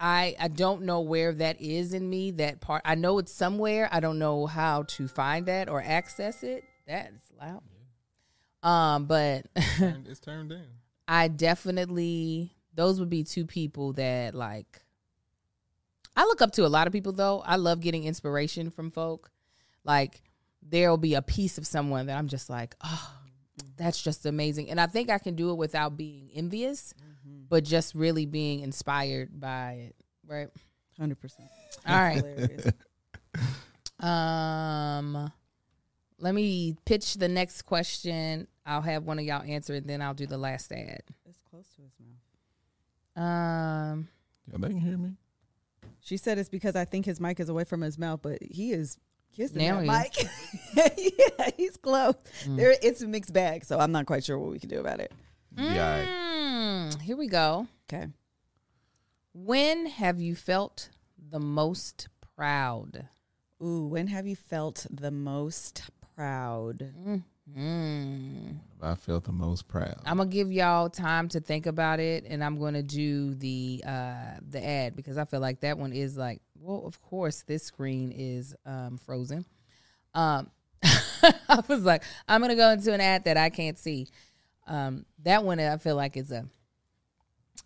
I 0.00 0.34
I 0.40 0.48
don't 0.48 0.82
know 0.82 1.00
where 1.02 1.32
that 1.34 1.60
is 1.60 1.92
in 1.92 2.08
me. 2.08 2.30
That 2.32 2.60
part. 2.60 2.82
I 2.84 2.94
know 2.94 3.18
it's 3.18 3.32
somewhere. 3.32 3.88
I 3.92 4.00
don't 4.00 4.18
know 4.18 4.46
how 4.46 4.84
to 4.84 5.06
find 5.06 5.46
that 5.46 5.68
or 5.68 5.82
access 5.82 6.42
it. 6.42 6.64
That 6.86 7.12
is 7.14 7.22
loud. 7.38 7.62
Um, 8.62 9.06
but 9.06 9.46
Turned- 9.78 10.08
it's 10.08 10.20
turned 10.20 10.50
down. 10.50 10.66
I 11.08 11.28
definitely 11.28 12.52
those 12.74 12.98
would 13.00 13.10
be 13.10 13.24
two 13.24 13.44
people 13.46 13.92
that 13.94 14.34
like 14.34 14.80
I 16.16 16.24
look 16.24 16.40
up 16.42 16.52
to 16.52 16.66
a 16.66 16.68
lot 16.68 16.86
of 16.86 16.92
people 16.92 17.12
though. 17.12 17.40
I 17.40 17.56
love 17.56 17.80
getting 17.80 18.04
inspiration 18.04 18.70
from 18.70 18.90
folk. 18.90 19.30
Like 19.84 20.22
there'll 20.62 20.96
be 20.98 21.14
a 21.14 21.22
piece 21.22 21.58
of 21.58 21.66
someone 21.66 22.06
that 22.06 22.16
I'm 22.18 22.28
just 22.28 22.48
like, 22.50 22.76
oh, 22.82 23.12
that's 23.76 24.00
just 24.02 24.26
amazing. 24.26 24.70
And 24.70 24.80
I 24.80 24.86
think 24.86 25.10
I 25.10 25.18
can 25.18 25.34
do 25.34 25.50
it 25.50 25.54
without 25.54 25.96
being 25.96 26.30
envious, 26.34 26.94
but 27.50 27.64
just 27.64 27.94
really 27.94 28.24
being 28.24 28.60
inspired 28.60 29.38
by 29.38 29.72
it. 29.88 29.96
Right. 30.26 30.48
Hundred 30.98 31.20
percent. 31.20 31.48
All 31.86 31.96
right. 32.00 32.22
Um 34.00 35.30
let 36.18 36.34
me 36.34 36.74
pitch 36.86 37.14
the 37.14 37.28
next 37.28 37.62
question. 37.62 38.46
I'll 38.64 38.80
have 38.80 39.04
one 39.04 39.18
of 39.18 39.26
y'all 39.26 39.42
answer 39.42 39.74
and 39.74 39.86
then 39.86 40.00
I'll 40.00 40.14
do 40.14 40.26
the 40.26 40.38
last 40.38 40.72
ad. 40.72 41.02
It's 41.28 41.38
close 41.50 41.66
to 41.76 41.82
his 41.82 41.92
mouth. 42.00 43.22
Um 43.22 44.08
Yeah, 44.50 44.56
they 44.58 44.68
can 44.68 44.80
hear 44.80 44.96
me. 44.96 45.16
She 46.00 46.16
said 46.16 46.38
it's 46.38 46.48
because 46.48 46.76
I 46.76 46.86
think 46.86 47.04
his 47.04 47.20
mic 47.20 47.40
is 47.40 47.50
away 47.50 47.64
from 47.64 47.82
his 47.82 47.98
mouth, 47.98 48.20
but 48.22 48.38
he 48.42 48.72
is 48.72 48.96
kissing 49.36 49.58
Now 49.58 49.82
that 49.82 50.16
he 50.16 50.24
mic. 50.24 51.14
yeah, 51.38 51.50
he's 51.58 51.76
close. 51.76 52.14
There, 52.46 52.74
it's 52.82 53.02
a 53.02 53.06
mixed 53.06 53.34
bag, 53.34 53.64
so 53.66 53.78
I'm 53.78 53.92
not 53.92 54.06
quite 54.06 54.24
sure 54.24 54.38
what 54.38 54.50
we 54.50 54.58
can 54.58 54.70
do 54.70 54.80
about 54.80 55.00
it. 55.00 55.12
Yeah, 55.58 55.64
all 55.64 55.98
right. 55.98 56.30
Mm, 56.96 57.02
here 57.02 57.16
we 57.16 57.28
go. 57.28 57.66
Okay. 57.92 58.08
When 59.32 59.86
have 59.86 60.20
you 60.20 60.34
felt 60.34 60.90
the 61.30 61.40
most 61.40 62.08
proud? 62.36 63.08
Ooh, 63.62 63.86
when 63.86 64.06
have 64.08 64.26
you 64.26 64.36
felt 64.36 64.86
the 64.90 65.10
most 65.10 65.90
proud? 66.16 66.92
Mm. 67.56 68.58
I 68.80 68.94
felt 68.94 69.24
the 69.24 69.32
most 69.32 69.68
proud. 69.68 70.00
I'm 70.04 70.18
gonna 70.18 70.30
give 70.30 70.52
y'all 70.52 70.88
time 70.88 71.28
to 71.30 71.40
think 71.40 71.66
about 71.66 72.00
it, 72.00 72.24
and 72.28 72.42
I'm 72.42 72.58
gonna 72.58 72.82
do 72.82 73.34
the 73.34 73.82
uh 73.86 74.38
the 74.48 74.64
ad 74.64 74.96
because 74.96 75.18
I 75.18 75.24
feel 75.24 75.40
like 75.40 75.60
that 75.60 75.78
one 75.78 75.92
is 75.92 76.16
like, 76.16 76.40
well, 76.54 76.82
of 76.86 77.00
course, 77.02 77.42
this 77.42 77.64
screen 77.64 78.12
is 78.12 78.54
um 78.64 78.98
frozen. 78.98 79.44
Um, 80.14 80.50
I 80.82 81.62
was 81.68 81.82
like, 81.82 82.04
I'm 82.28 82.40
gonna 82.40 82.56
go 82.56 82.70
into 82.70 82.92
an 82.92 83.00
ad 83.00 83.24
that 83.24 83.36
I 83.36 83.50
can't 83.50 83.78
see. 83.78 84.08
Um, 84.66 85.04
that 85.22 85.44
one 85.44 85.60
I 85.60 85.76
feel 85.76 85.96
like 85.96 86.16
is 86.16 86.30
a. 86.30 86.46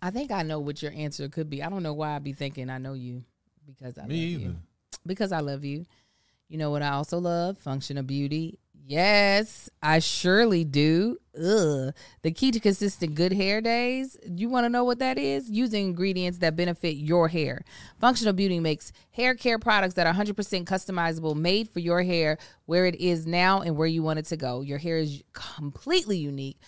I 0.01 0.11
think 0.11 0.31
I 0.31 0.43
know 0.43 0.59
what 0.59 0.81
your 0.81 0.91
answer 0.91 1.27
could 1.29 1.49
be. 1.49 1.63
I 1.63 1.69
don't 1.69 1.83
know 1.83 1.93
why 1.93 2.15
I'd 2.15 2.23
be 2.23 2.33
thinking 2.33 2.69
I 2.69 2.77
know 2.77 2.93
you 2.93 3.23
because 3.65 3.97
I 3.97 4.05
Me 4.05 4.33
love 4.33 4.41
you. 4.41 4.55
because 5.05 5.31
I 5.31 5.39
love 5.39 5.63
you. 5.65 5.85
You 6.47 6.57
know 6.57 6.69
what 6.69 6.83
I 6.83 6.89
also 6.89 7.17
love? 7.17 7.57
Function 7.57 7.97
of 7.97 8.05
beauty. 8.05 8.59
Yes, 8.87 9.67
I 9.81 9.97
surely 9.97 10.63
do. 10.63 11.17
Ugh. 11.35 11.91
The 12.21 12.31
key 12.31 12.51
to 12.51 12.59
consistent 12.59 13.15
good 13.15 13.33
hair 13.33 13.59
days. 13.59 14.15
You 14.29 14.47
want 14.47 14.65
to 14.65 14.69
know 14.69 14.83
what 14.83 14.99
that 14.99 15.17
is? 15.17 15.49
Using 15.49 15.85
ingredients 15.87 16.37
that 16.39 16.55
benefit 16.55 16.95
your 16.97 17.27
hair. 17.27 17.63
Function 17.99 18.27
of 18.27 18.35
Beauty 18.35 18.59
makes 18.59 18.91
hair 19.09 19.33
care 19.33 19.57
products 19.57 19.95
that 19.95 20.05
are 20.05 20.13
100% 20.13 20.35
customizable, 20.65 21.35
made 21.35 21.67
for 21.67 21.79
your 21.79 22.03
hair 22.03 22.37
where 22.67 22.85
it 22.85 22.93
is 23.01 23.25
now 23.25 23.61
and 23.61 23.75
where 23.75 23.87
you 23.87 24.03
want 24.03 24.19
it 24.19 24.25
to 24.25 24.37
go. 24.37 24.61
Your 24.61 24.77
hair 24.77 24.97
is 24.99 25.23
completely 25.33 26.17
unique 26.19 26.59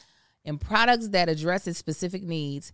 and 0.44 0.60
products 0.60 1.10
that 1.10 1.30
address 1.30 1.68
its 1.68 1.78
specific 1.78 2.24
needs 2.24 2.72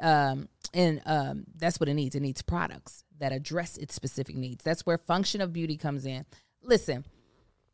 um, 0.00 0.48
and 0.74 1.00
um, 1.06 1.44
that's 1.56 1.80
what 1.80 1.88
it 1.88 1.94
needs. 1.94 2.14
It 2.14 2.20
needs 2.20 2.42
products 2.42 3.04
that 3.18 3.32
address 3.32 3.76
its 3.76 3.94
specific 3.94 4.36
needs. 4.36 4.64
That's 4.64 4.86
where 4.86 4.98
function 4.98 5.40
of 5.40 5.52
beauty 5.52 5.76
comes 5.76 6.06
in. 6.06 6.24
Listen, 6.62 7.04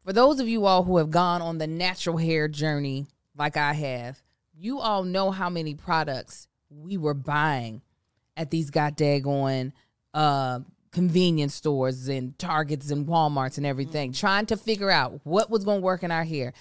for 0.05 0.13
those 0.13 0.41
of 0.41 0.49
you 0.49 0.67
all 0.67 0.85
who 0.85 0.99
have 0.99 1.11
gone 1.11 1.43
on 1.43 1.59
the 1.59 1.67
natural 1.67 2.17
hair 2.17 2.49
journey 2.49 3.07
like 3.37 3.57
I 3.57 3.73
have, 3.73 4.23
you 4.57 4.81
all 4.81 5.03
know 5.03 5.31
how 5.31 5.51
many 5.51 5.75
products 5.75 6.49
we 6.71 6.97
were 6.97 7.15
buying 7.15 7.83
at 8.37 8.51
these 8.51 8.71
goddamn 8.71 9.73
uh, 10.13 10.61
convenience 10.93 11.55
stores 11.55 12.09
and 12.09 12.39
Targets 12.39 12.91
and 12.91 13.07
Walmarts 13.07 13.59
and 13.59 13.67
everything, 13.67 14.13
trying 14.13 14.47
to 14.47 14.57
figure 14.57 14.91
out 14.91 15.21
what 15.25 15.51
was 15.51 15.65
going 15.65 15.81
to 15.81 15.85
work 15.85 16.03
in 16.03 16.11
our 16.11 16.25
hair. 16.25 16.53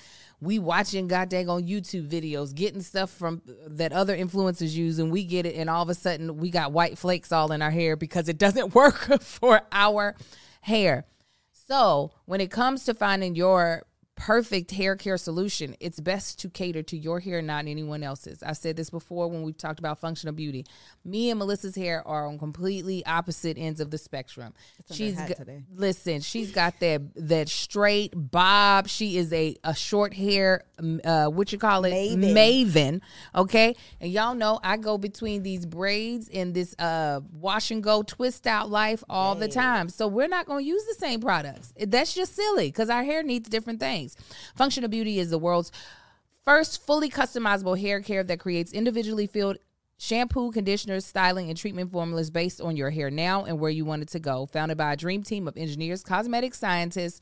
We 0.44 0.60
watching 0.60 1.08
goddamn 1.08 1.50
on 1.50 1.64
YouTube 1.64 2.10
videos, 2.10 2.54
getting 2.54 2.82
stuff 2.82 3.10
from 3.10 3.42
that 3.68 3.94
other 3.94 4.16
influencers 4.16 4.74
use, 4.74 5.00
and 5.00 5.12
we 5.12 5.24
get 5.24 5.46
it, 5.46 5.56
and 5.56 5.70
all 5.70 5.82
of 5.82 5.90
a 5.90 5.96
sudden 5.96 6.38
we 6.38 6.50
got 6.50 6.72
white 6.72 6.98
flakes 6.98 7.32
all 7.32 7.52
in 7.52 7.62
our 7.62 7.72
hair 7.72 7.96
because 7.96 8.28
it 8.28 8.38
doesn't 8.38 8.76
work 8.76 9.22
for 9.22 9.62
our 9.72 10.16
hair. 10.62 11.06
So 11.52 12.12
when 12.26 12.42
it 12.42 12.52
comes 12.52 12.84
to 12.86 12.94
finding 12.94 13.36
your 13.36 13.84
perfect 14.16 14.72
hair 14.72 14.96
care 14.96 15.18
solution, 15.18 15.76
it's 15.80 16.00
best 16.00 16.40
to 16.40 16.50
cater 16.50 16.84
to 16.84 16.98
your 16.98 17.20
hair, 17.20 17.42
not 17.42 17.68
anyone 17.68 18.04
else's. 18.04 18.44
I 18.44 18.54
said 18.54 18.76
this 18.76 18.90
before 18.90 19.28
when 19.28 19.44
we 19.44 19.54
talked 19.54 19.80
about 19.80 20.00
function 20.00 20.30
of 20.30 20.36
beauty. 20.36 20.66
Me 21.04 21.30
and 21.30 21.40
Melissa's 21.40 21.76
hair 21.76 22.08
are 22.08 22.28
on 22.28 22.38
completely 22.38 23.06
opposite 23.06 23.58
ends 23.58 23.80
of 23.80 23.92
the 23.92 23.98
spectrum. 23.98 24.54
She's 24.92 25.18
hat 25.18 25.30
g- 25.30 25.34
today. 25.34 25.64
listen, 25.76 26.22
she's 26.22 26.52
got 26.52 26.80
that 26.80 27.02
that 27.16 27.50
straight 27.50 28.14
bob. 28.16 28.88
She 28.88 29.18
is 29.18 29.34
a 29.34 29.56
a 29.64 29.74
short 29.74 30.14
hair, 30.14 30.64
uh, 31.04 31.28
what 31.28 31.52
you 31.52 31.58
call 31.58 31.86
it, 31.86 31.94
Maven. 31.94 32.34
maven. 32.34 33.02
Okay, 33.36 33.76
and 34.00 34.12
y'all 34.12 34.36
know 34.36 34.60
I 34.64 34.78
go 34.78 34.98
between 34.98 35.44
these 35.44 35.66
braids 35.66 36.30
and 36.34 36.54
this 36.54 36.76
uh 36.78 37.22
wash 37.32 37.72
and 37.72 37.82
go 37.84 38.04
twist 38.04 38.48
out 38.48 38.70
life 38.70 39.04
all 39.10 39.36
the 39.36 39.48
time. 39.48 39.90
So 39.90 40.08
we're 40.08 40.28
not 40.28 40.46
going 40.46 40.64
to 40.64 40.68
use 40.70 40.84
the 40.86 40.96
same 40.96 41.20
products. 41.20 41.74
That's 41.78 42.14
just 42.14 42.36
silly 42.36 42.68
because 42.68 42.90
our 42.90 43.04
hair 43.04 43.24
needs 43.24 43.50
different 43.50 43.80
things. 43.80 44.03
Function 44.56 44.84
of 44.84 44.92
Beauty 44.92 45.20
is 45.20 45.30
the 45.30 45.38
world's 45.38 45.72
first 46.44 46.86
fully 46.86 47.10
customizable 47.10 47.80
hair 47.80 48.02
care 48.02 48.24
that 48.24 48.40
creates 48.40 48.74
individually 48.74 49.28
filled 49.28 49.58
shampoo, 49.98 50.52
conditioners, 50.52 51.06
styling, 51.06 51.50
and 51.50 51.58
treatment 51.58 51.92
formulas 51.92 52.30
based 52.30 52.60
on 52.60 52.76
your 52.76 52.90
hair 52.90 53.10
now 53.10 53.46
and 53.46 53.60
where 53.60 53.72
you 53.72 53.86
want 53.86 54.02
it 54.02 54.10
to 54.10 54.20
go. 54.20 54.46
Founded 54.48 54.78
by 54.78 54.94
a 54.94 54.98
dream 54.98 55.24
team 55.24 55.48
of 55.48 55.58
engineers, 55.58 56.04
cosmetic 56.04 56.54
scientists, 56.54 57.22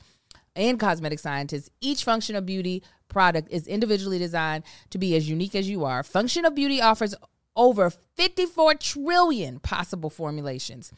and 0.56 0.78
cosmetic 0.78 1.18
scientists, 1.18 1.70
each 1.80 2.04
Function 2.04 2.36
of 2.36 2.44
Beauty 2.44 2.82
product 3.08 3.48
is 3.50 3.66
individually 3.66 4.18
designed 4.18 4.64
to 4.90 4.98
be 4.98 5.14
as 5.14 5.28
unique 5.28 5.54
as 5.54 5.68
you 5.68 5.84
are. 5.84 6.02
Function 6.02 6.44
of 6.44 6.54
Beauty 6.54 6.80
offers 6.80 7.14
over 7.54 7.90
54 7.90 8.74
trillion 8.74 9.60
possible 9.60 10.10
formulations. 10.10 10.92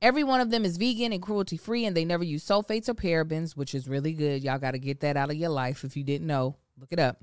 Every 0.00 0.22
one 0.22 0.40
of 0.40 0.50
them 0.50 0.64
is 0.64 0.76
vegan 0.76 1.12
and 1.12 1.22
cruelty 1.22 1.56
free, 1.56 1.84
and 1.84 1.96
they 1.96 2.04
never 2.04 2.22
use 2.24 2.46
sulfates 2.46 2.88
or 2.88 2.94
parabens, 2.94 3.56
which 3.56 3.74
is 3.74 3.88
really 3.88 4.12
good. 4.12 4.44
Y'all 4.44 4.58
got 4.58 4.72
to 4.72 4.78
get 4.78 5.00
that 5.00 5.16
out 5.16 5.30
of 5.30 5.36
your 5.36 5.50
life 5.50 5.82
if 5.82 5.96
you 5.96 6.04
didn't 6.04 6.26
know. 6.26 6.56
Look 6.78 6.92
it 6.92 7.00
up. 7.00 7.18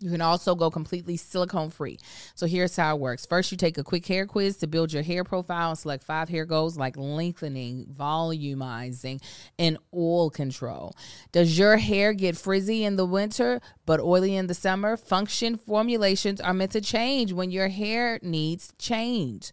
You 0.00 0.10
can 0.10 0.20
also 0.20 0.54
go 0.54 0.70
completely 0.70 1.16
silicone 1.16 1.70
free. 1.70 1.98
So 2.34 2.46
here's 2.46 2.76
how 2.76 2.94
it 2.94 3.00
works. 3.00 3.24
First, 3.24 3.50
you 3.52 3.56
take 3.56 3.78
a 3.78 3.84
quick 3.84 4.04
hair 4.04 4.26
quiz 4.26 4.58
to 4.58 4.66
build 4.66 4.92
your 4.92 5.02
hair 5.02 5.24
profile 5.24 5.70
and 5.70 5.78
select 5.78 6.04
five 6.04 6.28
hair 6.28 6.44
goals 6.44 6.76
like 6.76 6.96
lengthening, 6.98 7.86
volumizing, 7.86 9.22
and 9.58 9.78
oil 9.94 10.28
control. 10.28 10.94
Does 11.32 11.56
your 11.56 11.78
hair 11.78 12.12
get 12.12 12.36
frizzy 12.36 12.84
in 12.84 12.96
the 12.96 13.06
winter 13.06 13.62
but 13.86 14.00
oily 14.00 14.36
in 14.36 14.46
the 14.46 14.52
summer? 14.52 14.98
Function 14.98 15.56
formulations 15.56 16.40
are 16.40 16.52
meant 16.52 16.72
to 16.72 16.82
change 16.82 17.32
when 17.32 17.50
your 17.50 17.68
hair 17.68 18.18
needs 18.20 18.74
change. 18.78 19.52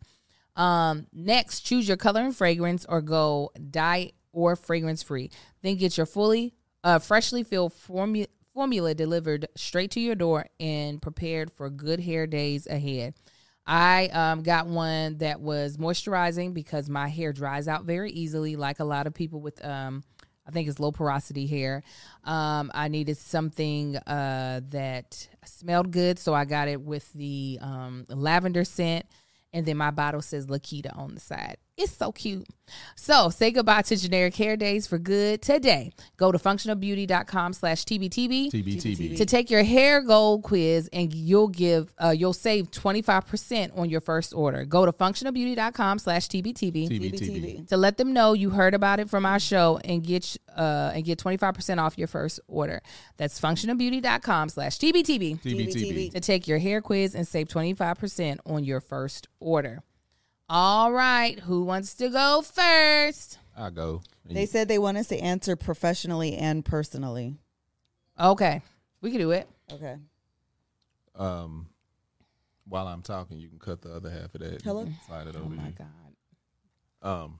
Um, 0.55 1.07
next, 1.13 1.61
choose 1.61 1.87
your 1.87 1.97
color 1.97 2.21
and 2.21 2.35
fragrance 2.35 2.85
or 2.87 3.01
go 3.01 3.51
dye 3.69 4.11
or 4.33 4.55
fragrance 4.55 5.03
free. 5.03 5.31
Then 5.61 5.75
get 5.75 5.97
your 5.97 6.05
fully 6.05 6.53
uh, 6.83 6.99
freshly 6.99 7.43
filled 7.43 7.73
formula 7.73 8.27
formula 8.53 8.93
delivered 8.93 9.47
straight 9.55 9.91
to 9.91 10.01
your 10.01 10.15
door 10.15 10.45
and 10.59 11.01
prepared 11.01 11.49
for 11.51 11.69
good 11.69 12.01
hair 12.01 12.27
days 12.27 12.67
ahead. 12.67 13.13
I 13.65 14.07
um, 14.07 14.43
got 14.43 14.67
one 14.67 15.19
that 15.19 15.39
was 15.39 15.77
moisturizing 15.77 16.53
because 16.53 16.89
my 16.89 17.07
hair 17.07 17.31
dries 17.31 17.69
out 17.69 17.85
very 17.85 18.11
easily, 18.11 18.57
like 18.57 18.79
a 18.79 18.83
lot 18.83 19.07
of 19.07 19.13
people 19.13 19.39
with 19.39 19.63
um, 19.63 20.03
I 20.45 20.51
think 20.51 20.67
it's 20.67 20.79
low 20.79 20.91
porosity 20.91 21.47
hair. 21.47 21.83
Um, 22.23 22.71
I 22.73 22.87
needed 22.87 23.17
something 23.17 23.95
uh, 23.95 24.61
that 24.71 25.27
smelled 25.45 25.91
good, 25.91 26.19
so 26.19 26.33
I 26.33 26.45
got 26.45 26.67
it 26.67 26.81
with 26.81 27.11
the 27.13 27.59
um, 27.61 28.05
lavender 28.09 28.65
scent. 28.65 29.05
And 29.53 29.65
then 29.65 29.77
my 29.77 29.91
bottle 29.91 30.21
says 30.21 30.47
Lakita 30.47 30.97
on 30.97 31.13
the 31.13 31.19
side. 31.19 31.57
It's 31.81 31.97
so 31.97 32.11
cute. 32.11 32.47
So 32.95 33.29
say 33.29 33.51
goodbye 33.51 33.81
to 33.83 33.95
generic 33.95 34.35
hair 34.35 34.55
days 34.55 34.85
for 34.85 34.99
good 34.99 35.41
today. 35.41 35.91
Go 36.17 36.31
to 36.31 36.37
functionofbeauty.com 36.37 37.53
slash 37.53 37.83
TBTB 37.85 38.51
TBTB. 38.51 39.17
to 39.17 39.25
take 39.25 39.49
your 39.49 39.63
hair 39.63 40.01
gold 40.01 40.43
quiz 40.43 40.87
and 40.93 41.11
you'll 41.13 41.47
give 41.47 41.91
uh, 41.97 42.09
you'll 42.09 42.33
save 42.33 42.69
25% 42.71 43.77
on 43.77 43.89
your 43.89 43.99
first 43.99 44.33
order 44.33 44.63
go 44.63 44.85
to 44.85 44.91
functionofbeauty.com 44.93 45.99
slash 45.99 46.27
tbtb 46.27 46.89
TBTB. 46.89 47.67
to 47.67 47.77
let 47.77 47.97
them 47.97 48.13
know 48.13 48.33
you 48.33 48.51
heard 48.51 48.73
about 48.73 48.99
it 48.99 49.09
from 49.09 49.25
our 49.25 49.39
show 49.39 49.79
and 49.83 50.03
get 50.03 50.37
uh 50.55 50.91
and 50.93 51.03
get 51.03 51.19
25% 51.19 51.77
off 51.79 51.97
your 51.97 52.07
first 52.07 52.39
order 52.47 52.81
that's 53.17 53.39
functionofbeauty.com 53.39 54.49
slash 54.49 54.77
tbtb 54.77 55.41
TBTB. 55.41 56.11
to 56.13 56.19
take 56.19 56.47
your 56.47 56.59
hair 56.59 56.81
quiz 56.81 57.15
and 57.15 57.27
save 57.27 57.47
25% 57.47 58.39
on 58.45 58.63
your 58.63 58.79
first 58.79 59.27
order 59.39 59.81
all 60.53 60.91
right 60.91 61.39
who 61.39 61.63
wants 61.63 61.93
to 61.93 62.09
go 62.09 62.41
first 62.41 63.37
I 63.57 63.69
go. 63.69 64.01
They 64.25 64.45
said 64.45 64.67
they 64.67 64.79
want 64.79 64.97
us 64.97 65.07
to 65.09 65.17
answer 65.17 65.55
professionally 65.55 66.35
and 66.35 66.63
personally. 66.65 67.37
okay 68.19 68.61
we 69.01 69.11
can 69.11 69.19
do 69.19 69.31
it 69.31 69.47
Okay. 69.71 69.95
um, 71.15 71.67
while 72.67 72.87
I'm 72.87 73.01
talking, 73.01 73.37
you 73.39 73.47
can 73.49 73.59
cut 73.59 73.81
the 73.81 73.93
other 73.93 74.09
half 74.09 74.35
of 74.35 74.41
that. 74.41 74.61
Hello? 74.61 74.81
and 74.81 74.95
Slide 75.07 75.27
it 75.27 75.35
over 75.37 75.45
oh 75.45 75.49
my 75.49 75.67
you. 75.67 75.73
god 77.01 77.07
Um, 77.09 77.39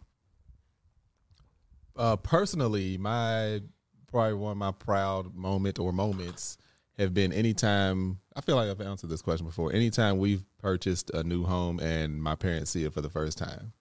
uh, 1.98 2.16
personally, 2.16 2.98
my 2.98 3.62
probably 4.10 4.34
one 4.36 4.52
of 4.54 4.58
my 4.58 4.72
proud 4.72 5.36
moment 5.36 5.80
or 5.80 5.92
moments 5.92 6.58
have 6.98 7.14
been 7.14 7.32
anytime. 7.34 8.20
I 8.36 8.42
feel 8.42 8.56
like 8.56 8.70
I've 8.70 8.82
answered 8.82 9.10
this 9.10 9.22
question 9.22 9.46
before. 9.46 9.74
Anytime 9.74 10.18
we've 10.18 10.44
purchased 10.60 11.10
a 11.12 11.24
new 11.24 11.44
home 11.44 11.80
and 11.80 12.22
my 12.22 12.36
parents 12.36 12.72
see 12.72 12.86
it 12.86 12.94
for 12.94 13.02
the 13.02 13.10
first 13.10 13.38
time, 13.38 13.74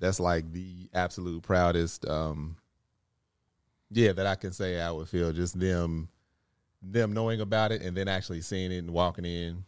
that's 0.00 0.20
like 0.20 0.52
the 0.52 0.88
absolute 0.92 1.42
proudest. 1.42 2.06
Um, 2.06 2.56
yeah, 3.90 4.12
that 4.12 4.26
I 4.26 4.34
can 4.34 4.52
say 4.52 4.80
I 4.80 4.90
would 4.90 5.08
feel 5.08 5.32
just 5.32 5.58
them, 5.58 6.08
them 6.82 7.12
knowing 7.12 7.40
about 7.40 7.72
it 7.72 7.82
and 7.82 7.96
then 7.96 8.08
actually 8.08 8.40
seeing 8.40 8.72
it 8.72 8.78
and 8.78 8.90
walking 8.90 9.24
in. 9.24 9.64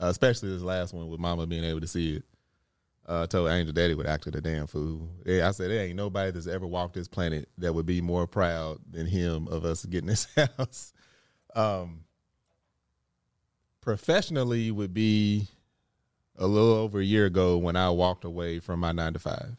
Uh, 0.00 0.06
especially 0.06 0.50
this 0.50 0.62
last 0.62 0.94
one 0.94 1.08
with 1.08 1.20
Mama 1.20 1.46
being 1.46 1.64
able 1.64 1.80
to 1.80 1.86
see 1.86 2.16
it 2.16 2.24
uh, 3.06 3.26
told 3.26 3.50
Angel 3.50 3.72
Daddy 3.72 3.94
would 3.94 4.06
act 4.06 4.30
the 4.30 4.40
damn 4.40 4.66
fool. 4.66 5.08
Yeah, 5.26 5.48
I 5.48 5.50
said 5.52 5.70
there 5.70 5.84
ain't 5.84 5.96
nobody 5.96 6.30
that's 6.30 6.46
ever 6.46 6.66
walked 6.66 6.94
this 6.94 7.08
planet 7.08 7.48
that 7.58 7.74
would 7.74 7.86
be 7.86 8.00
more 8.00 8.26
proud 8.26 8.78
than 8.90 9.06
him 9.06 9.48
of 9.48 9.64
us 9.64 9.84
getting 9.84 10.08
this 10.08 10.28
house. 10.58 10.92
Um, 11.54 12.04
professionally 13.80 14.70
would 14.70 14.94
be 14.94 15.48
a 16.36 16.46
little 16.46 16.72
over 16.74 17.00
a 17.00 17.04
year 17.04 17.26
ago 17.26 17.58
when 17.58 17.76
I 17.76 17.90
walked 17.90 18.24
away 18.24 18.58
from 18.58 18.80
my 18.80 18.92
nine 18.92 19.12
to 19.12 19.18
five. 19.18 19.56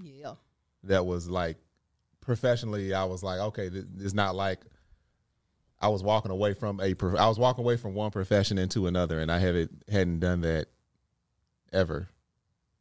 yeah 0.00 0.34
That 0.84 1.06
was 1.06 1.28
like 1.28 1.56
professionally, 2.20 2.94
I 2.94 3.04
was 3.04 3.22
like, 3.22 3.40
okay, 3.40 3.70
it's 3.98 4.14
not 4.14 4.36
like 4.36 4.60
I 5.80 5.88
was 5.88 6.02
walking 6.02 6.30
away 6.30 6.54
from 6.54 6.80
a. 6.80 6.94
I 7.18 7.28
was 7.28 7.38
walking 7.38 7.64
away 7.64 7.76
from 7.76 7.94
one 7.94 8.10
profession 8.10 8.58
into 8.58 8.86
another, 8.86 9.20
and 9.20 9.30
I 9.30 9.38
haven't 9.38 9.82
hadn't 9.88 10.20
done 10.20 10.42
that 10.42 10.68
ever. 11.72 12.08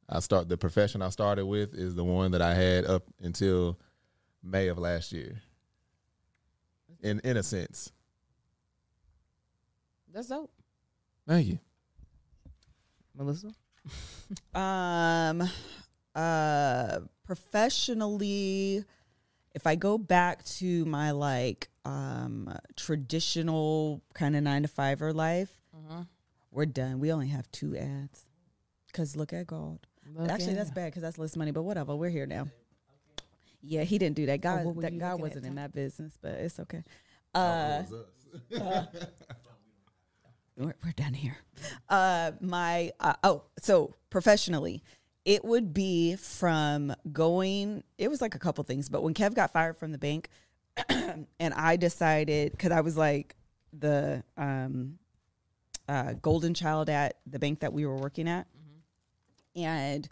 I 0.09 0.19
start 0.19 0.49
the 0.49 0.57
profession 0.57 1.01
I 1.01 1.09
started 1.09 1.45
with 1.45 1.73
is 1.73 1.95
the 1.95 2.03
one 2.03 2.31
that 2.31 2.41
I 2.41 2.53
had 2.53 2.85
up 2.85 3.03
until 3.21 3.77
May 4.41 4.67
of 4.67 4.77
last 4.77 5.11
year. 5.11 5.41
In 7.03 7.19
in 7.23 7.37
a 7.37 7.43
sense, 7.43 7.91
that's 10.11 10.27
dope 10.27 10.51
thank 11.27 11.47
you. 11.47 11.59
melissa 13.15 13.49
Um, 14.53 15.49
uh, 16.15 16.99
professionally, 17.23 18.83
if 19.55 19.65
I 19.65 19.75
go 19.75 19.97
back 19.97 20.43
to 20.59 20.83
my 20.85 21.11
like 21.11 21.69
um 21.85 22.53
traditional 22.75 24.01
kind 24.13 24.35
of 24.35 24.43
nine 24.43 24.63
to 24.63 24.67
fiver 24.67 25.13
life, 25.13 25.51
we're 26.51 26.65
done. 26.65 26.99
We 26.99 27.11
only 27.13 27.27
have 27.27 27.49
two 27.51 27.77
ads. 27.77 28.25
Cause 28.93 29.15
look 29.15 29.31
at 29.31 29.47
God. 29.47 29.79
Look 30.15 30.29
Actually, 30.29 30.51
at 30.53 30.57
that's 30.57 30.69
him. 30.69 30.75
bad 30.75 30.85
because 30.87 31.03
that's 31.03 31.17
less 31.17 31.35
money. 31.35 31.51
But 31.51 31.63
whatever, 31.63 31.95
we're 31.95 32.09
here 32.09 32.25
now. 32.25 32.47
Yeah, 33.67 33.83
he 33.83 33.97
didn't 33.97 34.15
do 34.15 34.25
that. 34.27 34.39
God, 34.41 34.65
what 34.65 34.75
were 34.75 34.81
that 34.83 34.97
God 34.97 35.19
wasn't 35.19 35.45
in 35.45 35.55
that 35.55 35.73
business, 35.73 36.17
but 36.21 36.31
it's 36.31 36.59
okay. 36.59 36.83
Uh, 37.35 37.83
we're, 40.57 40.73
we're 40.83 40.91
done 40.95 41.13
here. 41.13 41.37
Uh, 41.89 42.31
my 42.39 42.91
uh, 42.99 43.13
oh, 43.23 43.43
so 43.59 43.93
professionally, 44.09 44.83
it 45.25 45.43
would 45.43 45.73
be 45.73 46.15
from 46.15 46.95
going. 47.11 47.83
It 47.97 48.09
was 48.09 48.21
like 48.21 48.35
a 48.35 48.39
couple 48.39 48.63
things, 48.63 48.87
but 48.87 49.03
when 49.03 49.13
Kev 49.13 49.35
got 49.35 49.51
fired 49.51 49.77
from 49.77 49.91
the 49.91 49.97
bank, 49.97 50.29
and 50.89 51.53
I 51.53 51.75
decided 51.75 52.51
because 52.51 52.71
I 52.71 52.81
was 52.81 52.95
like 52.95 53.35
the 53.77 54.23
um, 54.37 54.97
uh, 55.89 56.13
golden 56.21 56.53
child 56.53 56.89
at 56.89 57.17
the 57.25 57.37
bank 57.37 57.59
that 57.59 57.73
we 57.73 57.85
were 57.85 57.97
working 57.97 58.29
at, 58.29 58.47
and 59.55 60.07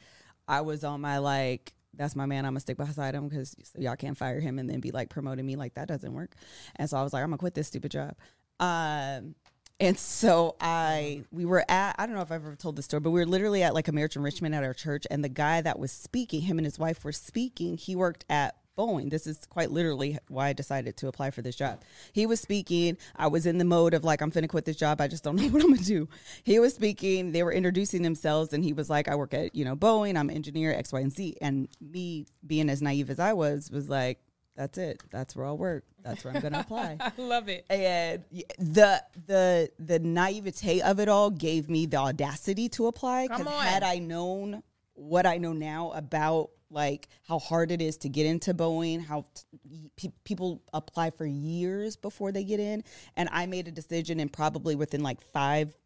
I 0.47 0.62
was 0.62 0.84
on 0.84 0.99
my 0.99 1.20
like 1.20 1.74
that's 1.97 2.15
my 2.15 2.25
man. 2.25 2.45
I'm 2.45 2.51
gonna 2.51 2.59
stick 2.59 2.77
beside 2.77 3.15
him 3.15 3.27
because 3.27 3.55
y'all 3.77 3.95
can't 3.95 4.17
fire 4.17 4.39
him 4.39 4.59
and 4.59 4.69
then 4.69 4.79
be 4.79 4.91
like 4.91 5.09
promoting 5.09 5.45
me. 5.45 5.55
Like 5.55 5.75
that 5.75 5.87
doesn't 5.87 6.13
work. 6.13 6.35
And 6.75 6.89
so 6.89 6.97
I 6.97 7.03
was 7.03 7.13
like, 7.13 7.23
I'm 7.23 7.29
gonna 7.29 7.37
quit 7.37 7.53
this 7.53 7.67
stupid 7.67 7.91
job. 7.91 8.15
Um, 8.59 9.35
and 9.79 9.97
so 9.97 10.55
I, 10.61 11.23
we 11.31 11.43
were 11.43 11.65
at, 11.69 11.95
I 11.99 12.05
don't 12.05 12.15
know 12.15 12.21
if 12.21 12.31
I've 12.31 12.45
ever 12.45 12.55
told 12.55 12.77
this 12.77 12.85
story, 12.85 13.01
but 13.01 13.11
we 13.11 13.19
were 13.19 13.25
literally 13.25 13.61
at 13.61 13.73
like 13.73 13.89
American 13.89 14.21
Richmond 14.21 14.55
at 14.55 14.63
our 14.63 14.73
church, 14.73 15.05
and 15.11 15.23
the 15.23 15.29
guy 15.29 15.61
that 15.61 15.77
was 15.77 15.91
speaking, 15.91 16.41
him 16.41 16.57
and 16.57 16.65
his 16.65 16.79
wife 16.79 17.03
were 17.03 17.11
speaking. 17.11 17.77
He 17.77 17.95
worked 17.95 18.23
at 18.29 18.55
Boeing. 18.78 19.09
This 19.09 19.26
is 19.28 19.45
quite 19.49 19.71
literally 19.71 20.17
why 20.28 20.47
I 20.49 20.53
decided 20.53 20.97
to 20.97 21.07
apply 21.07 21.32
for 21.32 21.41
this 21.41 21.55
job. 21.55 21.82
He 22.13 22.26
was 22.26 22.39
speaking. 22.39 22.97
I 23.15 23.28
was 23.28 23.45
in 23.45 23.57
the 23.57 23.65
mode 23.65 23.93
of 23.93 24.03
like, 24.03 24.21
I'm 24.21 24.32
finna 24.32 24.49
quit 24.49 24.65
this 24.65 24.76
job. 24.76 25.01
I 25.01 25.07
just 25.07 25.23
don't 25.23 25.36
know 25.41 25.47
what 25.47 25.63
I'm 25.63 25.69
gonna 25.73 25.84
do. 25.84 26.07
He 26.43 26.59
was 26.59 26.73
speaking. 26.73 27.32
They 27.32 27.43
were 27.43 27.53
introducing 27.53 28.01
themselves, 28.01 28.53
and 28.53 28.63
he 28.63 28.73
was 28.73 28.89
like, 28.89 29.07
I 29.07 29.15
work 29.15 29.34
at, 29.34 29.55
you 29.55 29.65
know, 29.65 29.76
Boeing. 29.76 30.17
I'm 30.17 30.30
an 30.30 30.36
engineer, 30.36 30.73
X, 30.73 30.91
Y, 30.93 30.99
and 30.99 31.11
Z. 31.11 31.38
And 31.41 31.67
me 31.80 32.26
being 32.45 32.69
as 32.69 32.82
naive 32.82 33.09
as 33.09 33.19
I 33.19 33.34
was, 33.34 33.71
was 33.71 33.89
like, 33.89 34.19
that's 34.55 34.78
it. 34.78 35.03
That's 35.11 35.36
where 35.36 35.45
I'll 35.45 35.57
work. 35.57 35.84
That's 36.01 36.23
where 36.23 36.34
I'm 36.34 36.41
gonna 36.41 36.59
apply. 36.61 36.97
I 36.99 37.11
love 37.17 37.49
it. 37.49 37.65
and 37.69 38.23
the 38.57 39.03
the 39.28 39.69
the 39.80 39.99
naivete 39.99 40.80
of 40.82 40.99
it 40.99 41.09
all 41.09 41.30
gave 41.30 41.69
me 41.69 41.86
the 41.88 41.97
audacity 41.97 42.69
to 42.69 42.88
apply 42.88 43.28
Come 43.28 43.39
because 43.39 43.53
on. 43.53 43.63
had 43.65 43.84
I 43.84 43.97
known 43.99 44.63
what 44.93 45.26
I 45.26 45.38
know 45.39 45.51
now 45.51 45.91
about 45.91 46.51
like 46.70 47.07
how 47.28 47.39
hard 47.39 47.72
it 47.72 47.82
is 47.82 47.97
to 47.97 48.09
get 48.09 48.26
into 48.26 48.53
Boeing, 48.53 49.03
how 49.03 49.26
t- 49.34 49.89
pe- 49.95 50.13
people 50.24 50.61
apply 50.74 51.11
for 51.11 51.26
years 51.26 51.95
before 51.95 52.32
they 52.32 52.43
get 52.43 52.59
in, 52.59 52.84
and 53.16 53.30
I 53.32 53.45
made 53.45 53.68
a 53.68 53.72
decision 53.72 54.20
and 54.20 54.32
probably 54.32 54.76
within 54.76 55.03
like 55.03 55.22
five, 55.32 55.78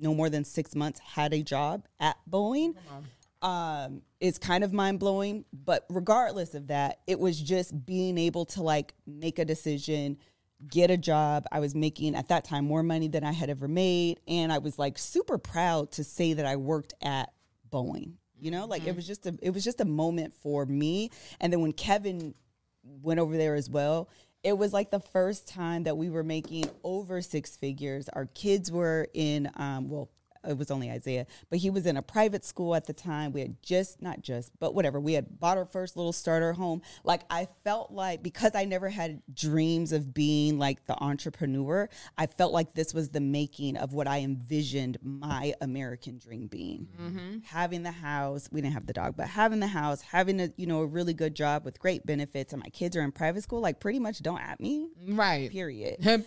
no 0.00 0.14
more 0.14 0.30
than 0.30 0.44
six 0.44 0.74
months, 0.74 1.00
had 1.00 1.32
a 1.34 1.42
job 1.42 1.86
at 2.00 2.16
Boeing. 2.30 2.74
Um 3.40 4.02
it's 4.20 4.36
kind 4.36 4.64
of 4.64 4.72
mind 4.72 4.98
blowing 4.98 5.44
but 5.52 5.86
regardless 5.90 6.54
of 6.54 6.66
that 6.66 6.98
it 7.06 7.20
was 7.20 7.40
just 7.40 7.86
being 7.86 8.18
able 8.18 8.44
to 8.44 8.62
like 8.64 8.94
make 9.06 9.38
a 9.38 9.44
decision 9.44 10.18
get 10.68 10.90
a 10.90 10.96
job. 10.96 11.46
I 11.52 11.60
was 11.60 11.72
making 11.72 12.16
at 12.16 12.26
that 12.30 12.44
time 12.44 12.64
more 12.64 12.82
money 12.82 13.06
than 13.06 13.22
i 13.22 13.30
had 13.30 13.48
ever 13.48 13.68
made. 13.68 14.18
And 14.26 14.52
i 14.52 14.58
was 14.58 14.76
like 14.76 14.98
super 14.98 15.38
proud 15.38 15.92
to 15.92 16.02
say 16.02 16.32
that 16.32 16.46
i 16.46 16.56
worked 16.56 16.94
at 17.00 17.32
boeing 17.70 18.14
you 18.40 18.50
know 18.50 18.66
like 18.66 18.86
it 18.86 18.94
was 18.94 19.06
just 19.06 19.26
a 19.26 19.36
it 19.42 19.50
was 19.50 19.64
just 19.64 19.80
a 19.80 19.84
moment 19.84 20.32
for 20.32 20.64
me. 20.66 21.10
And 21.40 21.52
then 21.52 21.60
when 21.60 21.72
kevin 21.72 22.34
went 22.82 23.20
over 23.20 23.36
there 23.36 23.54
as 23.54 23.68
well 23.68 24.08
it 24.44 24.56
was 24.56 24.72
like 24.72 24.90
the 24.90 25.00
first 25.00 25.48
time 25.48 25.82
that 25.84 25.96
we 25.96 26.10
were 26.10 26.22
making 26.22 26.64
over 26.84 27.20
six 27.20 27.56
figures. 27.56 28.08
Our 28.10 28.26
kids 28.26 28.70
were 28.70 29.08
in 29.14 29.50
um 29.56 29.88
well 29.88 30.10
it 30.46 30.56
was 30.56 30.70
only 30.70 30.90
Isaiah, 30.90 31.26
but 31.50 31.58
he 31.58 31.70
was 31.70 31.86
in 31.86 31.96
a 31.96 32.02
private 32.02 32.44
school 32.44 32.74
at 32.74 32.86
the 32.86 32.92
time. 32.92 33.32
We 33.32 33.40
had 33.40 33.62
just, 33.62 34.02
not 34.02 34.22
just, 34.22 34.52
but 34.58 34.74
whatever. 34.74 35.00
We 35.00 35.14
had 35.14 35.38
bought 35.40 35.58
our 35.58 35.64
first 35.64 35.96
little 35.96 36.12
starter 36.12 36.52
home. 36.52 36.82
Like, 37.04 37.22
I 37.30 37.48
felt 37.64 37.90
like 37.90 38.22
because 38.22 38.54
I 38.54 38.64
never 38.64 38.88
had 38.88 39.22
dreams 39.32 39.92
of 39.92 40.12
being 40.14 40.58
like 40.58 40.84
the 40.86 41.00
entrepreneur, 41.02 41.88
I 42.16 42.26
felt 42.26 42.52
like 42.52 42.74
this 42.74 42.94
was 42.94 43.10
the 43.10 43.20
making 43.20 43.76
of 43.76 43.92
what 43.92 44.06
I 44.06 44.20
envisioned 44.20 44.98
my 45.02 45.54
American 45.60 46.18
dream 46.18 46.46
being. 46.46 46.88
Mm-hmm. 47.00 47.38
Having 47.44 47.82
the 47.82 47.90
house, 47.92 48.48
we 48.52 48.60
didn't 48.60 48.74
have 48.74 48.86
the 48.86 48.92
dog, 48.92 49.14
but 49.16 49.28
having 49.28 49.60
the 49.60 49.66
house, 49.66 50.00
having 50.00 50.40
a, 50.40 50.50
you 50.56 50.66
know, 50.66 50.80
a 50.80 50.86
really 50.86 51.14
good 51.14 51.34
job 51.34 51.64
with 51.64 51.78
great 51.78 52.04
benefits, 52.06 52.52
and 52.52 52.62
my 52.62 52.70
kids 52.70 52.96
are 52.96 53.02
in 53.02 53.12
private 53.12 53.42
school, 53.42 53.60
like, 53.60 53.80
pretty 53.80 53.98
much 53.98 54.22
don't 54.22 54.40
at 54.40 54.60
me 54.60 54.88
Right. 55.06 55.50
period. 55.50 56.00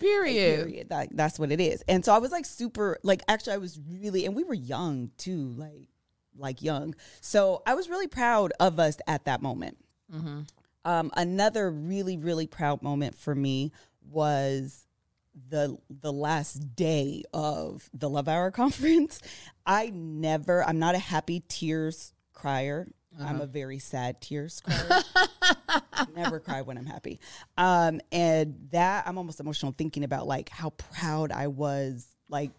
Period. 0.64 0.90
Like, 0.90 1.10
that's 1.12 1.38
what 1.38 1.52
it 1.52 1.60
is. 1.60 1.82
And 1.88 2.04
so 2.04 2.12
I 2.14 2.18
was 2.18 2.30
like 2.30 2.44
super 2.44 2.98
like 3.02 3.22
actually 3.28 3.54
I 3.54 3.58
was 3.58 3.78
really 3.88 4.01
and 4.26 4.34
we 4.34 4.44
were 4.44 4.54
young 4.54 5.10
too, 5.18 5.54
like 5.56 5.88
like 6.36 6.62
young. 6.62 6.94
So 7.20 7.62
I 7.66 7.74
was 7.74 7.88
really 7.88 8.08
proud 8.08 8.52
of 8.58 8.78
us 8.78 8.98
at 9.06 9.24
that 9.26 9.42
moment. 9.42 9.78
Um, 10.84 11.10
another 11.16 11.70
really 11.70 12.16
really 12.16 12.46
proud 12.46 12.82
moment 12.82 13.14
for 13.16 13.34
me 13.34 13.72
was 14.10 14.86
the 15.48 15.76
the 15.88 16.12
last 16.12 16.74
day 16.74 17.22
of 17.32 17.88
the 17.94 18.08
Love 18.08 18.28
Hour 18.28 18.50
conference. 18.52 19.20
I 19.66 19.90
never. 19.94 20.64
I'm 20.64 20.78
not 20.78 20.94
a 20.94 20.98
happy 20.98 21.42
tears 21.48 22.12
crier. 22.32 22.88
I'm 23.20 23.42
a 23.42 23.46
very 23.46 23.78
sad 23.78 24.22
tears 24.22 24.62
crier. 24.62 25.02
never 26.16 26.40
cry 26.40 26.62
when 26.62 26.78
I'm 26.78 26.86
happy. 26.86 27.20
Um, 27.58 28.00
and 28.10 28.68
that 28.70 29.06
I'm 29.06 29.18
almost 29.18 29.38
emotional 29.38 29.72
thinking 29.76 30.04
about 30.04 30.26
like 30.26 30.48
how 30.48 30.70
proud 30.70 31.30
I 31.30 31.48
was, 31.48 32.06
like 32.28 32.52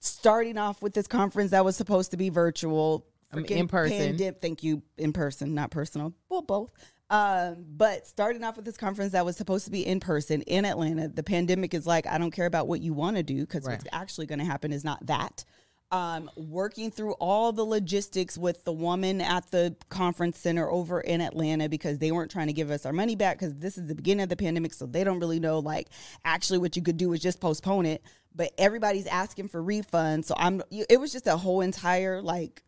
starting 0.00 0.58
off 0.58 0.82
with 0.82 0.94
this 0.94 1.06
conference 1.06 1.50
that 1.50 1.64
was 1.64 1.76
supposed 1.76 2.10
to 2.12 2.16
be 2.16 2.28
virtual, 2.28 3.06
I 3.32 3.36
mean, 3.36 3.46
in 3.46 3.68
person. 3.68 4.16
pandem- 4.16 4.40
thank 4.40 4.62
you, 4.62 4.82
in 4.98 5.12
person, 5.12 5.54
not 5.54 5.70
personal. 5.70 6.14
Well, 6.28 6.42
both. 6.42 6.70
Um, 7.08 7.64
but 7.68 8.06
starting 8.06 8.42
off 8.42 8.56
with 8.56 8.64
this 8.64 8.76
conference 8.76 9.12
that 9.12 9.24
was 9.24 9.36
supposed 9.36 9.64
to 9.66 9.70
be 9.70 9.86
in 9.86 10.00
person 10.00 10.42
in 10.42 10.64
Atlanta, 10.64 11.08
the 11.08 11.22
pandemic 11.22 11.72
is 11.72 11.86
like, 11.86 12.06
I 12.06 12.18
don't 12.18 12.32
care 12.32 12.46
about 12.46 12.66
what 12.66 12.80
you 12.80 12.92
want 12.92 13.16
to 13.16 13.22
do 13.22 13.40
because 13.42 13.64
Right. 13.64 13.74
what's 13.78 13.88
actually 13.92 14.26
going 14.26 14.40
to 14.40 14.44
happen 14.44 14.72
is 14.72 14.84
not 14.84 15.06
that 15.06 15.44
um, 15.92 16.28
working 16.36 16.90
through 16.90 17.12
all 17.12 17.52
the 17.52 17.64
logistics 17.64 18.36
with 18.36 18.64
the 18.64 18.72
woman 18.72 19.20
at 19.20 19.48
the 19.52 19.76
conference 19.88 20.38
center 20.38 20.68
over 20.68 21.00
in 21.00 21.20
Atlanta 21.20 21.68
because 21.68 21.98
they 21.98 22.10
weren't 22.10 22.30
trying 22.30 22.48
to 22.48 22.52
give 22.52 22.70
us 22.70 22.84
our 22.84 22.92
money 22.92 23.14
back 23.14 23.38
because 23.38 23.54
this 23.54 23.78
is 23.78 23.86
the 23.86 23.94
beginning 23.94 24.24
of 24.24 24.28
the 24.28 24.36
pandemic, 24.36 24.74
so 24.74 24.86
they 24.86 25.04
don't 25.04 25.20
really 25.20 25.38
know 25.38 25.60
like 25.60 25.88
actually 26.24 26.58
what 26.58 26.74
you 26.76 26.82
could 26.82 26.96
do 26.96 27.12
is 27.12 27.20
just 27.20 27.40
postpone 27.40 27.86
it. 27.86 28.02
But 28.36 28.52
everybody's 28.58 29.06
asking 29.06 29.48
for 29.48 29.62
refunds, 29.62 30.26
so 30.26 30.34
I'm. 30.36 30.62
It 30.70 31.00
was 31.00 31.10
just 31.10 31.26
a 31.26 31.36
whole 31.38 31.62
entire 31.62 32.20
like 32.20 32.62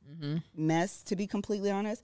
mess, 0.57 1.03
to 1.05 1.15
be 1.15 1.27
completely 1.27 1.71
honest. 1.71 2.03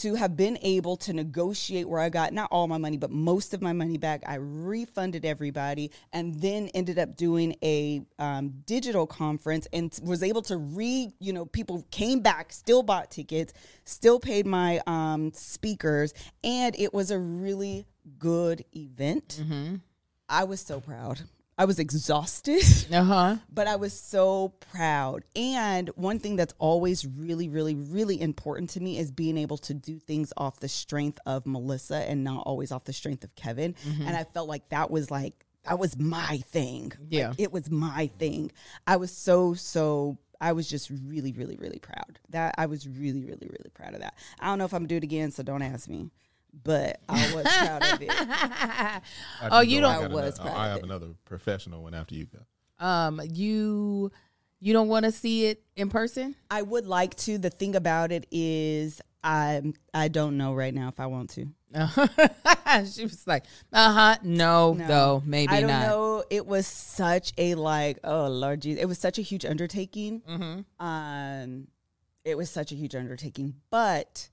To 0.00 0.14
have 0.14 0.36
been 0.36 0.58
able 0.60 0.98
to 0.98 1.14
negotiate 1.14 1.88
where 1.88 2.00
I 2.00 2.10
got 2.10 2.34
not 2.34 2.48
all 2.50 2.68
my 2.68 2.76
money, 2.76 2.98
but 2.98 3.10
most 3.10 3.54
of 3.54 3.62
my 3.62 3.72
money 3.72 3.96
back, 3.96 4.22
I 4.26 4.34
refunded 4.34 5.24
everybody, 5.24 5.90
and 6.12 6.34
then 6.34 6.68
ended 6.74 6.98
up 6.98 7.16
doing 7.16 7.56
a 7.62 8.02
um, 8.18 8.52
digital 8.66 9.06
conference 9.06 9.66
and 9.72 9.98
was 10.02 10.22
able 10.22 10.42
to 10.42 10.58
re. 10.58 11.10
You 11.18 11.32
know, 11.32 11.46
people 11.46 11.86
came 11.90 12.20
back, 12.20 12.52
still 12.52 12.82
bought 12.82 13.10
tickets, 13.10 13.54
still 13.86 14.20
paid 14.20 14.46
my 14.46 14.82
um, 14.86 15.32
speakers, 15.32 16.12
and 16.44 16.78
it 16.78 16.92
was 16.92 17.10
a 17.10 17.18
really 17.18 17.86
good 18.18 18.66
event. 18.76 19.40
I 20.28 20.44
was 20.44 20.60
so 20.60 20.80
proud. 20.80 21.22
I 21.58 21.64
was 21.64 21.78
exhausted. 21.78 22.62
Uh 22.92 23.02
huh. 23.04 23.36
but 23.52 23.66
I 23.66 23.76
was 23.76 23.98
so 23.98 24.52
proud. 24.72 25.24
And 25.34 25.88
one 25.96 26.18
thing 26.18 26.36
that's 26.36 26.54
always 26.58 27.06
really, 27.06 27.48
really, 27.48 27.74
really 27.74 28.20
important 28.20 28.70
to 28.70 28.80
me 28.80 28.98
is 28.98 29.10
being 29.10 29.38
able 29.38 29.56
to 29.58 29.74
do 29.74 29.98
things 29.98 30.32
off 30.36 30.60
the 30.60 30.68
strength 30.68 31.18
of 31.26 31.46
Melissa 31.46 31.96
and 32.08 32.22
not 32.24 32.42
always 32.46 32.72
off 32.72 32.84
the 32.84 32.92
strength 32.92 33.24
of 33.24 33.34
Kevin. 33.36 33.74
And 34.04 34.14
I 34.16 34.24
felt 34.24 34.48
like 34.48 34.68
that 34.68 34.90
was 34.90 35.10
like, 35.10 35.46
that 35.64 35.78
was 35.78 35.98
my 35.98 36.38
thing. 36.48 36.92
Like, 37.00 37.08
Yeah. 37.10 37.32
it 37.38 37.52
was 37.52 37.70
my 37.70 38.10
thing. 38.18 38.52
I 38.86 38.96
was 38.96 39.10
so, 39.10 39.54
so. 39.54 40.18
I 40.38 40.52
was 40.52 40.68
just 40.68 40.90
really, 40.90 41.32
really, 41.32 41.56
really 41.56 41.78
proud. 41.78 42.18
That 42.28 42.54
I 42.58 42.66
was 42.66 42.86
really, 42.86 43.24
really, 43.24 43.48
really 43.48 43.70
proud 43.72 43.94
of 43.94 44.00
that. 44.00 44.12
I 44.38 44.48
don't 44.48 44.58
know 44.58 44.66
if 44.66 44.74
I'm 44.74 44.80
gonna 44.80 44.88
do 44.88 44.96
it 44.98 45.02
again, 45.02 45.30
so 45.30 45.42
don't 45.42 45.62
ask 45.62 45.88
me. 45.88 46.10
But 46.64 47.00
I 47.08 47.34
was 47.34 47.44
proud 47.58 47.82
of 47.82 48.02
it. 48.02 49.02
Oh, 49.50 49.60
you 49.60 49.80
don't- 49.80 49.92
I, 49.94 50.04
I 50.04 50.06
was 50.08 50.38
another- 50.38 50.50
proud 50.50 50.56
I 50.56 50.64
of 50.66 50.70
have 50.70 50.78
it. 50.78 50.84
another 50.84 51.08
professional 51.24 51.82
one 51.82 51.94
after 51.94 52.14
you 52.14 52.26
go. 52.26 52.84
Um, 52.84 53.20
you 53.32 54.10
you 54.60 54.72
don't 54.72 54.88
want 54.88 55.04
to 55.04 55.12
see 55.12 55.46
it 55.46 55.62
in 55.76 55.88
person? 55.90 56.34
I 56.50 56.62
would 56.62 56.86
like 56.86 57.14
to. 57.16 57.36
The 57.38 57.50
thing 57.50 57.76
about 57.76 58.10
it 58.12 58.26
is, 58.30 59.00
I 59.22 59.62
I 59.94 60.08
don't 60.08 60.36
know 60.38 60.54
right 60.54 60.72
now 60.74 60.88
if 60.88 60.98
I 61.00 61.06
want 61.06 61.30
to. 61.30 61.46
she 62.94 63.02
was 63.02 63.26
like, 63.26 63.44
uh 63.72 63.92
huh. 63.92 64.16
No, 64.22 64.72
No. 64.72 64.86
though 64.88 65.22
maybe 65.26 65.52
I 65.52 65.60
don't 65.60 65.70
not. 65.70 65.86
know. 65.88 66.24
It 66.30 66.46
was 66.46 66.66
such 66.66 67.32
a 67.38 67.54
like, 67.54 67.98
oh 68.04 68.28
Lord 68.28 68.60
Jesus, 68.62 68.82
it 68.82 68.86
was 68.86 68.98
such 68.98 69.18
a 69.18 69.22
huge 69.22 69.44
undertaking. 69.44 70.22
Mm-hmm. 70.28 70.84
Um, 70.86 71.68
it 72.24 72.36
was 72.36 72.50
such 72.50 72.72
a 72.72 72.74
huge 72.74 72.94
undertaking, 72.94 73.54
but 73.70 74.28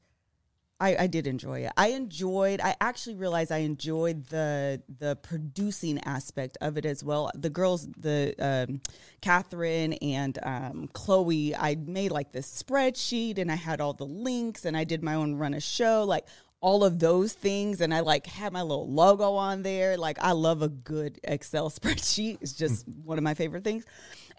I, 0.84 1.04
I 1.04 1.08
did 1.08 1.28
enjoy 1.28 1.62
it. 1.62 1.72
I 1.78 1.92
enjoyed. 1.92 2.60
I 2.60 2.76
actually 2.82 3.16
realized 3.16 3.54
I 3.54 3.60
enjoyed 3.60 4.26
the 4.26 4.82
the 5.00 5.16
producing 5.16 5.98
aspect 6.04 6.58
of 6.60 6.78
it 6.78 6.86
as 6.86 7.06
well. 7.06 7.32
The 7.36 7.50
girls, 7.50 7.88
the 7.98 8.36
um, 8.38 8.82
Catherine 9.22 9.94
and 9.94 10.38
um, 10.44 10.90
Chloe, 10.92 11.56
I 11.56 11.76
made 11.76 12.12
like 12.12 12.34
this 12.34 12.64
spreadsheet 12.64 13.38
and 13.38 13.50
I 13.50 13.56
had 13.56 13.80
all 13.80 13.94
the 13.94 14.06
links 14.06 14.66
and 14.66 14.76
I 14.76 14.84
did 14.84 15.02
my 15.02 15.14
own 15.14 15.36
run 15.36 15.54
a 15.54 15.62
show, 15.62 16.04
like 16.04 16.26
all 16.64 16.86
of 16.86 16.98
those 16.98 17.34
things, 17.34 17.82
and 17.82 17.94
I 17.94 18.00
like 18.00 18.26
had 18.26 18.54
my 18.54 18.62
little 18.62 18.90
logo 18.90 19.34
on 19.34 19.64
there. 19.64 19.98
Like 19.98 20.18
I 20.22 20.32
love 20.32 20.62
a 20.62 20.70
good 20.70 21.20
Excel 21.26 21.70
spreadsheet. 21.78 22.38
It's 22.42 22.54
just 22.54 22.86
hmm. 22.86 22.92
one 23.04 23.18
of 23.18 23.24
my 23.24 23.34
favorite 23.34 23.66
things. 23.66 23.84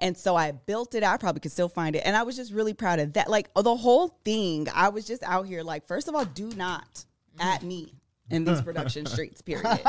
And 0.00 0.16
so 0.16 0.34
I 0.34 0.52
built 0.52 0.94
it. 0.94 1.04
I 1.04 1.18
probably 1.18 1.40
could 1.40 1.52
still 1.52 1.68
find 1.68 1.94
it. 1.94 2.00
And 2.04 2.16
I 2.16 2.22
was 2.22 2.34
just 2.34 2.50
really 2.50 2.72
proud 2.72 2.98
of 2.98 3.12
that. 3.12 3.28
Like 3.28 3.52
the 3.54 3.76
whole 3.76 4.08
thing, 4.24 4.66
I 4.74 4.88
was 4.88 5.06
just 5.06 5.22
out 5.22 5.46
here 5.46 5.62
like, 5.62 5.86
first 5.86 6.08
of 6.08 6.14
all, 6.14 6.24
do 6.24 6.48
not 6.56 7.04
at 7.38 7.60
mm. 7.60 7.68
me. 7.68 7.94
In 8.30 8.44
these 8.44 8.62
production 8.62 9.06
streets, 9.06 9.42
period. 9.42 9.80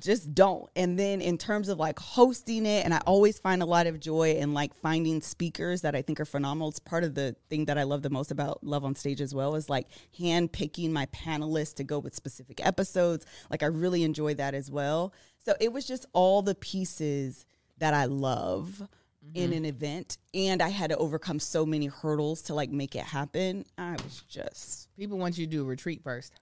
Just 0.00 0.34
don't. 0.34 0.68
And 0.74 0.98
then 0.98 1.20
in 1.20 1.38
terms 1.38 1.68
of 1.68 1.78
like 1.78 1.98
hosting 1.98 2.66
it, 2.66 2.84
and 2.84 2.94
I 2.94 3.00
always 3.06 3.38
find 3.38 3.62
a 3.62 3.66
lot 3.66 3.86
of 3.86 4.00
joy 4.00 4.32
in 4.32 4.54
like 4.54 4.74
finding 4.74 5.20
speakers 5.20 5.82
that 5.82 5.94
I 5.94 6.02
think 6.02 6.20
are 6.20 6.24
phenomenal. 6.24 6.68
It's 6.68 6.78
part 6.78 7.04
of 7.04 7.14
the 7.14 7.36
thing 7.48 7.66
that 7.66 7.78
I 7.78 7.82
love 7.82 8.02
the 8.02 8.10
most 8.10 8.30
about 8.30 8.64
Love 8.64 8.84
on 8.84 8.94
Stage 8.94 9.20
as 9.20 9.34
well 9.34 9.54
is 9.54 9.68
like 9.68 9.88
hand 10.18 10.52
picking 10.52 10.92
my 10.92 11.06
panelists 11.06 11.74
to 11.76 11.84
go 11.84 11.98
with 11.98 12.14
specific 12.14 12.64
episodes. 12.64 13.26
Like 13.50 13.62
I 13.62 13.66
really 13.66 14.02
enjoy 14.02 14.34
that 14.34 14.54
as 14.54 14.70
well. 14.70 15.12
So 15.44 15.54
it 15.60 15.72
was 15.72 15.86
just 15.86 16.06
all 16.12 16.42
the 16.42 16.54
pieces 16.54 17.44
that 17.78 17.92
I 17.92 18.06
love 18.06 18.86
in 19.34 19.50
mm-hmm. 19.50 19.58
an 19.58 19.64
event 19.64 20.18
and 20.34 20.62
I 20.62 20.68
had 20.68 20.90
to 20.90 20.96
overcome 20.96 21.40
so 21.40 21.64
many 21.64 21.86
hurdles 21.86 22.42
to 22.42 22.54
like 22.54 22.70
make 22.70 22.94
it 22.94 23.04
happen. 23.04 23.64
I 23.76 23.92
was 23.92 24.22
just 24.28 24.84
People 24.96 25.18
want 25.18 25.36
you 25.36 25.46
to 25.46 25.50
do 25.50 25.62
a 25.62 25.64
retreat 25.64 26.02
first. 26.02 26.32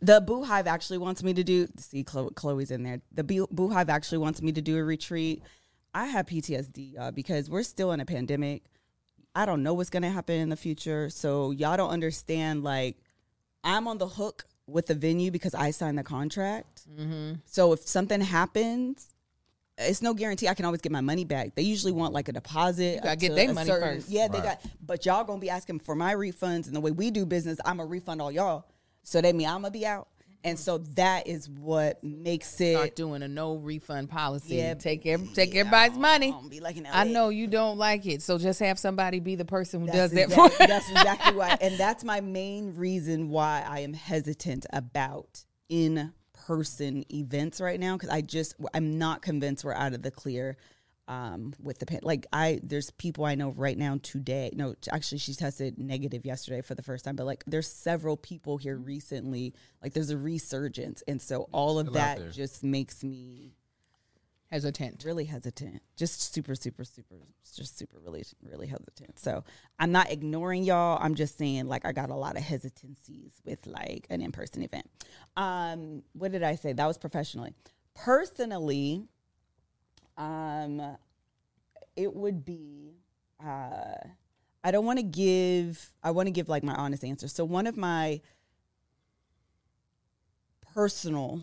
The 0.00 0.20
Boo 0.20 0.44
Hive 0.44 0.66
actually 0.66 0.98
wants 0.98 1.22
me 1.22 1.34
to 1.34 1.44
do. 1.44 1.66
See, 1.78 2.02
Chloe, 2.04 2.30
Chloe's 2.34 2.70
in 2.70 2.82
there. 2.82 3.00
The 3.12 3.24
Boo 3.24 3.46
Boo 3.50 3.68
Hive 3.68 3.88
actually 3.90 4.18
wants 4.18 4.40
me 4.42 4.52
to 4.52 4.62
do 4.62 4.78
a 4.78 4.84
retreat. 4.84 5.42
I 5.94 6.06
have 6.06 6.26
PTSD 6.26 6.98
uh, 6.98 7.10
because 7.10 7.50
we're 7.50 7.62
still 7.62 7.92
in 7.92 8.00
a 8.00 8.04
pandemic. 8.04 8.62
I 9.34 9.46
don't 9.46 9.62
know 9.62 9.74
what's 9.74 9.90
gonna 9.90 10.10
happen 10.10 10.36
in 10.40 10.48
the 10.48 10.56
future, 10.56 11.10
so 11.10 11.50
y'all 11.50 11.76
don't 11.76 11.90
understand. 11.90 12.64
Like, 12.64 12.96
I'm 13.62 13.86
on 13.88 13.98
the 13.98 14.08
hook 14.08 14.44
with 14.66 14.86
the 14.86 14.94
venue 14.94 15.30
because 15.30 15.54
I 15.54 15.70
signed 15.70 15.98
the 15.98 16.02
contract. 16.02 16.86
So 17.46 17.72
if 17.72 17.80
something 17.86 18.20
happens. 18.20 19.14
It's 19.80 20.02
no 20.02 20.12
guarantee 20.12 20.48
I 20.48 20.54
can 20.54 20.64
always 20.64 20.80
get 20.80 20.90
my 20.90 21.00
money 21.00 21.24
back. 21.24 21.54
They 21.54 21.62
usually 21.62 21.92
want 21.92 22.12
like 22.12 22.28
a 22.28 22.32
deposit. 22.32 23.00
gotta 23.00 23.14
get 23.14 23.36
their 23.36 23.54
money 23.54 23.68
certain- 23.70 23.98
first. 24.00 24.08
Yeah, 24.08 24.26
they 24.26 24.40
got. 24.40 24.60
But 24.84 25.06
y'all 25.06 25.22
gonna 25.22 25.38
be 25.38 25.50
asking 25.50 25.78
for 25.78 25.94
my 25.94 26.14
refunds, 26.16 26.66
and 26.66 26.74
the 26.74 26.80
way 26.80 26.90
we 26.90 27.12
do 27.12 27.24
business, 27.24 27.60
I'm 27.64 27.76
gonna 27.76 27.88
refund 27.88 28.20
all 28.20 28.32
y'all. 28.32 28.64
So 29.08 29.22
that 29.22 29.34
mean 29.34 29.48
I'm 29.48 29.62
gonna 29.62 29.70
be 29.70 29.86
out, 29.86 30.08
and 30.44 30.58
mm-hmm. 30.58 30.62
so 30.62 30.78
that 30.96 31.26
is 31.26 31.48
what 31.48 32.04
makes 32.04 32.60
it. 32.60 32.74
Start 32.74 32.94
doing 32.94 33.22
a 33.22 33.28
no 33.28 33.56
refund 33.56 34.10
policy. 34.10 34.56
Yeah. 34.56 34.74
take 34.74 35.06
every, 35.06 35.28
take 35.28 35.54
everybody's 35.54 35.96
money. 35.96 36.34
I'm 36.36 36.50
be 36.50 36.60
like 36.60 36.76
I 36.92 37.04
know 37.04 37.30
you 37.30 37.46
don't 37.46 37.78
like 37.78 38.04
it, 38.04 38.20
so 38.20 38.36
just 38.36 38.60
have 38.60 38.78
somebody 38.78 39.18
be 39.20 39.34
the 39.34 39.46
person 39.46 39.80
who 39.80 39.86
That's 39.86 40.12
does 40.12 40.28
that 40.28 40.32
for. 40.32 40.66
That's 40.66 40.90
exactly 40.90 41.34
why, 41.36 41.56
and 41.62 41.78
that's 41.78 42.04
my 42.04 42.20
main 42.20 42.74
reason 42.76 43.30
why 43.30 43.64
I 43.66 43.80
am 43.80 43.94
hesitant 43.94 44.66
about 44.74 45.42
in 45.70 46.12
person 46.46 47.04
events 47.10 47.62
right 47.62 47.80
now 47.80 47.96
because 47.96 48.10
I 48.10 48.20
just 48.20 48.56
I'm 48.74 48.98
not 48.98 49.22
convinced 49.22 49.64
we're 49.64 49.72
out 49.72 49.94
of 49.94 50.02
the 50.02 50.10
clear. 50.10 50.58
Um, 51.08 51.54
with 51.62 51.78
the 51.78 51.86
pan, 51.86 52.00
like 52.02 52.26
I, 52.34 52.60
there's 52.62 52.90
people 52.90 53.24
I 53.24 53.34
know 53.34 53.50
right 53.52 53.78
now 53.78 53.98
today. 54.02 54.50
No, 54.54 54.74
actually, 54.92 55.16
she 55.18 55.32
tested 55.34 55.78
negative 55.78 56.26
yesterday 56.26 56.60
for 56.60 56.74
the 56.74 56.82
first 56.82 57.04
time. 57.06 57.16
But 57.16 57.24
like, 57.24 57.42
there's 57.46 57.66
several 57.66 58.16
people 58.18 58.58
here 58.58 58.76
recently. 58.76 59.54
Like, 59.82 59.94
there's 59.94 60.10
a 60.10 60.18
resurgence, 60.18 61.02
and 61.08 61.20
so 61.20 61.48
all 61.50 61.78
of 61.78 61.88
Still 61.88 61.98
out 62.02 62.18
there. 62.18 62.26
that 62.26 62.34
just 62.34 62.62
makes 62.62 63.02
me 63.02 63.54
Hesitant. 64.50 65.02
really 65.04 65.24
hesitant. 65.24 65.82
Just 65.96 66.32
super, 66.34 66.54
super, 66.54 66.84
super, 66.84 67.16
just 67.54 67.78
super, 67.78 67.98
really, 68.04 68.24
really 68.42 68.66
hesitant. 68.66 69.18
So 69.18 69.44
I'm 69.78 69.92
not 69.92 70.10
ignoring 70.10 70.62
y'all. 70.64 70.98
I'm 71.02 71.14
just 71.14 71.36
saying, 71.38 71.68
like, 71.68 71.84
I 71.86 71.92
got 71.92 72.10
a 72.10 72.14
lot 72.14 72.36
of 72.36 72.42
hesitancies 72.42 73.32
with 73.46 73.66
like 73.66 74.06
an 74.10 74.20
in 74.22 74.32
person 74.32 74.62
event. 74.62 74.88
Um, 75.36 76.02
what 76.12 76.32
did 76.32 76.42
I 76.42 76.54
say? 76.54 76.72
That 76.74 76.86
was 76.86 76.98
professionally. 76.98 77.54
Personally, 77.94 79.04
um, 80.18 80.96
it 81.96 82.14
would 82.14 82.44
be. 82.44 82.92
Uh, 83.42 83.94
I 84.62 84.70
don't 84.70 84.84
want 84.84 84.98
to 84.98 85.04
give. 85.04 85.92
I 86.02 86.10
want 86.10 86.26
to 86.26 86.32
give 86.32 86.48
like 86.48 86.62
my 86.62 86.74
honest 86.74 87.04
answer. 87.04 87.28
So 87.28 87.44
one 87.44 87.66
of 87.66 87.76
my 87.76 88.20
personal 90.74 91.42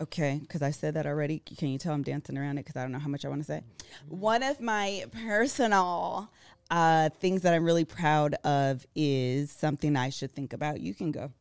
Okay, 0.00 0.38
because 0.40 0.62
I 0.62 0.70
said 0.70 0.94
that 0.94 1.06
already. 1.06 1.40
Can 1.40 1.68
you 1.68 1.76
tell 1.76 1.92
I'm 1.92 2.02
dancing 2.02 2.38
around 2.38 2.56
it 2.56 2.64
because 2.64 2.76
I 2.76 2.82
don't 2.82 2.92
know 2.92 2.98
how 2.98 3.08
much 3.08 3.26
I 3.26 3.28
want 3.28 3.42
to 3.42 3.46
say? 3.46 3.60
One 4.08 4.42
of 4.42 4.58
my 4.58 5.04
personal 5.26 6.30
uh, 6.70 7.10
things 7.20 7.42
that 7.42 7.52
I'm 7.52 7.64
really 7.64 7.84
proud 7.84 8.34
of 8.42 8.86
is 8.94 9.50
something 9.50 9.96
I 9.96 10.08
should 10.08 10.32
think 10.32 10.54
about. 10.54 10.80
You 10.80 10.94
can 10.94 11.12
go. 11.12 11.32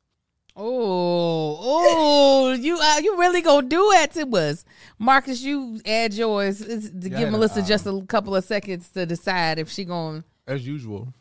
Oh, 0.62 1.58
oh, 1.62 2.52
you 2.52 2.78
uh, 2.78 2.98
you 3.00 3.18
really 3.18 3.42
gonna 3.42 3.66
do 3.66 3.92
it 3.94 4.12
to 4.12 4.28
us, 4.36 4.66
Marcus? 4.98 5.42
You 5.42 5.80
add 5.86 6.14
yours 6.14 6.60
It's 6.60 6.90
to 6.90 7.10
Yeah, 7.10 7.20
give 7.20 7.32
Melissa 7.32 7.62
um, 7.62 7.66
just 7.66 7.86
a 7.88 8.02
couple 8.08 8.36
of 8.36 8.44
seconds 8.44 8.90
to 8.90 9.06
decide 9.06 9.58
if 9.58 9.70
she 9.70 9.86
going. 9.86 10.26
as 10.46 10.68
usual, 10.68 11.14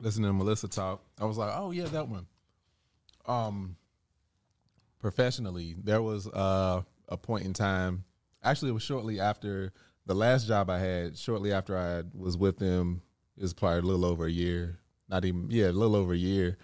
listening 0.00 0.28
to 0.28 0.34
Melissa 0.34 0.68
talk, 0.68 1.02
I 1.18 1.24
was 1.24 1.38
like, 1.38 1.52
oh 1.56 1.70
yeah, 1.70 1.86
that 1.86 2.08
one. 2.08 2.26
Um, 3.24 3.76
professionally, 4.98 5.74
there 5.82 6.02
was 6.02 6.26
uh, 6.28 6.82
a 7.08 7.16
point 7.16 7.46
in 7.46 7.54
time. 7.54 8.04
Actually, 8.42 8.70
it 8.70 8.74
was 8.74 8.82
shortly 8.82 9.18
after 9.18 9.72
the 10.04 10.14
last 10.14 10.46
job 10.46 10.68
I 10.68 10.78
had. 10.78 11.16
Shortly 11.16 11.52
after 11.54 11.76
I 11.76 12.02
was 12.14 12.36
with 12.36 12.58
them, 12.58 13.00
it 13.38 13.42
was 13.42 13.54
probably 13.54 13.78
a 13.78 13.82
little 13.82 14.04
over 14.04 14.26
a 14.26 14.30
year. 14.30 14.78
Not 15.08 15.24
even 15.24 15.46
yeah, 15.50 15.68
a 15.68 15.72
little 15.72 15.96
over 15.96 16.12
a 16.12 16.18
year. 16.18 16.58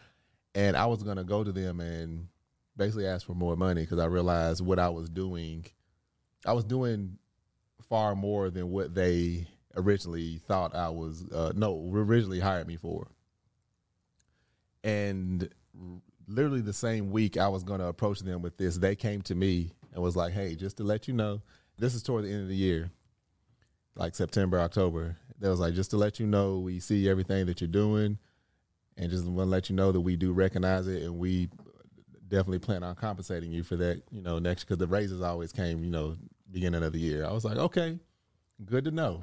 And 0.57 0.77
I 0.77 0.87
was 0.87 1.03
gonna 1.03 1.23
go 1.23 1.45
to 1.45 1.53
them 1.53 1.81
and 1.81 2.29
basically 2.77 3.07
ask 3.07 3.27
for 3.27 3.35
more 3.35 3.57
money 3.57 3.83
because 3.83 3.99
I 3.99 4.07
realized 4.07 4.65
what 4.65 4.79
I 4.79 4.89
was 4.89 5.09
doing. 5.11 5.67
I 6.47 6.55
was 6.55 6.65
doing 6.65 7.19
far 7.89 8.15
more 8.15 8.49
than 8.51 8.71
what 8.71 8.95
they 8.95 9.47
originally 9.77 10.41
thought 10.49 10.75
I 10.75 10.89
was. 10.89 11.25
Uh, 11.31 11.53
no, 11.55 11.89
originally 11.93 12.41
hired 12.41 12.67
me 12.67 12.77
for. 12.77 13.07
And 14.83 15.49
literally 16.27 16.63
the 16.63 16.73
same 16.73 17.11
week 17.11 17.37
I 17.37 17.49
was 17.49 17.63
to 17.63 17.87
approach 17.87 18.21
them 18.21 18.41
with 18.41 18.57
this, 18.57 18.79
they 18.79 18.97
came 18.97 19.21
to 19.23 19.35
me 19.35 19.73
and 19.93 20.03
was 20.03 20.17
like, 20.17 20.33
"Hey, 20.33 20.55
just 20.55 20.79
to 20.79 20.85
let 20.85 21.07
you 21.07 21.13
know, 21.13 21.43
this 21.77 21.95
is 21.95 22.03
toward 22.03 22.25
the 22.25 22.31
end 22.31 22.43
of 22.43 22.49
the 22.49 22.57
year, 22.57 22.91
like 23.95 24.15
September, 24.15 24.59
October. 24.59 25.17
They 25.39 25.51
was 25.51 25.61
like, 25.61 25.75
just 25.75 25.91
to 25.91 25.99
let 25.99 26.19
you 26.19 26.27
know, 26.27 26.61
we 26.61 26.81
see 26.81 27.09
everything 27.11 27.45
that 27.47 27.61
you're 27.61 27.69
doing, 27.69 28.19
and 28.97 29.11
just 29.11 29.27
want 29.27 29.47
to 29.47 29.51
let 29.51 29.69
you 29.69 29.77
know 29.77 29.93
that 29.93 30.01
we 30.01 30.17
do 30.17 30.33
recognize 30.33 30.87
it, 30.89 31.03
and 31.03 31.19
we 31.19 31.49
definitely 32.29 32.59
plan 32.59 32.83
on 32.83 32.95
compensating 32.95 33.53
you 33.53 33.63
for 33.63 33.77
that. 33.77 34.03
You 34.11 34.23
know, 34.23 34.39
next 34.39 34.65
because 34.65 34.79
the 34.79 34.87
raises 34.87 35.21
always 35.21 35.53
came, 35.53 35.85
you 35.85 35.91
know, 35.91 36.17
beginning 36.51 36.83
of 36.83 36.93
the 36.93 36.99
year. 36.99 37.25
I 37.25 37.33
was 37.33 37.45
like, 37.45 37.57
okay, 37.57 37.99
good 38.65 38.85
to 38.85 38.91
know. 38.91 39.23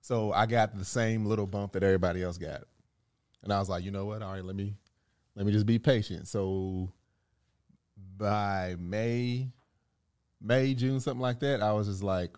So 0.00 0.32
I 0.32 0.46
got 0.46 0.76
the 0.76 0.84
same 0.84 1.24
little 1.24 1.46
bump 1.46 1.72
that 1.72 1.82
everybody 1.82 2.22
else 2.22 2.38
got, 2.38 2.64
and 3.42 3.52
I 3.52 3.58
was 3.58 3.68
like, 3.68 3.84
you 3.84 3.90
know 3.90 4.04
what? 4.04 4.22
All 4.22 4.32
right, 4.32 4.44
let 4.44 4.56
me 4.56 4.74
let 5.36 5.46
me 5.46 5.52
just 5.52 5.66
be 5.66 5.78
patient. 5.78 6.28
So 6.28 6.92
by 8.16 8.76
May, 8.78 9.48
May, 10.40 10.74
June, 10.74 11.00
something 11.00 11.22
like 11.22 11.40
that, 11.40 11.62
I 11.62 11.72
was 11.72 11.88
just 11.88 12.02
like, 12.02 12.30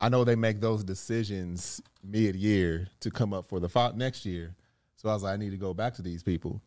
I 0.00 0.08
know 0.08 0.24
they 0.24 0.36
make 0.36 0.60
those 0.60 0.84
decisions 0.84 1.82
mid 2.02 2.36
year 2.36 2.88
to 3.00 3.10
come 3.10 3.32
up 3.32 3.48
for 3.48 3.60
the 3.60 3.92
next 3.96 4.24
year. 4.24 4.54
So 4.98 5.08
I 5.08 5.14
was 5.14 5.22
like, 5.22 5.34
I 5.34 5.36
need 5.36 5.50
to 5.50 5.56
go 5.56 5.72
back 5.72 5.94
to 5.94 6.02
these 6.02 6.24
people. 6.24 6.60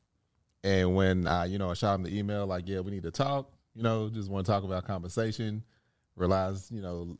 And 0.63 0.95
when 0.95 1.27
I, 1.27 1.45
you 1.45 1.57
know, 1.57 1.69
I 1.69 1.73
shot 1.73 1.93
them 1.93 2.03
the 2.03 2.17
email, 2.17 2.47
like, 2.47 2.67
yeah, 2.67 2.79
we 2.79 2.91
need 2.91 3.03
to 3.03 3.11
talk, 3.11 3.51
you 3.75 3.84
know, 3.84 4.09
just 4.09 4.29
want 4.29 4.45
to 4.45 4.51
talk 4.51 4.63
about 4.63 4.86
conversation, 4.86 5.63
realized, 6.15 6.71
you 6.71 6.82
know, 6.82 7.17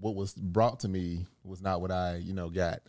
what 0.00 0.16
was 0.16 0.34
brought 0.34 0.80
to 0.80 0.88
me 0.88 1.26
was 1.44 1.62
not 1.62 1.80
what 1.80 1.92
I, 1.92 2.16
you 2.16 2.32
know, 2.32 2.50
got. 2.50 2.80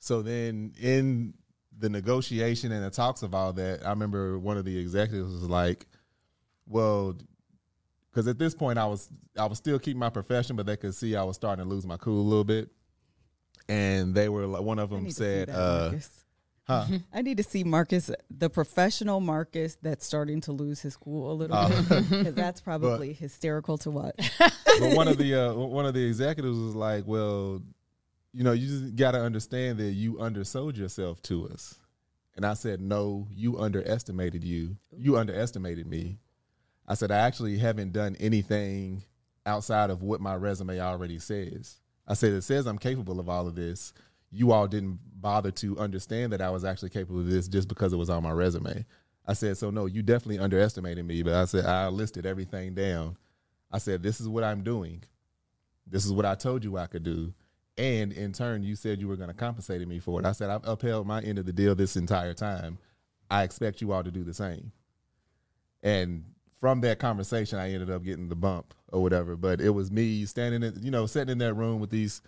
So 0.00 0.22
then 0.22 0.72
in 0.80 1.34
the 1.78 1.88
negotiation 1.88 2.72
and 2.72 2.84
the 2.84 2.90
talks 2.90 3.22
of 3.22 3.32
all 3.32 3.52
that, 3.52 3.86
I 3.86 3.90
remember 3.90 4.36
one 4.38 4.56
of 4.56 4.64
the 4.64 4.76
executives 4.76 5.32
was 5.32 5.48
like, 5.48 5.86
well, 6.66 7.16
because 8.10 8.26
at 8.26 8.38
this 8.38 8.54
point 8.54 8.78
I 8.78 8.86
was 8.86 9.08
I 9.38 9.46
was 9.46 9.58
still 9.58 9.78
keeping 9.78 10.00
my 10.00 10.10
profession, 10.10 10.56
but 10.56 10.66
they 10.66 10.76
could 10.76 10.94
see 10.94 11.14
I 11.14 11.22
was 11.22 11.36
starting 11.36 11.64
to 11.64 11.68
lose 11.68 11.86
my 11.86 11.96
cool 11.96 12.20
a 12.20 12.28
little 12.28 12.44
bit. 12.44 12.70
And 13.68 14.14
they 14.14 14.28
were 14.28 14.46
like, 14.46 14.62
one 14.62 14.78
of 14.78 14.90
them 14.90 15.04
need 15.04 15.10
to 15.10 15.14
see 15.14 15.22
said, 15.22 15.50
uh. 15.50 15.92
Huh? 16.66 16.86
I 17.12 17.22
need 17.22 17.36
to 17.38 17.42
see 17.42 17.64
Marcus, 17.64 18.10
the 18.30 18.50
professional 18.50 19.20
Marcus 19.20 19.76
that's 19.82 20.04
starting 20.06 20.40
to 20.42 20.52
lose 20.52 20.80
his 20.80 20.96
cool 20.96 21.32
a 21.32 21.34
little 21.34 21.56
Oh. 21.56 21.68
bit, 21.88 22.08
because 22.10 22.34
that's 22.34 22.60
probably 22.68 23.12
hysterical 23.12 23.78
to 23.78 23.90
watch. 23.90 24.30
but 24.38 24.96
one 24.96 25.08
of 25.08 25.18
the 25.18 25.34
uh, 25.34 25.54
one 25.54 25.86
of 25.86 25.94
the 25.94 26.04
executives 26.04 26.58
was 26.58 26.74
like, 26.74 27.04
"Well, 27.06 27.62
you 28.32 28.42
know, 28.44 28.52
you 28.52 28.66
just 28.66 28.96
got 28.96 29.12
to 29.12 29.20
understand 29.20 29.78
that 29.78 29.92
you 29.92 30.20
undersold 30.20 30.76
yourself 30.76 31.22
to 31.22 31.48
us." 31.48 31.78
And 32.36 32.44
I 32.44 32.54
said, 32.54 32.80
"No, 32.80 33.28
you 33.30 33.58
underestimated 33.58 34.42
you. 34.42 34.76
You 34.96 35.16
underestimated 35.18 35.86
me." 35.86 36.18
I 36.88 36.94
said, 36.94 37.10
"I 37.12 37.18
actually 37.18 37.58
haven't 37.58 37.92
done 37.92 38.16
anything 38.20 39.04
outside 39.46 39.90
of 39.90 40.02
what 40.02 40.20
my 40.20 40.34
resume 40.34 40.80
already 40.80 41.18
says." 41.18 41.76
I 42.06 42.14
said, 42.14 42.32
"It 42.32 42.42
says 42.42 42.66
I'm 42.66 42.78
capable 42.78 43.20
of 43.20 43.28
all 43.28 43.46
of 43.46 43.54
this. 43.54 43.92
You 44.34 44.52
all 44.52 44.66
didn't 44.66 44.98
bother 45.20 45.50
to 45.50 45.78
understand 45.78 46.32
that 46.32 46.42
I 46.42 46.50
was 46.50 46.64
actually 46.64 46.90
capable 46.90 47.20
of 47.20 47.26
this 47.26 47.48
just 47.48 47.68
because 47.68 47.92
it 47.92 47.96
was 47.96 48.10
on 48.10 48.22
my 48.22 48.32
resume." 48.32 48.84
I 49.26 49.32
said, 49.32 49.56
"So 49.56 49.70
no, 49.70 49.86
you 49.86 50.02
definitely 50.02 50.38
underestimated 50.38 51.06
me." 51.06 51.22
But 51.22 51.34
I 51.34 51.44
said, 51.46 51.64
"I 51.64 51.88
listed 51.88 52.26
everything 52.26 52.74
down." 52.74 53.16
I 53.74 53.78
said, 53.78 54.04
This 54.04 54.20
is 54.20 54.28
what 54.28 54.44
I'm 54.44 54.62
doing. 54.62 55.02
This 55.84 56.06
is 56.06 56.12
what 56.12 56.24
I 56.24 56.36
told 56.36 56.62
you 56.62 56.78
I 56.78 56.86
could 56.86 57.02
do. 57.02 57.34
And 57.76 58.12
in 58.12 58.32
turn, 58.32 58.62
you 58.62 58.76
said 58.76 59.00
you 59.00 59.08
were 59.08 59.16
going 59.16 59.30
to 59.30 59.34
compensate 59.34 59.86
me 59.86 59.98
for 59.98 60.20
it. 60.20 60.24
I 60.26 60.30
said, 60.30 60.48
I've 60.48 60.66
upheld 60.66 61.08
my 61.08 61.20
end 61.22 61.40
of 61.40 61.46
the 61.46 61.52
deal 61.52 61.74
this 61.74 61.96
entire 61.96 62.34
time. 62.34 62.78
I 63.28 63.42
expect 63.42 63.80
you 63.80 63.90
all 63.90 64.04
to 64.04 64.12
do 64.12 64.22
the 64.22 64.32
same. 64.32 64.70
And 65.82 66.24
from 66.60 66.82
that 66.82 67.00
conversation, 67.00 67.58
I 67.58 67.72
ended 67.72 67.90
up 67.90 68.04
getting 68.04 68.28
the 68.28 68.36
bump 68.36 68.74
or 68.92 69.02
whatever. 69.02 69.34
But 69.34 69.60
it 69.60 69.70
was 69.70 69.90
me 69.90 70.24
standing, 70.24 70.62
in, 70.62 70.78
you 70.80 70.92
know, 70.92 71.06
sitting 71.06 71.32
in 71.32 71.38
that 71.38 71.54
room 71.54 71.80
with 71.80 71.90
these, 71.90 72.22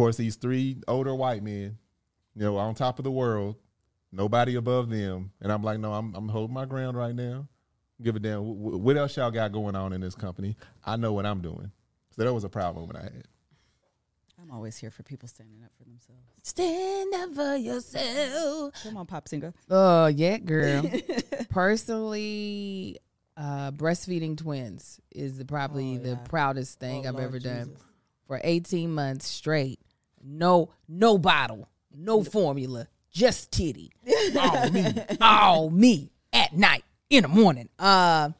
course, 0.00 0.16
these 0.16 0.36
three 0.36 0.78
older 0.88 1.14
white 1.14 1.42
men, 1.42 1.76
you 2.34 2.42
know, 2.42 2.56
on 2.56 2.74
top 2.74 2.98
of 2.98 3.04
the 3.04 3.10
world, 3.10 3.56
nobody 4.12 4.54
above 4.54 4.88
them, 4.88 5.30
and 5.40 5.52
I'm 5.52 5.62
like, 5.62 5.78
no, 5.78 5.92
I'm 5.92 6.14
I'm 6.14 6.28
holding 6.28 6.54
my 6.54 6.64
ground 6.64 6.96
right 6.96 7.14
now. 7.14 7.46
Give 8.02 8.16
a 8.16 8.18
damn. 8.18 8.40
Wh- 8.42 8.56
wh- 8.76 8.80
What 8.82 8.96
else 8.96 9.16
y'all 9.16 9.30
got 9.30 9.52
going 9.52 9.76
on 9.76 9.92
in 9.92 10.00
this 10.00 10.14
company? 10.14 10.56
I 10.86 10.96
know 10.96 11.12
what 11.12 11.26
I'm 11.26 11.42
doing. 11.42 11.70
So 12.16 12.24
that 12.24 12.32
was 12.32 12.44
a 12.44 12.48
proud 12.48 12.74
moment 12.76 12.98
I 12.98 13.02
had. 13.02 13.24
I'm 14.40 14.50
always 14.50 14.78
here 14.78 14.90
for 14.90 15.02
people 15.02 15.28
standing 15.28 15.62
up 15.62 15.70
for 15.76 15.84
themselves. 15.84 16.22
Stand 16.42 17.12
up 17.14 17.34
for 17.34 17.56
yourself. 17.56 18.72
Come 18.82 18.96
on, 18.96 19.04
pop 19.04 19.28
singer. 19.28 19.52
Oh 19.68 20.06
yeah, 20.06 20.38
girl. 20.38 20.90
Personally, 21.50 22.96
uh, 23.36 23.70
breastfeeding 23.72 24.36
twins 24.38 24.98
is 25.14 25.36
the, 25.36 25.44
probably 25.44 25.96
Oh, 25.96 26.02
the 26.02 26.16
proudest 26.24 26.78
thing 26.80 27.04
Oh, 27.04 27.08
I've 27.10 27.14
Lord 27.14 27.26
ever 27.26 27.38
done. 27.38 27.76
For 28.26 28.40
18 28.42 28.92
months 28.94 29.26
straight, 29.26 29.80
no, 30.22 30.70
no 30.88 31.18
bottle, 31.18 31.68
no 31.94 32.22
formula, 32.22 32.86
just 33.10 33.50
titty, 33.52 33.92
all 34.38 34.70
me, 34.70 34.94
all 35.20 35.70
me 35.70 36.10
at 36.32 36.52
night, 36.52 36.84
in 37.08 37.22
the 37.22 37.28
morning. 37.28 37.68
Uh, 37.78 38.30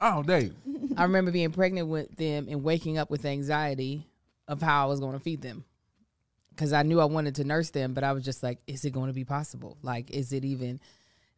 All 0.00 0.22
day. 0.22 0.50
I 0.96 1.04
remember 1.04 1.30
being 1.30 1.50
pregnant 1.52 1.88
with 1.88 2.14
them 2.16 2.46
and 2.48 2.62
waking 2.64 2.98
up 2.98 3.10
with 3.10 3.24
anxiety 3.24 4.06
of 4.48 4.60
how 4.60 4.84
I 4.84 4.88
was 4.88 5.00
going 5.00 5.12
to 5.12 5.20
feed 5.20 5.42
them. 5.42 5.64
Because 6.50 6.72
I 6.72 6.82
knew 6.82 7.00
I 7.00 7.04
wanted 7.04 7.36
to 7.36 7.44
nurse 7.44 7.70
them, 7.70 7.94
but 7.94 8.02
I 8.02 8.12
was 8.12 8.24
just 8.24 8.42
like, 8.42 8.58
is 8.66 8.84
it 8.84 8.90
going 8.90 9.06
to 9.06 9.12
be 9.12 9.24
possible? 9.24 9.76
Like, 9.82 10.10
is 10.10 10.32
it 10.32 10.44
even 10.44 10.80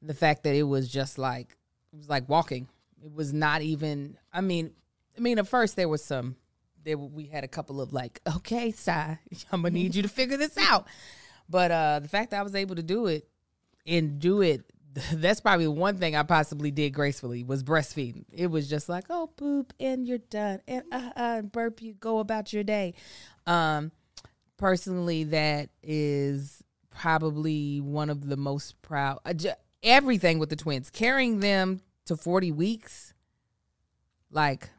the 0.01 0.15
fact 0.15 0.45
that 0.45 0.55
it 0.55 0.63
was 0.63 0.89
just 0.89 1.19
like, 1.19 1.57
it 1.93 1.97
was 1.99 2.09
like 2.09 2.27
walking. 2.29 2.69
It 3.05 3.13
was 3.15 3.33
not 3.35 3.61
even, 3.61 4.17
I 4.33 4.41
mean, 4.41 4.73
I 5.17 5.21
mean, 5.21 5.39
at 5.39 5.47
first 5.47 5.77
there 5.77 5.89
was 5.89 6.03
some, 6.03 6.37
there 6.85 6.99
we 6.99 7.27
had 7.27 7.45
a 7.45 7.49
couple 7.49 7.81
of 7.81 7.93
like, 7.93 8.21
okay, 8.37 8.71
Si, 8.73 8.91
I'm 9.53 9.63
to 9.63 9.71
need 9.71 9.95
you 9.95 10.03
to 10.03 10.09
figure 10.09 10.37
this 10.37 10.57
out. 10.59 10.87
But 11.49 11.71
uh 11.71 12.01
the 12.01 12.09
fact 12.09 12.31
that 12.31 12.41
I 12.41 12.43
was 12.43 12.55
able 12.55 12.77
to 12.77 12.83
do 12.83 13.07
it 13.07 13.29
and 13.87 14.19
do 14.19 14.43
it 14.43 14.65
that's 15.13 15.41
probably 15.41 15.69
one 15.69 15.97
thing 15.97 16.17
I 16.17 16.23
possibly 16.23 16.71
did 16.71 16.91
gracefully 16.91 17.45
was 17.45 17.63
breastfeeding. 17.63 18.25
It 18.33 18.49
was 18.49 18.69
just 18.69 18.89
like, 18.89 19.05
oh, 19.11 19.29
poop, 19.37 19.73
and 19.79 20.07
you're 20.07 20.19
done, 20.19 20.61
and 20.67 20.85
uh, 20.91 21.11
uh, 21.17 21.43
burp, 21.43 21.83
you 21.83 21.95
go 21.95 22.19
about 22.19 22.53
your 22.53 22.65
day. 22.65 22.95
Um, 23.47 23.93
personally, 24.57 25.25
that 25.25 25.71
is 25.83 26.63
probably 26.91 27.81
one 27.81 28.11
of 28.11 28.29
the 28.29 28.37
most 28.37 28.81
proud. 28.83 29.21
uh, 29.25 29.35
everything 29.83 30.39
with 30.39 30.51
the 30.51 30.57
twins, 30.57 30.91
carrying 30.91 31.41
them 31.41 31.83
to 32.07 32.17
40 32.17 32.53
weeks, 32.53 33.15
like 34.31 34.71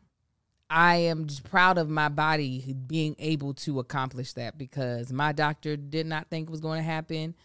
I 0.71 0.95
am 0.95 1.27
just 1.27 1.43
proud 1.43 1.77
of 1.77 1.89
my 1.89 2.07
body 2.07 2.73
being 2.87 3.17
able 3.19 3.53
to 3.55 3.79
accomplish 3.79 4.31
that 4.33 4.57
because 4.57 5.11
my 5.11 5.33
doctor 5.33 5.75
did 5.75 6.05
not 6.05 6.29
think 6.29 6.47
it 6.47 6.51
was 6.51 6.61
going 6.61 6.79
to 6.79 6.83
happen. 6.83 7.35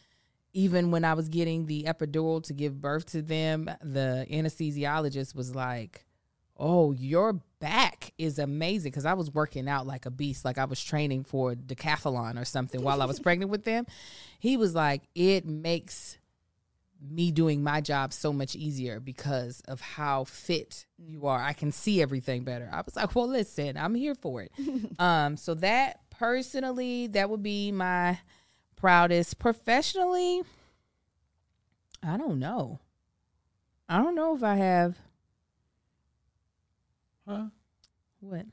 Even 0.52 0.92
when 0.92 1.04
I 1.04 1.14
was 1.14 1.28
getting 1.28 1.66
the 1.66 1.82
epidural 1.88 2.40
to 2.44 2.52
give 2.52 2.80
birth 2.80 3.06
to 3.06 3.22
them, 3.22 3.68
the 3.82 4.26
anesthesiologist 4.30 5.34
was 5.34 5.56
like, 5.56 6.06
"Oh, 6.56 6.92
your 6.92 7.40
back 7.58 8.12
is 8.16 8.38
amazing." 8.38 8.92
Because 8.92 9.04
I 9.04 9.14
was 9.14 9.34
working 9.34 9.68
out 9.68 9.88
like 9.88 10.06
a 10.06 10.10
beast, 10.10 10.44
like 10.44 10.56
I 10.56 10.64
was 10.64 10.82
training 10.82 11.24
for 11.24 11.54
decathlon 11.54 12.40
or 12.40 12.44
something 12.44 12.80
while 12.80 13.02
I 13.02 13.06
was 13.06 13.18
pregnant 13.26 13.50
with 13.50 13.64
them. 13.64 13.86
He 14.38 14.56
was 14.56 14.72
like, 14.72 15.02
"It 15.16 15.44
makes 15.46 16.16
me 17.00 17.30
doing 17.30 17.62
my 17.62 17.80
job 17.80 18.12
so 18.12 18.32
much 18.32 18.56
easier 18.56 19.00
because 19.00 19.60
of 19.68 19.80
how 19.80 20.24
fit 20.24 20.86
you 20.96 21.26
are. 21.26 21.42
I 21.42 21.52
can 21.52 21.72
see 21.72 22.00
everything 22.00 22.44
better. 22.44 22.68
I 22.72 22.82
was 22.82 22.96
like, 22.96 23.14
well, 23.14 23.28
listen, 23.28 23.76
I'm 23.76 23.94
here 23.94 24.14
for 24.14 24.42
it. 24.42 24.52
um, 24.98 25.36
so 25.36 25.54
that 25.54 26.00
personally, 26.10 27.08
that 27.08 27.28
would 27.30 27.42
be 27.42 27.70
my 27.72 28.18
proudest. 28.76 29.38
Professionally, 29.38 30.42
I 32.02 32.16
don't 32.16 32.38
know. 32.38 32.80
I 33.88 33.98
don't 33.98 34.14
know 34.14 34.34
if 34.34 34.42
I 34.42 34.56
have 34.56 34.96
Huh? 37.28 37.46
what. 38.20 38.46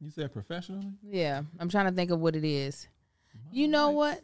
You 0.00 0.10
said 0.10 0.32
professionally? 0.32 0.92
Yeah, 1.02 1.42
I'm 1.58 1.68
trying 1.68 1.86
to 1.86 1.92
think 1.92 2.10
of 2.10 2.20
what 2.20 2.36
it 2.36 2.44
is. 2.44 2.88
You 3.50 3.68
know 3.68 3.90
what? 3.90 4.20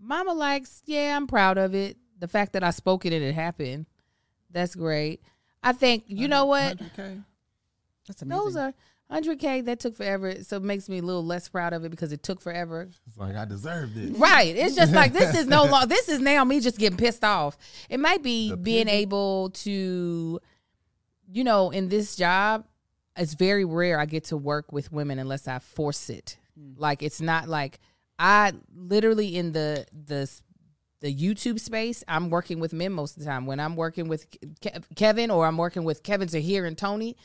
Mama 0.00 0.32
likes, 0.32 0.82
yeah, 0.86 1.16
I'm 1.16 1.26
proud 1.26 1.58
of 1.58 1.74
it. 1.74 1.96
The 2.20 2.28
fact 2.28 2.52
that 2.52 2.62
I 2.62 2.70
spoke 2.70 3.04
it 3.06 3.12
and 3.12 3.24
it 3.24 3.34
happened. 3.34 3.86
That's 4.50 4.74
great. 4.74 5.22
I 5.62 5.72
think, 5.72 6.04
you 6.06 6.28
know 6.28 6.44
what? 6.46 6.78
100K? 6.78 7.24
That's 8.06 8.22
amazing. 8.22 8.44
Those 8.44 8.56
are 8.56 8.74
100K. 9.12 9.64
That 9.64 9.80
took 9.80 9.96
forever. 9.96 10.42
So 10.42 10.56
it 10.56 10.62
makes 10.62 10.88
me 10.88 10.98
a 10.98 11.02
little 11.02 11.24
less 11.24 11.48
proud 11.48 11.72
of 11.72 11.84
it 11.84 11.90
because 11.90 12.12
it 12.12 12.22
took 12.22 12.40
forever. 12.40 12.88
It's 13.06 13.16
like 13.18 13.36
I 13.36 13.44
deserved 13.44 13.96
it. 13.96 14.16
Right. 14.16 14.54
It's 14.54 14.74
just 14.76 14.92
like 14.92 15.12
this 15.12 15.34
is 15.34 15.46
no 15.48 15.64
longer, 15.64 15.86
this 15.86 16.08
is 16.08 16.20
now 16.20 16.44
me 16.44 16.60
just 16.60 16.78
getting 16.78 16.96
pissed 16.98 17.24
off. 17.24 17.56
It 17.88 18.00
might 18.00 18.22
be 18.22 18.50
The 18.50 18.56
being 18.56 18.86
pivot. 18.86 19.00
able 19.00 19.50
to, 19.50 20.40
you 21.32 21.44
know, 21.44 21.70
in 21.70 21.88
this 21.88 22.16
job, 22.16 22.64
it's 23.16 23.34
very 23.34 23.64
rare 23.64 23.98
I 23.98 24.06
get 24.06 24.24
to 24.24 24.36
work 24.36 24.72
with 24.72 24.92
women 24.92 25.18
unless 25.18 25.46
I 25.48 25.58
force 25.58 26.08
it. 26.10 26.38
Mm. 26.58 26.74
Like 26.78 27.02
it's 27.02 27.20
not 27.20 27.48
like 27.48 27.78
I 28.18 28.52
literally 28.74 29.36
in 29.36 29.52
the 29.52 29.86
the 29.92 30.30
the 31.00 31.14
YouTube 31.14 31.58
space, 31.58 32.04
I'm 32.06 32.30
working 32.30 32.60
with 32.60 32.72
men 32.72 32.92
most 32.92 33.16
of 33.16 33.24
the 33.24 33.28
time. 33.28 33.46
When 33.46 33.58
I'm 33.58 33.76
working 33.76 34.08
with 34.08 34.26
Ke- 34.60 34.84
Kevin 34.94 35.30
or 35.30 35.46
I'm 35.46 35.56
working 35.56 35.84
with 35.84 36.02
Kevin 36.02 36.28
Zahir 36.28 36.66
and 36.66 36.76
Tony 36.76 37.16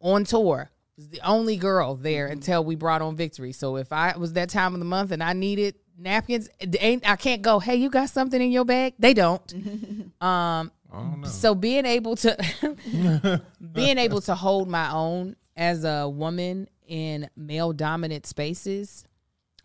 on 0.00 0.24
tour, 0.24 0.70
was 0.96 1.08
the 1.08 1.20
only 1.20 1.56
girl 1.56 1.94
there 1.94 2.26
until 2.26 2.64
we 2.64 2.74
brought 2.74 3.02
on 3.02 3.16
Victory. 3.16 3.52
So 3.52 3.76
if 3.76 3.92
I 3.92 4.16
was 4.16 4.34
that 4.34 4.48
time 4.48 4.74
of 4.74 4.80
the 4.80 4.86
month 4.86 5.10
and 5.10 5.22
I 5.22 5.32
needed 5.32 5.74
napkins, 5.98 6.48
ain't 6.80 7.08
I 7.08 7.16
can't 7.16 7.42
go. 7.42 7.58
Hey, 7.58 7.76
you 7.76 7.90
got 7.90 8.10
something 8.10 8.40
in 8.40 8.50
your 8.50 8.64
bag? 8.64 8.94
They 8.98 9.14
don't. 9.14 9.52
um, 10.20 10.70
don't 10.90 11.26
so 11.26 11.54
being 11.54 11.86
able 11.86 12.16
to 12.16 12.36
being 13.72 13.98
able 13.98 14.20
to 14.22 14.34
hold 14.34 14.68
my 14.68 14.90
own 14.90 15.36
as 15.56 15.84
a 15.84 16.08
woman 16.08 16.68
in 16.86 17.28
male 17.36 17.72
dominant 17.72 18.26
spaces 18.26 19.04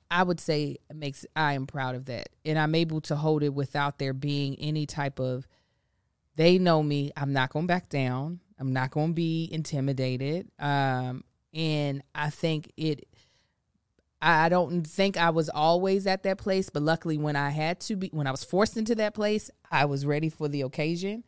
i 0.09 0.23
would 0.23 0.39
say 0.39 0.77
makes 0.93 1.25
i 1.35 1.53
am 1.53 1.67
proud 1.67 1.95
of 1.95 2.05
that 2.05 2.29
and 2.45 2.57
i'm 2.57 2.75
able 2.75 3.01
to 3.01 3.15
hold 3.15 3.43
it 3.43 3.53
without 3.53 3.99
there 3.99 4.13
being 4.13 4.55
any 4.59 4.85
type 4.85 5.19
of 5.19 5.47
they 6.35 6.57
know 6.57 6.81
me 6.81 7.11
i'm 7.17 7.33
not 7.33 7.49
going 7.49 7.67
back 7.67 7.89
down 7.89 8.39
i'm 8.59 8.73
not 8.73 8.91
going 8.91 9.09
to 9.09 9.13
be 9.13 9.49
intimidated 9.51 10.47
um 10.59 11.23
and 11.53 12.01
i 12.15 12.29
think 12.29 12.71
it 12.77 13.07
I 14.21 14.49
don't 14.49 14.85
think 14.85 15.15
I 15.15 15.29
was 15.29 15.49
always 15.49 16.07
at 16.07 16.23
that 16.23 16.39
place, 16.39 16.69
but 16.69 16.81
luckily 16.81 17.17
when 17.17 17.35
I 17.35 17.51
had 17.51 17.79
to 17.81 17.95
be 17.95 18.09
when 18.11 18.25
I 18.25 18.31
was 18.31 18.43
forced 18.43 18.75
into 18.75 18.95
that 18.95 19.13
place, 19.13 19.51
I 19.69 19.85
was 19.85 20.05
ready 20.05 20.29
for 20.29 20.47
the 20.47 20.61
occasion. 20.61 21.23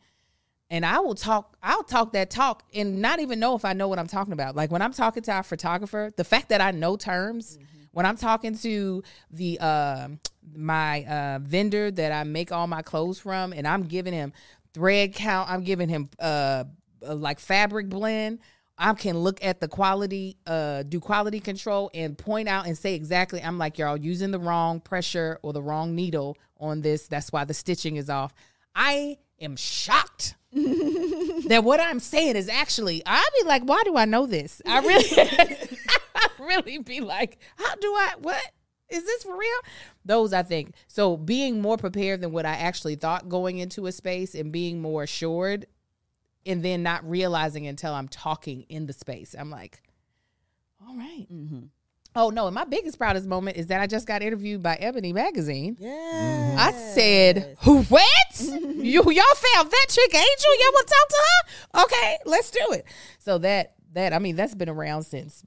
And 0.70 0.84
I 0.84 0.98
will 1.00 1.14
talk 1.14 1.56
I'll 1.62 1.84
talk 1.84 2.12
that 2.12 2.30
talk 2.30 2.64
and 2.74 3.00
not 3.00 3.20
even 3.20 3.38
know 3.38 3.54
if 3.54 3.64
I 3.64 3.74
know 3.74 3.86
what 3.86 3.98
I'm 3.98 4.08
talking 4.08 4.32
about. 4.32 4.56
Like 4.56 4.72
when 4.72 4.82
I'm 4.82 4.92
talking 4.92 5.22
to 5.24 5.32
our 5.32 5.42
photographer, 5.42 6.10
the 6.16 6.24
fact 6.24 6.48
that 6.48 6.60
I 6.60 6.72
know 6.72 6.96
terms, 6.96 7.58
when 7.92 8.06
I'm 8.06 8.16
talking 8.16 8.56
to 8.58 9.02
the 9.30 9.58
uh, 9.60 10.08
my 10.54 11.04
uh, 11.04 11.38
vendor 11.42 11.90
that 11.90 12.12
I 12.12 12.24
make 12.24 12.52
all 12.52 12.66
my 12.66 12.82
clothes 12.82 13.18
from 13.18 13.52
and 13.52 13.66
I'm 13.66 13.84
giving 13.84 14.14
him 14.14 14.32
thread 14.72 15.14
count, 15.14 15.50
I'm 15.50 15.64
giving 15.64 15.88
him 15.88 16.08
uh, 16.18 16.64
uh, 17.06 17.14
like 17.14 17.40
fabric 17.40 17.88
blend. 17.88 18.40
I 18.78 18.94
can 18.94 19.18
look 19.18 19.44
at 19.44 19.60
the 19.60 19.68
quality, 19.68 20.38
uh, 20.46 20.84
do 20.84 21.00
quality 21.00 21.38
control 21.38 21.90
and 21.92 22.16
point 22.16 22.48
out 22.48 22.66
and 22.66 22.78
say 22.78 22.94
exactly, 22.94 23.42
I'm 23.42 23.58
like, 23.58 23.76
y'all 23.76 23.96
using 23.96 24.30
the 24.30 24.38
wrong 24.38 24.80
pressure 24.80 25.38
or 25.42 25.52
the 25.52 25.60
wrong 25.62 25.94
needle 25.94 26.38
on 26.58 26.80
this. 26.80 27.06
That's 27.06 27.30
why 27.30 27.44
the 27.44 27.52
stitching 27.52 27.96
is 27.96 28.08
off. 28.08 28.32
I 28.74 29.18
am 29.38 29.56
shocked 29.56 30.34
that 30.52 31.62
what 31.62 31.78
I'm 31.78 32.00
saying 32.00 32.36
is 32.36 32.48
actually, 32.48 33.02
I'd 33.04 33.28
be 33.40 33.46
like, 33.46 33.62
why 33.64 33.82
do 33.84 33.96
I 33.96 34.04
know 34.04 34.26
this? 34.26 34.62
I 34.66 34.80
really, 34.80 35.56
really 36.46 36.78
be 36.78 37.00
like, 37.00 37.38
how 37.56 37.74
do 37.76 37.88
I, 37.88 38.14
what? 38.20 38.42
Is 38.88 39.04
this 39.04 39.22
for 39.22 39.36
real? 39.36 39.58
Those 40.04 40.32
I 40.32 40.42
think. 40.42 40.74
So 40.88 41.16
being 41.16 41.60
more 41.60 41.76
prepared 41.76 42.20
than 42.20 42.32
what 42.32 42.44
I 42.44 42.54
actually 42.54 42.96
thought 42.96 43.28
going 43.28 43.58
into 43.58 43.86
a 43.86 43.92
space 43.92 44.34
and 44.34 44.50
being 44.50 44.82
more 44.82 45.04
assured 45.04 45.66
and 46.44 46.64
then 46.64 46.82
not 46.82 47.08
realizing 47.08 47.66
until 47.66 47.94
I'm 47.94 48.08
talking 48.08 48.62
in 48.68 48.86
the 48.86 48.92
space. 48.92 49.36
I'm 49.38 49.50
like, 49.50 49.82
all 50.86 50.96
right. 50.96 51.26
mm-hmm. 51.32 51.66
Oh 52.16 52.30
no, 52.30 52.46
and 52.46 52.54
my 52.54 52.64
biggest 52.64 52.98
proudest 52.98 53.26
moment 53.26 53.56
is 53.56 53.68
that 53.68 53.80
I 53.80 53.86
just 53.86 54.06
got 54.06 54.20
interviewed 54.20 54.62
by 54.64 54.74
Ebony 54.74 55.12
Magazine. 55.12 55.76
Yeah. 55.78 56.56
I 56.58 56.72
said, 56.72 57.56
"Who? 57.62 57.82
What? 57.84 58.02
you 58.40 59.02
y'all 59.02 59.04
found 59.04 59.70
that 59.70 59.86
chick 59.88 60.12
Angel? 60.12 60.58
Y'all 60.58 60.72
want 60.72 60.88
to 60.88 60.94
talk 60.94 61.08
to 61.08 61.16
her? 61.16 61.84
Okay, 61.84 62.18
let's 62.26 62.50
do 62.50 62.72
it." 62.72 62.84
So 63.20 63.38
that 63.38 63.74
that 63.92 64.12
I 64.12 64.18
mean 64.18 64.34
that's 64.34 64.56
been 64.56 64.68
around 64.68 65.04
since 65.04 65.44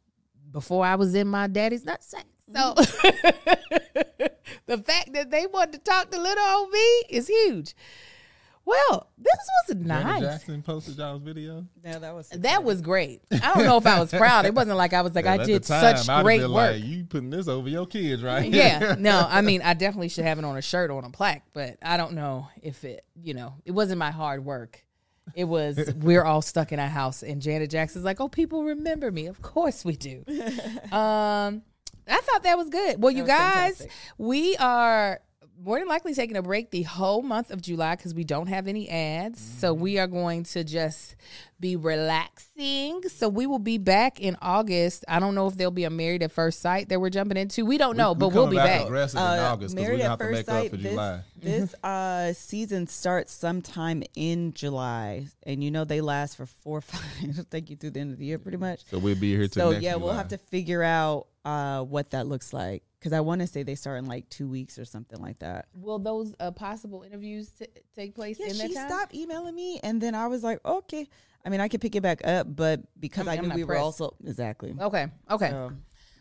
before 0.54 0.86
I 0.86 0.96
was 0.96 1.14
in 1.16 1.28
my 1.28 1.48
daddy's 1.48 1.84
nutsack. 1.84 2.24
So 2.54 2.76
mm-hmm. 2.76 4.26
the 4.68 4.78
fact 4.78 5.14
that 5.14 5.32
they 5.32 5.48
wanted 5.48 5.74
to 5.74 5.80
talk 5.80 6.12
to 6.12 6.22
little 6.22 6.44
old 6.44 6.72
me 6.72 7.04
is 7.10 7.28
huge. 7.28 7.76
Well, 8.66 9.10
this 9.18 9.36
was 9.68 9.76
Janet 9.76 9.88
nice. 9.88 10.22
Jackson 10.22 10.62
posted 10.62 10.98
y'all's 10.98 11.22
video. 11.22 11.66
Yeah, 11.84 12.00
that 12.00 12.16
was 12.16 12.30
That 12.30 12.64
was 12.64 12.82
great. 12.82 13.22
I 13.30 13.54
don't 13.54 13.66
know 13.66 13.76
if 13.76 13.86
I 13.86 14.00
was 14.00 14.10
proud. 14.14 14.46
It 14.46 14.56
wasn't 14.56 14.78
like 14.78 14.94
I 14.94 15.02
was 15.02 15.14
like 15.14 15.26
I 15.26 15.44
did 15.44 15.64
time, 15.64 15.98
such 15.98 16.08
I'd 16.08 16.24
great 16.24 16.40
been 16.40 16.54
work. 16.54 16.76
Like, 16.76 16.84
you 16.84 17.04
putting 17.04 17.30
this 17.30 17.50
over 17.50 17.68
your 17.68 17.86
kids, 17.86 18.24
right? 18.24 18.50
yeah, 18.50 18.96
no, 18.98 19.26
I 19.28 19.42
mean, 19.42 19.62
I 19.62 19.74
definitely 19.74 20.10
should 20.10 20.24
have 20.24 20.40
it 20.40 20.46
on 20.46 20.56
a 20.56 20.62
shirt 20.62 20.92
or 20.92 20.98
on 20.98 21.04
a 21.04 21.10
plaque, 21.10 21.44
but 21.52 21.78
I 21.82 21.98
don't 21.98 22.14
know 22.14 22.48
if 22.62 22.86
it, 22.86 23.04
you 23.22 23.34
know, 23.34 23.56
it 23.66 23.72
wasn't 23.72 24.00
my 24.00 24.12
hard 24.12 24.46
work. 24.46 24.86
It 25.36 25.46
was 25.46 25.94
we're 25.96 26.24
all 26.24 26.42
stuck 26.42 26.72
in 26.72 26.80
our 26.80 26.90
house, 26.90 27.24
and 27.24 27.42
Janet 27.42 27.70
Jackson's 27.70 28.06
like, 28.06 28.20
"Oh, 28.20 28.28
people 28.28 28.64
remember 28.64 29.12
me. 29.12 29.28
Of 29.28 29.42
course 29.42 29.84
we 29.84 29.96
do." 29.96 30.24
um, 30.92 31.64
I 32.08 32.20
thought 32.22 32.44
that 32.44 32.58
was 32.58 32.70
good. 32.70 33.02
Well, 33.02 33.12
you 33.12 33.24
guys, 33.24 33.78
fantastic. 33.78 33.92
we 34.18 34.56
are 34.58 35.22
more 35.64 35.80
than 35.80 35.88
likely 35.88 36.14
taking 36.14 36.36
a 36.36 36.42
break 36.42 36.72
the 36.72 36.82
whole 36.84 37.22
month 37.22 37.50
of 37.52 37.62
July 37.62 37.96
because 37.96 38.14
we 38.14 38.24
don't 38.24 38.48
have 38.48 38.68
any 38.68 38.90
ads. 38.90 39.40
So 39.42 39.74
we 39.74 39.98
are 40.00 40.08
going 40.08 40.44
to 40.46 40.64
just 40.64 41.16
be 41.60 41.76
relaxing. 41.76 43.02
So 43.10 43.30
we 43.30 43.46
will 43.48 43.60
be 43.60 43.78
back 43.78 44.20
in 44.20 44.36
August. 44.42 45.06
I 45.08 45.20
don't 45.20 45.36
know 45.36 45.48
if 45.48 45.56
there'll 45.56 45.72
be 45.72 45.86
a 45.86 45.90
Married 45.90 46.22
at 46.24 46.32
First 46.32 46.60
Sight 46.62 46.90
that 46.90 47.00
we're 47.00 47.10
jumping 47.10 47.38
into. 47.38 47.66
We 47.66 47.78
don't 47.78 47.96
know, 47.98 48.12
We- 48.14 48.20
but 48.20 48.28
we 48.30 48.34
we'll 48.36 48.48
be 48.50 48.58
back. 48.58 48.86
aggressive 48.86 49.18
in 49.20 49.24
Uh, 49.26 49.50
August 49.54 49.76
because 49.76 49.88
Married 49.88 49.98
we 49.98 50.04
at 50.04 50.10
have 50.10 50.20
to 50.20 50.26
First 50.26 50.34
make 50.34 50.50
up 50.50 50.62
Sight, 50.62 50.72
for 50.72 50.78
this, 50.78 50.92
July. 50.92 51.20
This 51.42 51.76
uh, 51.84 52.34
season 52.34 52.88
starts 52.88 53.32
sometime 53.34 54.04
in 54.16 54.54
July, 54.54 55.28
and 55.44 55.64
you 55.64 55.72
know 55.72 55.86
they 55.86 56.02
last 56.02 56.36
for 56.38 56.46
four 56.46 56.80
or 56.80 56.82
five. 56.82 57.02
It'll 57.30 57.44
take 57.46 57.70
you 57.70 57.76
through 57.78 57.92
the 57.92 58.00
end 58.02 58.12
of 58.14 58.20
the 58.20 58.26
year, 58.26 58.40
pretty 58.40 58.58
much. 58.58 58.82
So 58.90 59.00
we'll 59.00 59.16
be 59.16 59.34
here 59.36 59.48
till 59.48 59.68
So 59.68 59.72
next 59.72 59.84
yeah, 59.84 59.96
we'll 59.96 60.14
have 60.14 60.30
to 60.30 60.38
figure 60.38 60.84
out 60.84 61.28
uh, 61.46 61.82
what 61.84 62.12
that 62.12 62.28
looks 62.28 62.54
like 62.54 62.84
because 63.04 63.12
I 63.12 63.20
want 63.20 63.42
to 63.42 63.48
say 63.48 63.64
they 63.64 63.76
start 63.76 64.00
in 64.00 64.06
like 64.06 64.30
two 64.30 64.48
weeks 64.48 64.80
or 64.80 64.86
something 64.86 65.20
like 65.22 65.40
that. 65.40 65.66
Will 65.74 66.00
those 66.00 66.34
uh, 66.40 66.52
possible 66.52 67.04
interviews 67.04 67.50
t- 67.50 67.68
take 67.94 68.16
place 68.16 68.40
Yeah, 68.40 68.48
in 68.48 68.58
that 68.60 68.68
she 68.70 68.74
stopped 68.76 69.14
emailing 69.14 69.54
me, 69.54 69.82
and 69.84 70.00
then 70.00 70.16
I 70.16 70.28
was 70.28 70.42
like, 70.42 70.60
okay. 70.64 71.10
I 71.46 71.50
mean, 71.50 71.60
I 71.60 71.68
could 71.68 71.82
pick 71.82 71.98
it 71.98 72.02
back 72.02 72.26
up, 72.26 72.48
but 72.56 72.80
because 72.98 73.28
I 73.28 73.36
mean, 73.36 73.52
I 73.52 73.56
knew 73.56 73.60
we 73.60 73.64
were 73.66 73.76
also 73.76 74.16
exactly. 74.26 74.74
Okay. 74.80 75.08
Okay. 75.30 75.50
So, 75.50 75.74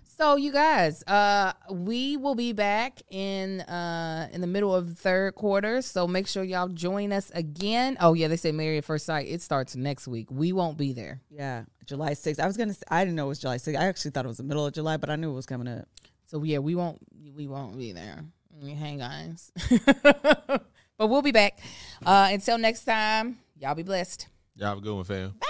So 0.05 0.35
you 0.35 0.51
guys, 0.51 1.05
uh, 1.07 1.53
we 1.71 2.17
will 2.17 2.35
be 2.35 2.53
back 2.53 3.01
in 3.11 3.61
uh 3.61 4.29
in 4.33 4.41
the 4.41 4.49
middle 4.49 4.75
of 4.75 4.89
the 4.89 4.95
third 4.97 5.37
quarter. 5.37 5.83
So 5.83 6.09
make 6.09 6.27
sure 6.27 6.43
y'all 6.43 6.67
join 6.67 7.13
us 7.13 7.31
again. 7.33 7.97
Oh 8.01 8.15
yeah, 8.15 8.27
they 8.27 8.37
say 8.37 8.51
Married 8.51 8.79
at 8.79 8.85
First 8.85 9.07
Sight. 9.07 9.29
It 9.29 9.41
starts 9.41 9.77
next 9.77 10.09
week. 10.09 10.29
We 10.33 10.53
won't 10.53 10.77
be 10.77 10.93
there. 10.93 11.21
yeah, 11.31 11.63
July 11.87 12.15
6th. 12.15 12.41
I 12.41 12.47
was 12.49 12.57
gonna. 12.57 12.75
Say, 12.75 12.83
I 12.89 13.05
didn't 13.05 13.15
know 13.15 13.27
it 13.27 13.29
was 13.29 13.39
July 13.39 13.59
6th. 13.59 13.79
I 13.79 13.85
actually 13.85 14.11
thought 14.11 14.25
it 14.25 14.29
was 14.29 14.39
the 14.39 14.43
middle 14.43 14.67
of 14.67 14.73
July, 14.75 14.97
but 14.97 15.11
I 15.11 15.15
knew 15.15 15.31
it 15.31 15.35
was 15.35 15.47
coming 15.47 15.69
up. 15.69 15.87
So 16.33 16.43
yeah, 16.45 16.61
we 16.61 16.75
won't 16.75 16.99
we 17.37 17.47
won't 17.47 17.77
be 17.77 17.93
there. 17.93 18.25
Hang 18.65 18.97
guys. 18.97 19.53
but 20.03 20.65
we'll 20.99 21.21
be 21.21 21.31
back. 21.31 21.59
Uh 22.07 22.31
until 22.33 22.57
next 22.57 22.87
time, 22.87 23.37
y'all 23.59 23.75
be 23.75 23.83
blessed. 23.83 24.29
Y'all 24.57 24.69
have 24.69 24.79
a 24.79 24.81
good 24.81 24.95
one, 24.95 25.05
fam. 25.05 25.35
Bye. 25.39 25.47